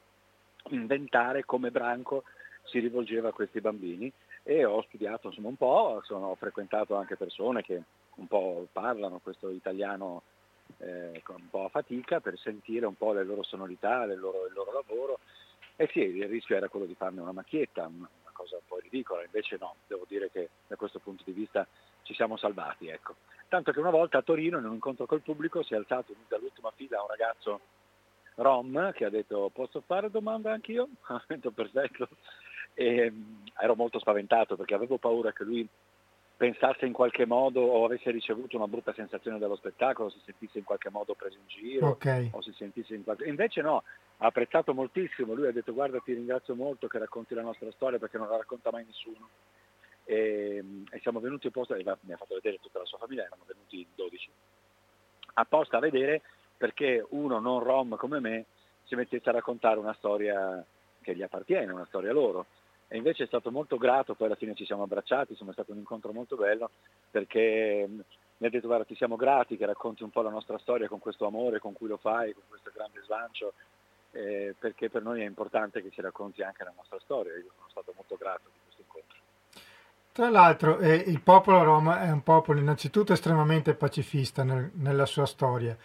inventare 0.68 1.44
come 1.44 1.72
Branco 1.72 2.22
si 2.62 2.78
rivolgeva 2.78 3.30
a 3.30 3.32
questi 3.32 3.60
bambini 3.60 4.12
e 4.44 4.64
ho 4.64 4.82
studiato 4.82 5.26
insomma, 5.26 5.48
un 5.48 5.56
po', 5.56 6.00
sono, 6.04 6.28
ho 6.28 6.34
frequentato 6.36 6.94
anche 6.94 7.16
persone 7.16 7.62
che 7.62 7.82
un 8.14 8.28
po' 8.28 8.68
parlano 8.70 9.18
questo 9.18 9.48
italiano 9.50 10.22
eh, 10.84 11.22
un 11.28 11.48
po' 11.48 11.64
a 11.64 11.68
fatica 11.68 12.20
per 12.20 12.38
sentire 12.38 12.86
un 12.86 12.96
po' 12.96 13.12
le 13.12 13.24
loro 13.24 13.42
sonorità, 13.42 14.04
le 14.04 14.16
loro, 14.16 14.46
il 14.46 14.52
loro 14.52 14.72
lavoro. 14.72 15.18
E 15.76 15.88
sì, 15.92 16.00
il 16.00 16.28
rischio 16.28 16.56
era 16.56 16.68
quello 16.68 16.86
di 16.86 16.94
farne 16.94 17.20
una 17.20 17.32
macchietta, 17.32 17.86
una 17.86 18.08
cosa 18.32 18.56
un 18.56 18.62
po' 18.66 18.78
ridicola, 18.78 19.24
invece 19.24 19.56
no, 19.58 19.76
devo 19.86 20.04
dire 20.06 20.30
che 20.30 20.50
da 20.66 20.76
questo 20.76 20.98
punto 20.98 21.22
di 21.24 21.32
vista 21.32 21.66
ci 22.02 22.14
siamo 22.14 22.36
salvati. 22.36 22.88
Ecco. 22.88 23.16
Tanto 23.48 23.72
che 23.72 23.80
una 23.80 23.90
volta 23.90 24.18
a 24.18 24.22
Torino 24.22 24.58
in 24.58 24.66
un 24.66 24.74
incontro 24.74 25.06
col 25.06 25.22
pubblico 25.22 25.62
si 25.62 25.74
è 25.74 25.76
alzato 25.76 26.14
dall'ultima 26.28 26.70
fila 26.74 27.00
un 27.00 27.08
ragazzo 27.08 27.60
rom 28.36 28.92
che 28.92 29.04
ha 29.04 29.10
detto 29.10 29.48
posso 29.52 29.80
fare 29.80 30.10
domanda 30.10 30.52
anch'io? 30.52 30.88
Ha 31.06 31.22
detto 31.26 31.50
perfetto. 31.50 32.08
E, 32.74 33.10
mm, 33.10 33.46
ero 33.60 33.74
molto 33.76 33.98
spaventato 33.98 34.56
perché 34.56 34.74
avevo 34.74 34.98
paura 34.98 35.32
che 35.32 35.44
lui 35.44 35.68
pensasse 36.36 36.84
in 36.84 36.92
qualche 36.92 37.26
modo 37.26 37.60
o 37.60 37.84
avesse 37.84 38.10
ricevuto 38.10 38.56
una 38.56 38.66
brutta 38.66 38.92
sensazione 38.92 39.38
dallo 39.38 39.56
spettacolo, 39.56 40.10
si 40.10 40.20
sentisse 40.24 40.58
in 40.58 40.64
qualche 40.64 40.90
modo 40.90 41.14
preso 41.14 41.36
in 41.36 41.46
giro 41.46 41.88
okay. 41.88 42.28
o 42.32 42.42
si 42.42 42.52
sentisse 42.52 42.94
in 42.94 43.04
qualche... 43.04 43.24
Invece 43.24 43.62
no, 43.62 43.84
ha 44.18 44.26
apprezzato 44.26 44.74
moltissimo, 44.74 45.34
lui 45.34 45.46
ha 45.46 45.52
detto 45.52 45.72
guarda 45.72 46.00
ti 46.00 46.12
ringrazio 46.12 46.54
molto 46.54 46.88
che 46.88 46.98
racconti 46.98 47.34
la 47.34 47.42
nostra 47.42 47.70
storia 47.72 47.98
perché 47.98 48.18
non 48.18 48.28
la 48.28 48.36
racconta 48.36 48.70
mai 48.70 48.84
nessuno 48.84 49.28
e, 50.04 50.62
e 50.90 50.98
siamo 51.00 51.20
venuti 51.20 51.46
apposta, 51.46 51.74
mi 51.74 51.82
ha 51.82 52.16
fatto 52.16 52.34
vedere 52.34 52.58
tutta 52.60 52.78
la 52.78 52.84
sua 52.84 52.98
famiglia, 52.98 53.24
erano 53.24 53.44
venuti 53.46 53.80
in 53.80 53.86
12, 53.94 54.30
apposta 55.34 55.78
a 55.78 55.80
vedere 55.80 56.22
perché 56.56 57.04
uno 57.10 57.38
non 57.40 57.60
rom 57.60 57.96
come 57.96 58.20
me 58.20 58.44
si 58.84 58.94
mettesse 58.94 59.28
a 59.28 59.32
raccontare 59.32 59.78
una 59.78 59.94
storia 59.94 60.64
che 61.00 61.14
gli 61.14 61.22
appartiene, 61.22 61.72
una 61.72 61.86
storia 61.86 62.12
loro. 62.12 62.46
E 62.88 62.96
invece 62.96 63.24
è 63.24 63.26
stato 63.26 63.50
molto 63.50 63.76
grato, 63.76 64.14
poi 64.14 64.26
alla 64.26 64.36
fine 64.36 64.54
ci 64.54 64.64
siamo 64.64 64.82
abbracciati, 64.82 65.32
insomma 65.32 65.50
è 65.50 65.54
stato 65.54 65.72
un 65.72 65.78
incontro 65.78 66.12
molto 66.12 66.36
bello 66.36 66.70
perché 67.10 67.86
mi 67.88 68.46
ha 68.46 68.50
detto 68.50 68.66
guarda 68.66 68.84
ti 68.84 68.94
siamo 68.94 69.16
grati 69.16 69.56
che 69.56 69.66
racconti 69.66 70.02
un 70.02 70.10
po' 70.10 70.22
la 70.22 70.30
nostra 70.30 70.58
storia 70.58 70.88
con 70.88 70.98
questo 70.98 71.26
amore 71.26 71.58
con 71.58 71.72
cui 71.72 71.88
lo 71.88 71.96
fai, 71.96 72.32
con 72.32 72.42
questo 72.48 72.70
grande 72.74 73.00
slancio, 73.04 73.54
eh, 74.12 74.54
perché 74.58 74.90
per 74.90 75.02
noi 75.02 75.22
è 75.22 75.24
importante 75.24 75.82
che 75.82 75.90
si 75.94 76.00
racconti 76.00 76.42
anche 76.42 76.64
la 76.64 76.72
nostra 76.76 76.98
storia. 77.00 77.32
Io 77.34 77.50
sono 77.56 77.68
stato 77.70 77.92
molto 77.94 78.16
grato 78.16 78.42
di 78.52 78.58
questo 78.62 78.82
incontro. 78.82 79.16
Tra 80.12 80.30
l'altro 80.30 80.78
eh, 80.78 80.94
il 80.94 81.20
popolo 81.20 81.62
Roma 81.62 82.02
è 82.02 82.10
un 82.10 82.22
popolo 82.22 82.60
innanzitutto 82.60 83.12
estremamente 83.12 83.74
pacifista 83.74 84.44
nel, 84.44 84.70
nella 84.74 85.06
sua 85.06 85.26
storia 85.26 85.76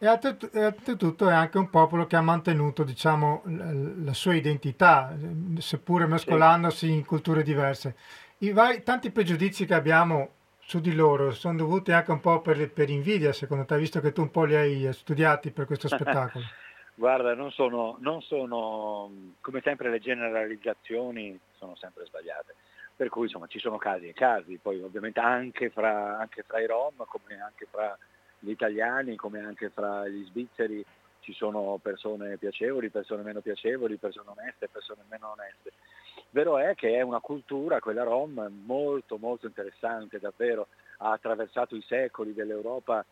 e 0.00 0.64
oltretutto 0.64 1.28
è 1.28 1.32
anche 1.32 1.58
un 1.58 1.70
popolo 1.70 2.06
che 2.06 2.14
ha 2.14 2.20
mantenuto 2.20 2.84
diciamo, 2.84 3.42
la, 3.46 4.12
sua 4.12 4.34
identità, 4.34 5.12
seppure 5.58 6.06
mescolandosi 6.06 6.88
in 6.88 7.04
culture 7.04 7.42
diverse. 7.42 7.96
I 8.38 8.52
vari, 8.52 8.84
tanti 8.84 9.10
pregiudizi 9.10 9.66
che 9.66 9.74
abbiamo 9.74 10.30
su 10.60 10.80
di 10.80 10.94
loro 10.94 11.32
sono 11.32 11.56
dovuti 11.56 11.90
anche 11.90 12.12
un 12.12 12.20
po' 12.20 12.40
per, 12.40 12.70
per 12.70 12.90
invidia, 12.90 13.32
secondo 13.32 13.64
te, 13.64 13.76
visto 13.76 14.00
che 14.00 14.12
tu 14.12 14.20
un 14.20 14.30
po' 14.30 14.44
li 14.44 14.54
hai 14.54 14.92
studiati 14.92 15.50
per 15.50 15.66
questo 15.66 15.88
spettacolo. 15.92 16.44
Guarda, 16.94 17.34
non 17.34 17.50
sono, 17.50 17.96
non 17.98 18.22
sono, 18.22 19.10
come 19.40 19.60
sempre 19.62 19.90
le 19.90 19.98
generalizzazioni 19.98 21.36
sono 21.56 21.74
sempre 21.74 22.04
sbagliate 22.06 22.54
per 22.98 23.10
cui 23.10 23.26
insomma 23.26 23.46
ci 23.46 23.60
sono 23.60 23.78
casi 23.78 24.08
e 24.08 24.12
casi, 24.12 24.58
poi 24.60 24.82
ovviamente 24.82 25.20
anche 25.20 25.70
fra, 25.70 26.18
anche 26.18 26.42
fra 26.42 26.58
i 26.58 26.66
Rom, 26.66 27.04
come 27.06 27.40
anche 27.40 27.68
fra 27.70 27.96
gli 28.38 28.50
italiani, 28.50 29.16
come 29.16 29.40
anche 29.40 29.70
fra 29.70 30.06
gli 30.08 30.24
svizzeri 30.26 30.84
ci 31.20 31.32
sono 31.32 31.78
persone 31.82 32.36
piacevoli, 32.38 32.88
persone 32.88 33.22
meno 33.22 33.40
piacevoli, 33.40 33.96
persone 33.96 34.30
oneste, 34.30 34.68
persone 34.68 35.02
meno 35.08 35.32
oneste. 35.32 35.72
Vero 36.30 36.58
è 36.58 36.74
che 36.74 36.94
è 36.94 37.02
una 37.02 37.20
cultura, 37.20 37.80
quella 37.80 38.02
rom, 38.02 38.62
molto 38.64 39.18
molto 39.18 39.46
interessante, 39.46 40.18
davvero 40.18 40.68
ha 40.98 41.12
attraversato 41.12 41.74
i 41.74 41.82
secoli 41.82 42.34
dell'Europa, 42.34 43.04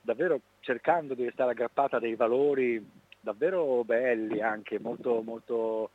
davvero 0.00 0.40
cercando 0.60 1.14
di 1.14 1.24
restare 1.24 1.50
aggrappata 1.50 1.96
a 1.96 2.00
dei 2.00 2.14
valori 2.14 3.06
davvero 3.20 3.84
belli, 3.84 4.40
anche 4.40 4.78
molto, 4.78 5.22
molto 5.22 5.90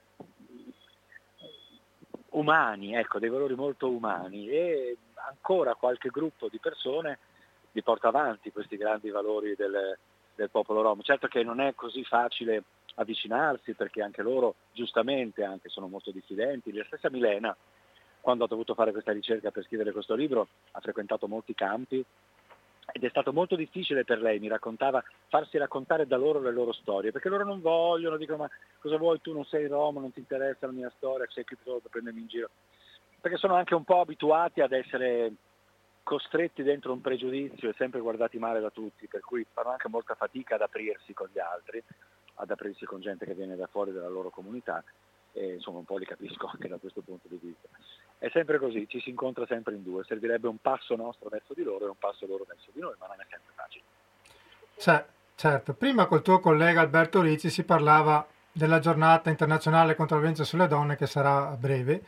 umani, 2.29 2.95
ecco, 2.95 3.19
dei 3.19 3.29
valori 3.29 3.55
molto 3.55 3.89
umani 3.89 4.49
e 4.49 4.97
ancora 5.27 5.75
qualche 5.75 6.09
gruppo 6.09 6.49
di 6.49 6.59
persone 6.59 7.17
li 7.73 7.83
porta 7.83 8.07
avanti 8.07 8.51
questi 8.51 8.77
grandi 8.77 9.09
valori 9.09 9.55
del, 9.55 9.97
del 10.35 10.49
popolo 10.49 10.81
rom. 10.81 11.01
Certo 11.01 11.27
che 11.27 11.43
non 11.43 11.59
è 11.59 11.73
così 11.75 12.03
facile 12.03 12.63
avvicinarsi 12.95 13.73
perché 13.73 14.01
anche 14.01 14.21
loro 14.21 14.55
giustamente 14.71 15.43
anche 15.43 15.69
sono 15.69 15.87
molto 15.87 16.11
diffidenti. 16.11 16.71
La 16.71 16.85
stessa 16.85 17.09
Milena, 17.09 17.55
quando 18.21 18.45
ha 18.45 18.47
dovuto 18.47 18.73
fare 18.73 18.91
questa 18.91 19.11
ricerca 19.11 19.51
per 19.51 19.63
scrivere 19.65 19.91
questo 19.91 20.15
libro, 20.15 20.47
ha 20.71 20.79
frequentato 20.79 21.27
molti 21.27 21.53
campi 21.53 22.03
ed 22.91 23.03
è 23.03 23.09
stato 23.09 23.31
molto 23.31 23.55
difficile 23.55 24.03
per 24.03 24.21
lei, 24.21 24.39
mi 24.39 24.49
raccontava, 24.49 25.03
farsi 25.27 25.57
raccontare 25.57 26.05
da 26.05 26.17
loro 26.17 26.39
le 26.41 26.51
loro 26.51 26.73
storie, 26.73 27.11
perché 27.11 27.29
loro 27.29 27.45
non 27.45 27.61
vogliono, 27.61 28.17
dicono 28.17 28.39
ma 28.39 28.49
cosa 28.79 28.97
vuoi, 28.97 29.21
tu 29.21 29.31
non 29.33 29.45
sei 29.45 29.67
Roma, 29.67 30.01
non 30.01 30.11
ti 30.11 30.19
interessa 30.19 30.65
la 30.65 30.73
mia 30.73 30.91
storia, 30.97 31.25
sei 31.29 31.45
qui 31.45 31.57
solo 31.63 31.79
per 31.79 31.91
prendermi 31.91 32.19
in 32.19 32.27
giro, 32.27 32.49
perché 33.21 33.37
sono 33.37 33.55
anche 33.55 33.73
un 33.73 33.85
po' 33.85 34.01
abituati 34.01 34.61
ad 34.61 34.73
essere 34.73 35.31
costretti 36.03 36.61
dentro 36.63 36.91
un 36.91 37.01
pregiudizio 37.01 37.69
e 37.69 37.75
sempre 37.77 38.01
guardati 38.01 38.37
male 38.37 38.59
da 38.59 38.69
tutti, 38.69 39.07
per 39.07 39.21
cui 39.21 39.45
fanno 39.51 39.69
anche 39.69 39.87
molta 39.87 40.15
fatica 40.15 40.55
ad 40.55 40.61
aprirsi 40.61 41.13
con 41.13 41.29
gli 41.31 41.39
altri, 41.39 41.81
ad 42.35 42.51
aprirsi 42.51 42.85
con 42.85 42.99
gente 42.99 43.25
che 43.25 43.33
viene 43.33 43.55
da 43.55 43.67
fuori 43.67 43.91
dalla 43.91 44.09
loro 44.09 44.29
comunità 44.29 44.83
e 45.33 45.53
insomma 45.53 45.79
un 45.79 45.85
po' 45.85 45.97
li 45.97 46.05
capisco 46.05 46.47
anche 46.47 46.67
da 46.67 46.77
questo 46.77 47.01
punto 47.01 47.27
di 47.27 47.39
vista. 47.41 47.67
È 48.17 48.29
sempre 48.29 48.59
così, 48.59 48.87
ci 48.87 48.99
si 48.99 49.09
incontra 49.09 49.45
sempre 49.45 49.73
in 49.73 49.83
due, 49.83 50.03
servirebbe 50.03 50.47
un 50.47 50.59
passo 50.59 50.95
nostro 50.95 51.29
verso 51.29 51.53
di 51.53 51.63
loro 51.63 51.85
e 51.85 51.89
un 51.89 51.97
passo 51.97 52.25
loro 52.25 52.45
verso 52.47 52.69
di 52.71 52.79
noi, 52.79 52.93
ma 52.99 53.07
non 53.07 53.19
è 53.19 53.25
sempre 53.29 53.51
facile. 53.55 53.83
Cioè, 54.77 55.05
certo, 55.35 55.73
prima 55.73 56.05
col 56.05 56.21
tuo 56.21 56.39
collega 56.39 56.81
Alberto 56.81 57.21
Ricci 57.21 57.49
si 57.49 57.63
parlava 57.63 58.25
della 58.51 58.79
giornata 58.79 59.29
internazionale 59.29 59.95
contro 59.95 60.15
la 60.15 60.21
violenza 60.21 60.43
sulle 60.43 60.67
donne 60.67 60.95
che 60.95 61.07
sarà 61.07 61.49
a 61.49 61.55
breve. 61.55 62.03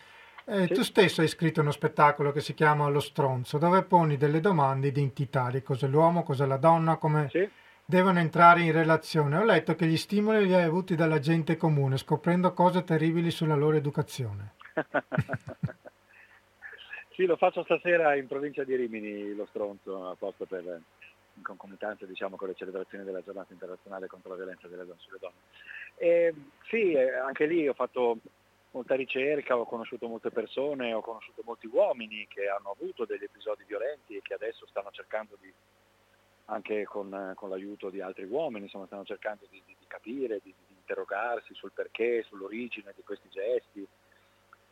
Eh, 0.47 0.67
sì. 0.67 0.73
Tu 0.73 0.83
stesso 0.83 1.21
hai 1.21 1.27
scritto 1.27 1.61
uno 1.61 1.71
spettacolo 1.71 2.31
che 2.31 2.39
si 2.39 2.53
chiama 2.53 2.87
Lo 2.89 2.99
stronzo, 2.99 3.57
dove 3.57 3.83
poni 3.83 4.15
delle 4.15 4.39
domande 4.39 4.87
identitarie, 4.87 5.63
cos'è 5.63 5.87
l'uomo, 5.87 6.21
cos'è 6.21 6.45
la 6.45 6.57
donna, 6.57 6.97
come 6.97 7.29
sì. 7.29 7.49
devono 7.83 8.19
entrare 8.19 8.61
in 8.61 8.71
relazione. 8.71 9.37
Ho 9.37 9.43
letto 9.43 9.73
che 9.73 9.87
gli 9.87 9.97
stimoli 9.97 10.45
li 10.45 10.53
hai 10.53 10.63
avuti 10.63 10.95
dalla 10.95 11.19
gente 11.19 11.57
comune, 11.57 11.97
scoprendo 11.97 12.53
cose 12.53 12.83
terribili 12.83 13.31
sulla 13.31 13.55
loro 13.55 13.75
educazione. 13.75 14.53
sì, 17.15 17.25
lo 17.25 17.37
faccio 17.37 17.63
stasera 17.63 18.15
in 18.15 18.27
provincia 18.27 18.63
di 18.63 18.75
Rimini, 18.75 19.33
lo 19.33 19.47
stronzo, 19.47 20.09
apposta 20.09 20.45
per 20.45 20.81
in 21.37 21.43
concomitanza 21.43 22.05
diciamo, 22.05 22.35
con 22.35 22.47
le 22.47 22.55
celebrazioni 22.55 23.03
della 23.03 23.21
giornata 23.21 23.51
internazionale 23.51 24.07
contro 24.07 24.29
la 24.29 24.37
violenza 24.37 24.67
delle 24.67 24.85
donne 24.85 24.99
sulle 24.99 25.17
donne. 25.19 25.35
E, 25.97 26.33
sì, 26.69 26.93
eh, 26.93 27.15
anche 27.15 27.45
lì 27.45 27.67
ho 27.67 27.73
fatto 27.73 28.19
molta 28.76 28.95
ricerca, 28.95 29.57
ho 29.57 29.65
conosciuto 29.65 30.09
molte 30.09 30.32
persone, 30.32 30.91
ho 30.91 30.99
conosciuto 30.99 31.41
molti 31.45 31.65
uomini 31.67 32.28
che 32.28 32.49
hanno 32.49 32.76
avuto 32.78 33.05
degli 33.05 33.23
episodi 33.23 33.63
violenti 33.65 34.17
e 34.17 34.21
che 34.21 34.34
adesso 34.34 34.65
stanno 34.67 34.89
cercando 34.91 35.38
di, 35.39 35.51
anche 36.45 36.84
con, 36.84 37.32
con 37.36 37.49
l'aiuto 37.49 37.89
di 37.89 38.01
altri 38.01 38.26
uomini, 38.26 38.65
insomma, 38.65 38.86
stanno 38.86 39.05
cercando 39.05 39.45
di, 39.49 39.61
di, 39.65 39.76
di 39.80 39.86
capire, 39.88 40.41
di, 40.43 40.53
interrogarsi 40.86 41.55
sul 41.55 41.71
perché, 41.71 42.23
sull'origine 42.28 42.93
di 42.95 43.01
questi 43.01 43.28
gesti, 43.30 43.88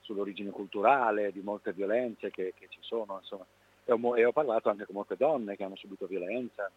sull'origine 0.02 0.52
culturale 0.52 1.32
di 1.32 1.40
molte 1.40 1.74
violenze 1.74 2.30
che, 2.30 2.54
che 2.56 2.68
ci 2.70 2.78
sono. 2.82 3.18
Insomma. 3.20 3.46
E, 3.86 3.92
ho, 3.92 4.18
e 4.18 4.24
ho 4.24 4.32
parlato 4.32 4.70
anche 4.70 4.86
con 4.86 4.94
molte 4.94 5.16
donne 5.16 5.56
che 5.56 5.64
hanno 5.64 5.76
subito 5.76 6.06
violenza 6.06 6.70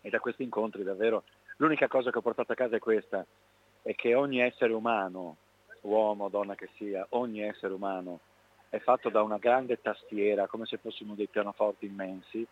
e 0.00 0.08
da 0.08 0.20
questi 0.20 0.44
incontri 0.44 0.84
davvero 0.84 1.24
l'unica 1.56 1.88
cosa 1.88 2.12
che 2.12 2.18
ho 2.18 2.22
portato 2.22 2.52
a 2.52 2.54
casa 2.54 2.76
è 2.76 2.78
questa, 2.78 3.26
è 3.82 3.94
che 3.96 4.14
ogni 4.14 4.40
essere 4.40 4.72
umano 4.72 5.38
uomo, 5.84 6.28
donna 6.28 6.54
che 6.54 6.68
sia, 6.76 7.06
ogni 7.10 7.42
essere 7.42 7.72
umano 7.72 8.20
è 8.68 8.78
fatto 8.80 9.08
da 9.08 9.22
una 9.22 9.38
grande 9.38 9.80
tastiera, 9.80 10.48
come 10.48 10.66
se 10.66 10.78
fossimo 10.78 11.14
dei 11.14 11.28
pianoforti 11.28 11.86
immensi, 11.86 12.44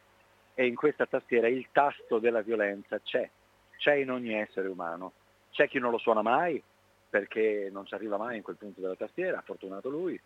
e 0.55 0.67
in 0.67 0.77
questa 0.77 1.07
tastiera 1.07 1.49
il 1.49 1.67
tasto 1.73 2.19
della 2.19 2.43
violenza 2.43 3.01
c'è, 3.01 3.29
c'è 3.77 3.95
in 3.95 4.11
ogni 4.11 4.35
essere 4.35 4.69
umano. 4.69 5.13
C'è 5.51 5.69
chi 5.69 5.79
non 5.79 5.91
lo 5.91 5.99
suona 5.99 6.23
mai, 6.23 6.63
perché 7.11 7.69
non 7.73 7.87
ci 7.87 7.95
arriva 7.95 8.17
mai 8.17 8.37
in 8.37 8.43
quel 8.43 8.57
punto 8.57 8.81
della 8.81 8.95
tastiera, 8.95 9.43
fortunato 9.43 9.89
lui. 9.89 10.19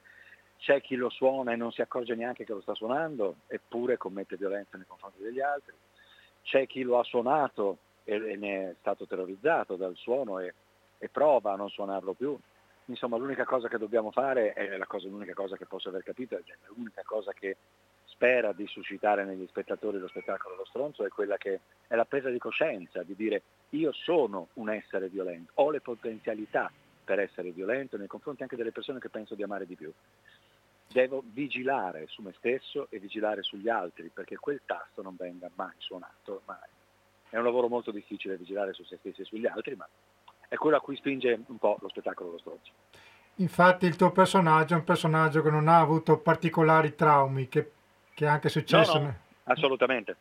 C'è 0.59 0.81
chi 0.81 0.97
lo 0.97 1.09
suona 1.09 1.53
e 1.53 1.57
non 1.57 1.73
si 1.73 1.81
accorge 1.81 2.15
neanche 2.15 2.45
che 2.45 2.53
lo 2.53 2.61
sta 2.61 2.75
suonando, 2.75 3.37
eppure 3.47 3.97
commette 3.97 4.37
violenza 4.37 4.77
nei 4.77 4.87
confronti 4.87 5.23
degli 5.23 5.41
altri. 5.41 5.75
C'è 6.43 6.67
chi 6.67 6.83
lo 6.83 6.99
ha 6.99 7.05
suonato 7.05 7.79
e, 8.05 8.37
ne 8.37 8.71
è 8.71 8.75
stato 8.81 9.07
terrorizzato 9.07 9.77
dal 9.77 9.97
suono 9.97 10.39
e, 10.41 10.53
e 10.99 11.09
prova 11.09 11.53
a 11.53 11.57
non 11.57 11.71
suonarlo 11.71 12.13
più 12.13 12.39
insomma 12.87 13.17
l'unica 13.17 13.45
cosa 13.45 13.69
che 13.69 13.79
dobbiamo 13.79 14.11
fare 14.11 14.53
è 14.53 14.79
cosa, 14.87 15.09
l'unica 15.09 15.35
cosa 15.35 15.57
che 15.57 15.67
posso 15.67 15.89
aver 15.89 16.03
capito, 16.03 16.37
è 16.37 16.43
l'unica 16.75 17.03
cosa 17.05 17.33
che 17.33 17.57
spera 18.05 18.53
di 18.53 18.67
suscitare 18.67 19.25
negli 19.25 19.47
spettatori 19.47 19.99
lo 19.99 20.09
spettacolo 20.09 20.57
Lo 20.57 20.65
Stronzo 20.65 21.05
è 21.05 21.09
quella 21.09 21.37
che 21.37 21.61
è 21.87 21.95
la 21.95 22.07
presa 22.07 22.31
di 22.31 22.39
coscienza, 22.39 23.03
di 23.03 23.15
dire 23.15 23.43
io 23.71 23.93
sono 23.93 24.49
un 24.55 24.71
essere 24.71 25.09
violento, 25.09 25.53
ho 25.57 25.71
le 25.71 25.81
potenzialità 25.81 26.71
per 27.05 27.21
essere 27.21 27.51
violento 27.51 27.97
nei 27.97 28.09
confronti 28.09 28.43
anche 28.43 28.57
delle 28.57 28.73
persone 28.73 28.99
che 28.99 29.11
penso 29.11 29.35
di 29.35 29.43
amare 29.43 29.67
di 29.67 29.77
più. 29.77 29.93
Devo 30.89 31.23
vigilare 31.25 32.07
su 32.07 32.23
me 32.23 32.33
stesso 32.39 32.87
e 32.91 32.99
vigilare 32.99 33.43
sugli 33.43 33.69
altri 33.69 34.09
perché 34.09 34.37
quel 34.37 34.63
tasto 34.65 35.03
non 35.03 35.15
venga 35.17 35.51
mai 35.55 35.75
suonato, 35.79 36.43
mai. 36.47 36.57
È 37.29 37.37
un 37.37 37.45
lavoro 37.45 37.69
molto 37.69 37.91
difficile 37.91 38.37
vigilare 38.37 38.73
su 38.73 38.83
se 38.85 38.97
stessi 38.97 39.21
e 39.21 39.25
sugli 39.25 39.47
altri, 39.47 39.75
ma 39.75 39.87
è 40.49 40.57
quello 40.57 40.77
a 40.77 40.81
cui 40.81 40.97
spinge 40.97 41.41
un 41.47 41.59
po' 41.59 41.77
lo 41.81 41.89
spettacolo 41.89 42.33
lo 42.33 42.39
stronzo. 42.39 42.71
Infatti 43.37 43.87
il 43.87 43.97
tuo 43.97 44.13
personaggio 44.13 44.75
è 44.75 44.79
un 44.79 44.85
personaggio 44.85 45.43
che 45.43 45.51
non 45.51 45.69
ha 45.69 45.79
avuto 45.79 46.19
particolari 46.19 46.95
traumi, 46.95 47.49
che, 47.49 47.71
che 48.15 48.25
è 48.25 48.29
anche 48.29 48.49
successo... 48.49 48.99
No, 48.99 49.05
no, 49.05 49.19
assolutamente. 49.45 50.17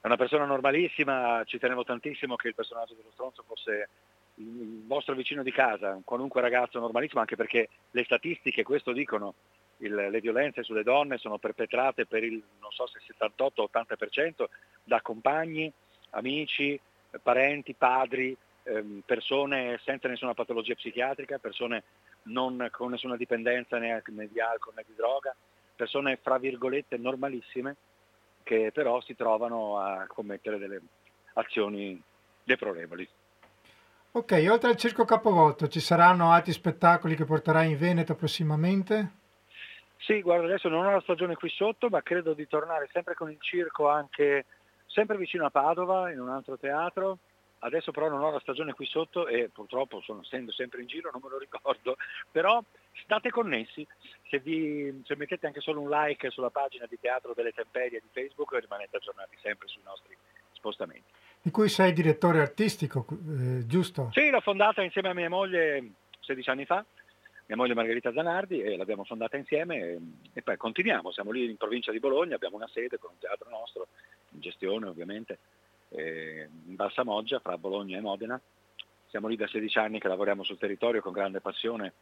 È 0.00 0.06
una 0.06 0.16
persona 0.16 0.44
normalissima, 0.44 1.42
ci 1.44 1.58
tenevo 1.58 1.84
tantissimo 1.84 2.36
che 2.36 2.48
il 2.48 2.54
personaggio 2.54 2.94
dello 2.94 3.10
stronzo 3.12 3.42
fosse 3.46 3.88
il 4.36 4.84
vostro 4.86 5.14
vicino 5.14 5.42
di 5.42 5.52
casa, 5.52 6.00
qualunque 6.04 6.40
ragazzo 6.40 6.78
normalissimo, 6.78 7.20
anche 7.20 7.36
perché 7.36 7.68
le 7.90 8.04
statistiche 8.04 8.62
questo 8.62 8.92
dicono, 8.92 9.34
il, 9.78 9.94
le 9.94 10.20
violenze 10.20 10.62
sulle 10.62 10.82
donne 10.82 11.18
sono 11.18 11.38
perpetrate 11.38 12.06
per 12.06 12.22
il, 12.22 12.42
non 12.60 12.70
so 12.70 12.86
se 12.86 13.00
78-80% 13.18 14.44
da 14.84 15.00
compagni, 15.00 15.70
amici, 16.10 16.80
parenti, 17.22 17.74
padri, 17.74 18.36
ehm, 18.62 19.02
persone 19.04 19.80
senza 19.84 20.08
nessuna 20.08 20.34
patologia 20.34 20.74
psichiatrica, 20.74 21.38
persone 21.38 21.84
non 22.24 22.68
con 22.70 22.90
nessuna 22.90 23.16
dipendenza 23.16 23.78
né, 23.78 24.02
né 24.06 24.28
di 24.28 24.40
alcol 24.40 24.74
né 24.76 24.84
di 24.86 24.94
droga, 24.94 25.34
persone 25.74 26.18
fra 26.22 26.38
virgolette 26.38 26.96
normalissime 26.98 27.76
che 28.42 28.70
però 28.72 29.00
si 29.00 29.14
trovano 29.14 29.78
a 29.78 30.06
commettere 30.06 30.58
delle 30.58 30.80
azioni 31.34 32.00
deplorevoli. 32.42 33.08
Ok, 34.12 34.44
oltre 34.50 34.70
al 34.70 34.76
Circo 34.76 35.04
Capovolto 35.04 35.68
ci 35.68 35.78
saranno 35.78 36.32
altri 36.32 36.52
spettacoli 36.52 37.14
che 37.14 37.24
porterai 37.24 37.70
in 37.70 37.78
Veneto 37.78 38.16
prossimamente? 38.16 39.18
Sì, 39.98 40.20
guarda, 40.20 40.46
adesso 40.46 40.68
non 40.68 40.84
ho 40.84 40.90
la 40.90 41.00
stagione 41.00 41.36
qui 41.36 41.48
sotto, 41.48 41.88
ma 41.88 42.02
credo 42.02 42.32
di 42.34 42.48
tornare 42.48 42.88
sempre 42.90 43.14
con 43.14 43.30
il 43.30 43.36
circo 43.38 43.88
anche 43.88 44.46
sempre 44.92 45.16
vicino 45.16 45.46
a 45.46 45.50
Padova, 45.50 46.10
in 46.10 46.20
un 46.20 46.28
altro 46.28 46.58
teatro. 46.58 47.18
Adesso 47.62 47.92
però 47.92 48.08
non 48.08 48.22
ho 48.22 48.30
la 48.30 48.40
stagione 48.40 48.72
qui 48.72 48.86
sotto 48.86 49.26
e 49.26 49.50
purtroppo 49.52 50.00
sono 50.00 50.22
essendo 50.22 50.50
sempre 50.50 50.80
in 50.80 50.86
giro, 50.86 51.10
non 51.12 51.20
me 51.22 51.28
lo 51.28 51.38
ricordo, 51.38 51.96
però 52.30 52.62
state 53.02 53.28
connessi, 53.28 53.86
se, 54.30 54.38
vi, 54.38 55.02
se 55.04 55.14
mettete 55.14 55.46
anche 55.46 55.60
solo 55.60 55.80
un 55.80 55.90
like 55.90 56.30
sulla 56.30 56.48
pagina 56.48 56.86
di 56.88 56.98
Teatro 56.98 57.34
delle 57.34 57.52
Temperie 57.52 58.00
di 58.00 58.08
Facebook 58.12 58.56
rimanete 58.58 58.96
aggiornati 58.96 59.36
sempre 59.42 59.68
sui 59.68 59.82
nostri 59.84 60.16
spostamenti. 60.52 61.12
Di 61.42 61.50
cui 61.50 61.68
sei 61.68 61.92
direttore 61.92 62.40
artistico, 62.40 63.04
eh, 63.10 63.66
giusto? 63.66 64.08
Sì, 64.12 64.30
l'ho 64.30 64.40
fondata 64.40 64.82
insieme 64.82 65.10
a 65.10 65.14
mia 65.14 65.28
moglie 65.28 65.92
16 66.20 66.48
anni 66.48 66.64
fa, 66.64 66.82
mia 67.46 67.56
moglie 67.56 67.74
Margherita 67.74 68.12
Zanardi 68.12 68.62
e 68.62 68.76
l'abbiamo 68.76 69.04
fondata 69.04 69.36
insieme 69.36 69.76
e, 69.76 69.98
e, 70.34 70.42
poi 70.42 70.56
continuiamo, 70.56 71.10
siamo 71.10 71.32
lì 71.32 71.50
in 71.50 71.56
provincia 71.56 71.90
di 71.90 71.98
Bologna, 71.98 72.36
abbiamo 72.36 72.56
una 72.56 72.68
sede 72.68 72.98
con 72.98 73.10
un 73.10 73.18
teatro 73.18 73.50
nostro, 73.50 73.88
in 74.32 74.40
gestione 74.40 74.86
ovviamente, 74.86 75.38
eh, 75.90 76.48
in 76.66 76.76
Balsamoggia 76.76 77.40
fra 77.40 77.58
Bologna 77.58 77.96
e 77.96 78.00
Modena. 78.00 78.40
Siamo 79.08 79.28
lì 79.28 79.36
da 79.36 79.48
16 79.48 79.78
anni 79.78 80.00
che 80.00 80.08
lavoriamo 80.08 80.44
sul 80.44 80.58
territorio 80.58 81.00
con 81.00 81.12
grande 81.12 81.40
passione. 81.40 81.92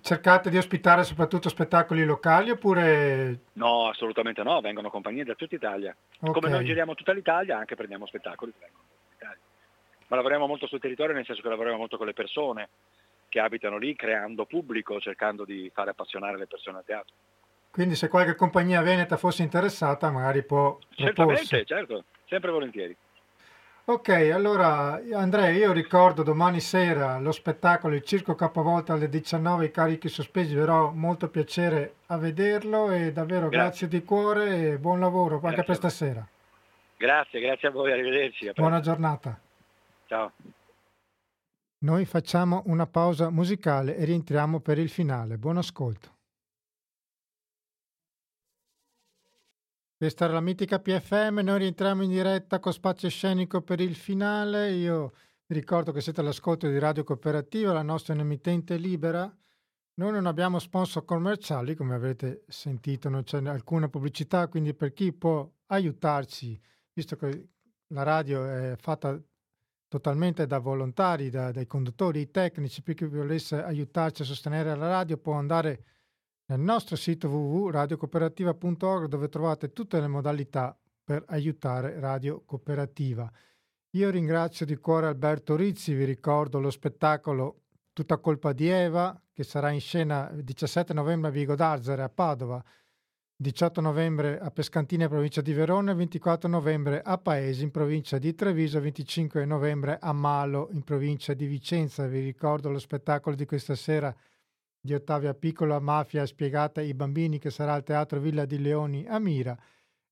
Cercate 0.00 0.48
di 0.48 0.56
ospitare 0.56 1.04
soprattutto 1.04 1.50
spettacoli 1.50 2.02
locali 2.04 2.50
oppure... 2.50 3.40
No, 3.54 3.88
assolutamente 3.88 4.42
no, 4.42 4.60
vengono 4.62 4.88
compagnie 4.88 5.24
da 5.24 5.34
tutta 5.34 5.56
Italia. 5.56 5.94
Okay. 6.18 6.32
Come 6.32 6.48
noi 6.48 6.64
giriamo 6.64 6.94
tutta 6.94 7.12
l'Italia, 7.12 7.58
anche 7.58 7.76
prendiamo 7.76 8.06
spettacoli 8.06 8.52
che 8.52 8.60
vengono 8.60 8.84
dall'Italia. 8.88 9.42
Ma 10.06 10.16
lavoriamo 10.16 10.46
molto 10.46 10.66
sul 10.66 10.80
territorio 10.80 11.14
nel 11.14 11.26
senso 11.26 11.42
che 11.42 11.48
lavoriamo 11.50 11.76
molto 11.76 11.98
con 11.98 12.06
le 12.06 12.14
persone, 12.14 12.70
che 13.28 13.40
abitano 13.40 13.76
lì 13.76 13.94
creando 13.94 14.46
pubblico, 14.46 14.98
cercando 15.00 15.44
di 15.44 15.70
fare 15.74 15.90
appassionare 15.90 16.38
le 16.38 16.46
persone 16.46 16.78
al 16.78 16.84
teatro. 16.84 17.14
Quindi 17.78 17.94
se 17.94 18.08
qualche 18.08 18.34
compagnia 18.34 18.82
veneta 18.82 19.16
fosse 19.16 19.44
interessata 19.44 20.10
magari 20.10 20.42
può 20.42 20.76
Certamente, 20.88 21.64
certo, 21.64 22.02
sempre 22.26 22.50
volentieri. 22.50 22.96
Ok, 23.84 24.08
allora 24.34 25.00
Andrea, 25.12 25.50
io 25.50 25.70
ricordo 25.70 26.24
domani 26.24 26.58
sera 26.58 27.20
lo 27.20 27.30
spettacolo 27.30 27.94
Il 27.94 28.02
Circo 28.02 28.34
Capovolta 28.34 28.94
alle 28.94 29.08
19, 29.08 29.66
i 29.66 29.70
carichi 29.70 30.08
sospesi, 30.08 30.56
verrò 30.56 30.90
molto 30.90 31.28
piacere 31.28 31.98
a 32.06 32.16
vederlo 32.16 32.90
e 32.90 33.12
davvero 33.12 33.48
grazie, 33.48 33.86
grazie 33.86 33.88
di 33.88 34.02
cuore 34.04 34.72
e 34.72 34.78
buon 34.78 34.98
lavoro 34.98 35.38
grazie. 35.38 35.48
anche 35.48 35.62
per 35.62 35.76
stasera. 35.76 36.28
Grazie, 36.96 37.38
grazie 37.38 37.68
a 37.68 37.70
voi, 37.70 37.92
arrivederci. 37.92 38.50
Buona 38.56 38.80
giornata. 38.80 39.38
Ciao. 40.08 40.32
Noi 41.82 42.04
facciamo 42.06 42.64
una 42.66 42.88
pausa 42.88 43.30
musicale 43.30 43.96
e 43.96 44.04
rientriamo 44.04 44.58
per 44.58 44.78
il 44.78 44.88
finale. 44.88 45.38
Buon 45.38 45.58
ascolto. 45.58 46.16
Questa 50.00 50.26
era 50.26 50.34
la 50.34 50.40
mitica 50.40 50.78
PFM, 50.78 51.40
noi 51.40 51.58
rientriamo 51.58 52.04
in 52.04 52.10
diretta 52.10 52.60
con 52.60 52.72
spazio 52.72 53.08
scenico 53.08 53.62
per 53.62 53.80
il 53.80 53.96
finale. 53.96 54.70
Io 54.70 55.12
vi 55.44 55.56
ricordo 55.56 55.90
che 55.90 56.00
siete 56.00 56.20
all'ascolto 56.20 56.68
di 56.68 56.78
Radio 56.78 57.02
Cooperativa, 57.02 57.72
la 57.72 57.82
nostra 57.82 58.14
emittente 58.14 58.76
libera. 58.76 59.22
Noi 59.94 60.12
non 60.12 60.26
abbiamo 60.26 60.60
sponsor 60.60 61.04
commerciali, 61.04 61.74
come 61.74 61.96
avrete 61.96 62.44
sentito, 62.46 63.08
non 63.08 63.24
c'è 63.24 63.44
alcuna 63.46 63.88
pubblicità, 63.88 64.46
quindi 64.46 64.72
per 64.72 64.92
chi 64.92 65.12
può 65.12 65.50
aiutarci, 65.66 66.56
visto 66.92 67.16
che 67.16 67.48
la 67.88 68.04
radio 68.04 68.44
è 68.46 68.76
fatta 68.78 69.20
totalmente 69.88 70.46
da 70.46 70.58
volontari, 70.58 71.28
da, 71.28 71.50
dai 71.50 71.66
conduttori, 71.66 72.20
i 72.20 72.30
tecnici, 72.30 72.82
per 72.82 72.94
chi 72.94 73.04
volesse 73.04 73.60
aiutarci 73.60 74.22
a 74.22 74.26
sostenere 74.26 74.76
la 74.76 74.86
radio 74.86 75.16
può 75.16 75.32
andare 75.32 75.82
nel 76.48 76.60
nostro 76.60 76.96
sito 76.96 77.28
www.radiocooperativa.org 77.28 79.06
dove 79.06 79.28
trovate 79.28 79.72
tutte 79.72 80.00
le 80.00 80.08
modalità 80.08 80.76
per 81.04 81.22
aiutare 81.28 82.00
Radio 82.00 82.42
Cooperativa. 82.44 83.30
Io 83.92 84.10
ringrazio 84.10 84.64
di 84.64 84.76
cuore 84.76 85.06
Alberto 85.06 85.56
Rizzi, 85.56 85.94
vi 85.94 86.04
ricordo 86.04 86.60
lo 86.60 86.70
spettacolo 86.70 87.62
Tutta 87.92 88.18
colpa 88.18 88.52
di 88.52 88.68
Eva 88.68 89.20
che 89.32 89.42
sarà 89.42 89.70
in 89.70 89.80
scena 89.80 90.30
il 90.30 90.44
17 90.44 90.94
novembre 90.94 91.30
a 91.30 91.32
Vigo 91.32 91.56
d'Arzare 91.56 92.02
a 92.02 92.08
Padova, 92.08 92.62
18 93.34 93.80
novembre 93.80 94.38
a 94.38 94.50
Pescantina 94.50 95.08
provincia 95.08 95.40
di 95.40 95.52
Verona, 95.52 95.92
24 95.94 96.48
novembre 96.48 97.02
a 97.02 97.18
Paesi 97.18 97.64
in 97.64 97.72
provincia 97.72 98.18
di 98.18 98.34
Treviso, 98.36 98.80
25 98.80 99.44
novembre 99.44 99.98
a 100.00 100.12
Malo 100.12 100.68
in 100.70 100.82
provincia 100.82 101.34
di 101.34 101.46
Vicenza. 101.46 102.06
Vi 102.06 102.20
ricordo 102.20 102.70
lo 102.70 102.78
spettacolo 102.78 103.34
di 103.34 103.46
questa 103.46 103.74
sera 103.74 104.14
di 104.80 104.94
Ottavia 104.94 105.34
Piccola, 105.34 105.80
Mafia 105.80 106.26
spiegata 106.26 106.80
ai 106.80 106.94
bambini 106.94 107.38
che 107.38 107.50
sarà 107.50 107.74
al 107.74 107.82
Teatro 107.82 108.20
Villa 108.20 108.44
di 108.44 108.58
Leoni 108.58 109.06
a 109.06 109.18
Mira 109.18 109.56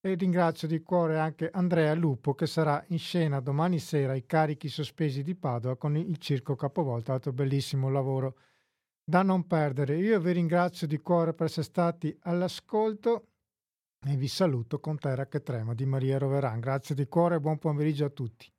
e 0.00 0.14
ringrazio 0.14 0.68
di 0.68 0.82
cuore 0.82 1.18
anche 1.18 1.50
Andrea 1.50 1.94
Lupo 1.94 2.34
che 2.34 2.46
sarà 2.46 2.84
in 2.88 2.98
scena 2.98 3.40
domani 3.40 3.78
sera 3.78 4.12
ai 4.12 4.24
carichi 4.26 4.68
sospesi 4.68 5.22
di 5.22 5.34
Padova 5.34 5.76
con 5.76 5.96
il 5.96 6.18
Circo 6.18 6.54
Capovolta, 6.54 7.12
altro 7.12 7.32
bellissimo 7.32 7.88
lavoro 7.88 8.36
da 9.02 9.22
non 9.22 9.46
perdere. 9.46 9.96
Io 9.96 10.18
vi 10.20 10.32
ringrazio 10.32 10.86
di 10.86 10.98
cuore 10.98 11.32
per 11.32 11.46
essere 11.46 11.62
stati 11.62 12.16
all'ascolto 12.22 13.28
e 14.04 14.16
vi 14.16 14.28
saluto 14.28 14.78
con 14.78 14.98
Terra 14.98 15.26
che 15.26 15.42
trema 15.42 15.74
di 15.74 15.86
Maria 15.86 16.18
Roveran. 16.18 16.60
Grazie 16.60 16.94
di 16.94 17.06
cuore 17.06 17.36
e 17.36 17.40
buon 17.40 17.58
pomeriggio 17.58 18.04
a 18.04 18.10
tutti. 18.10 18.52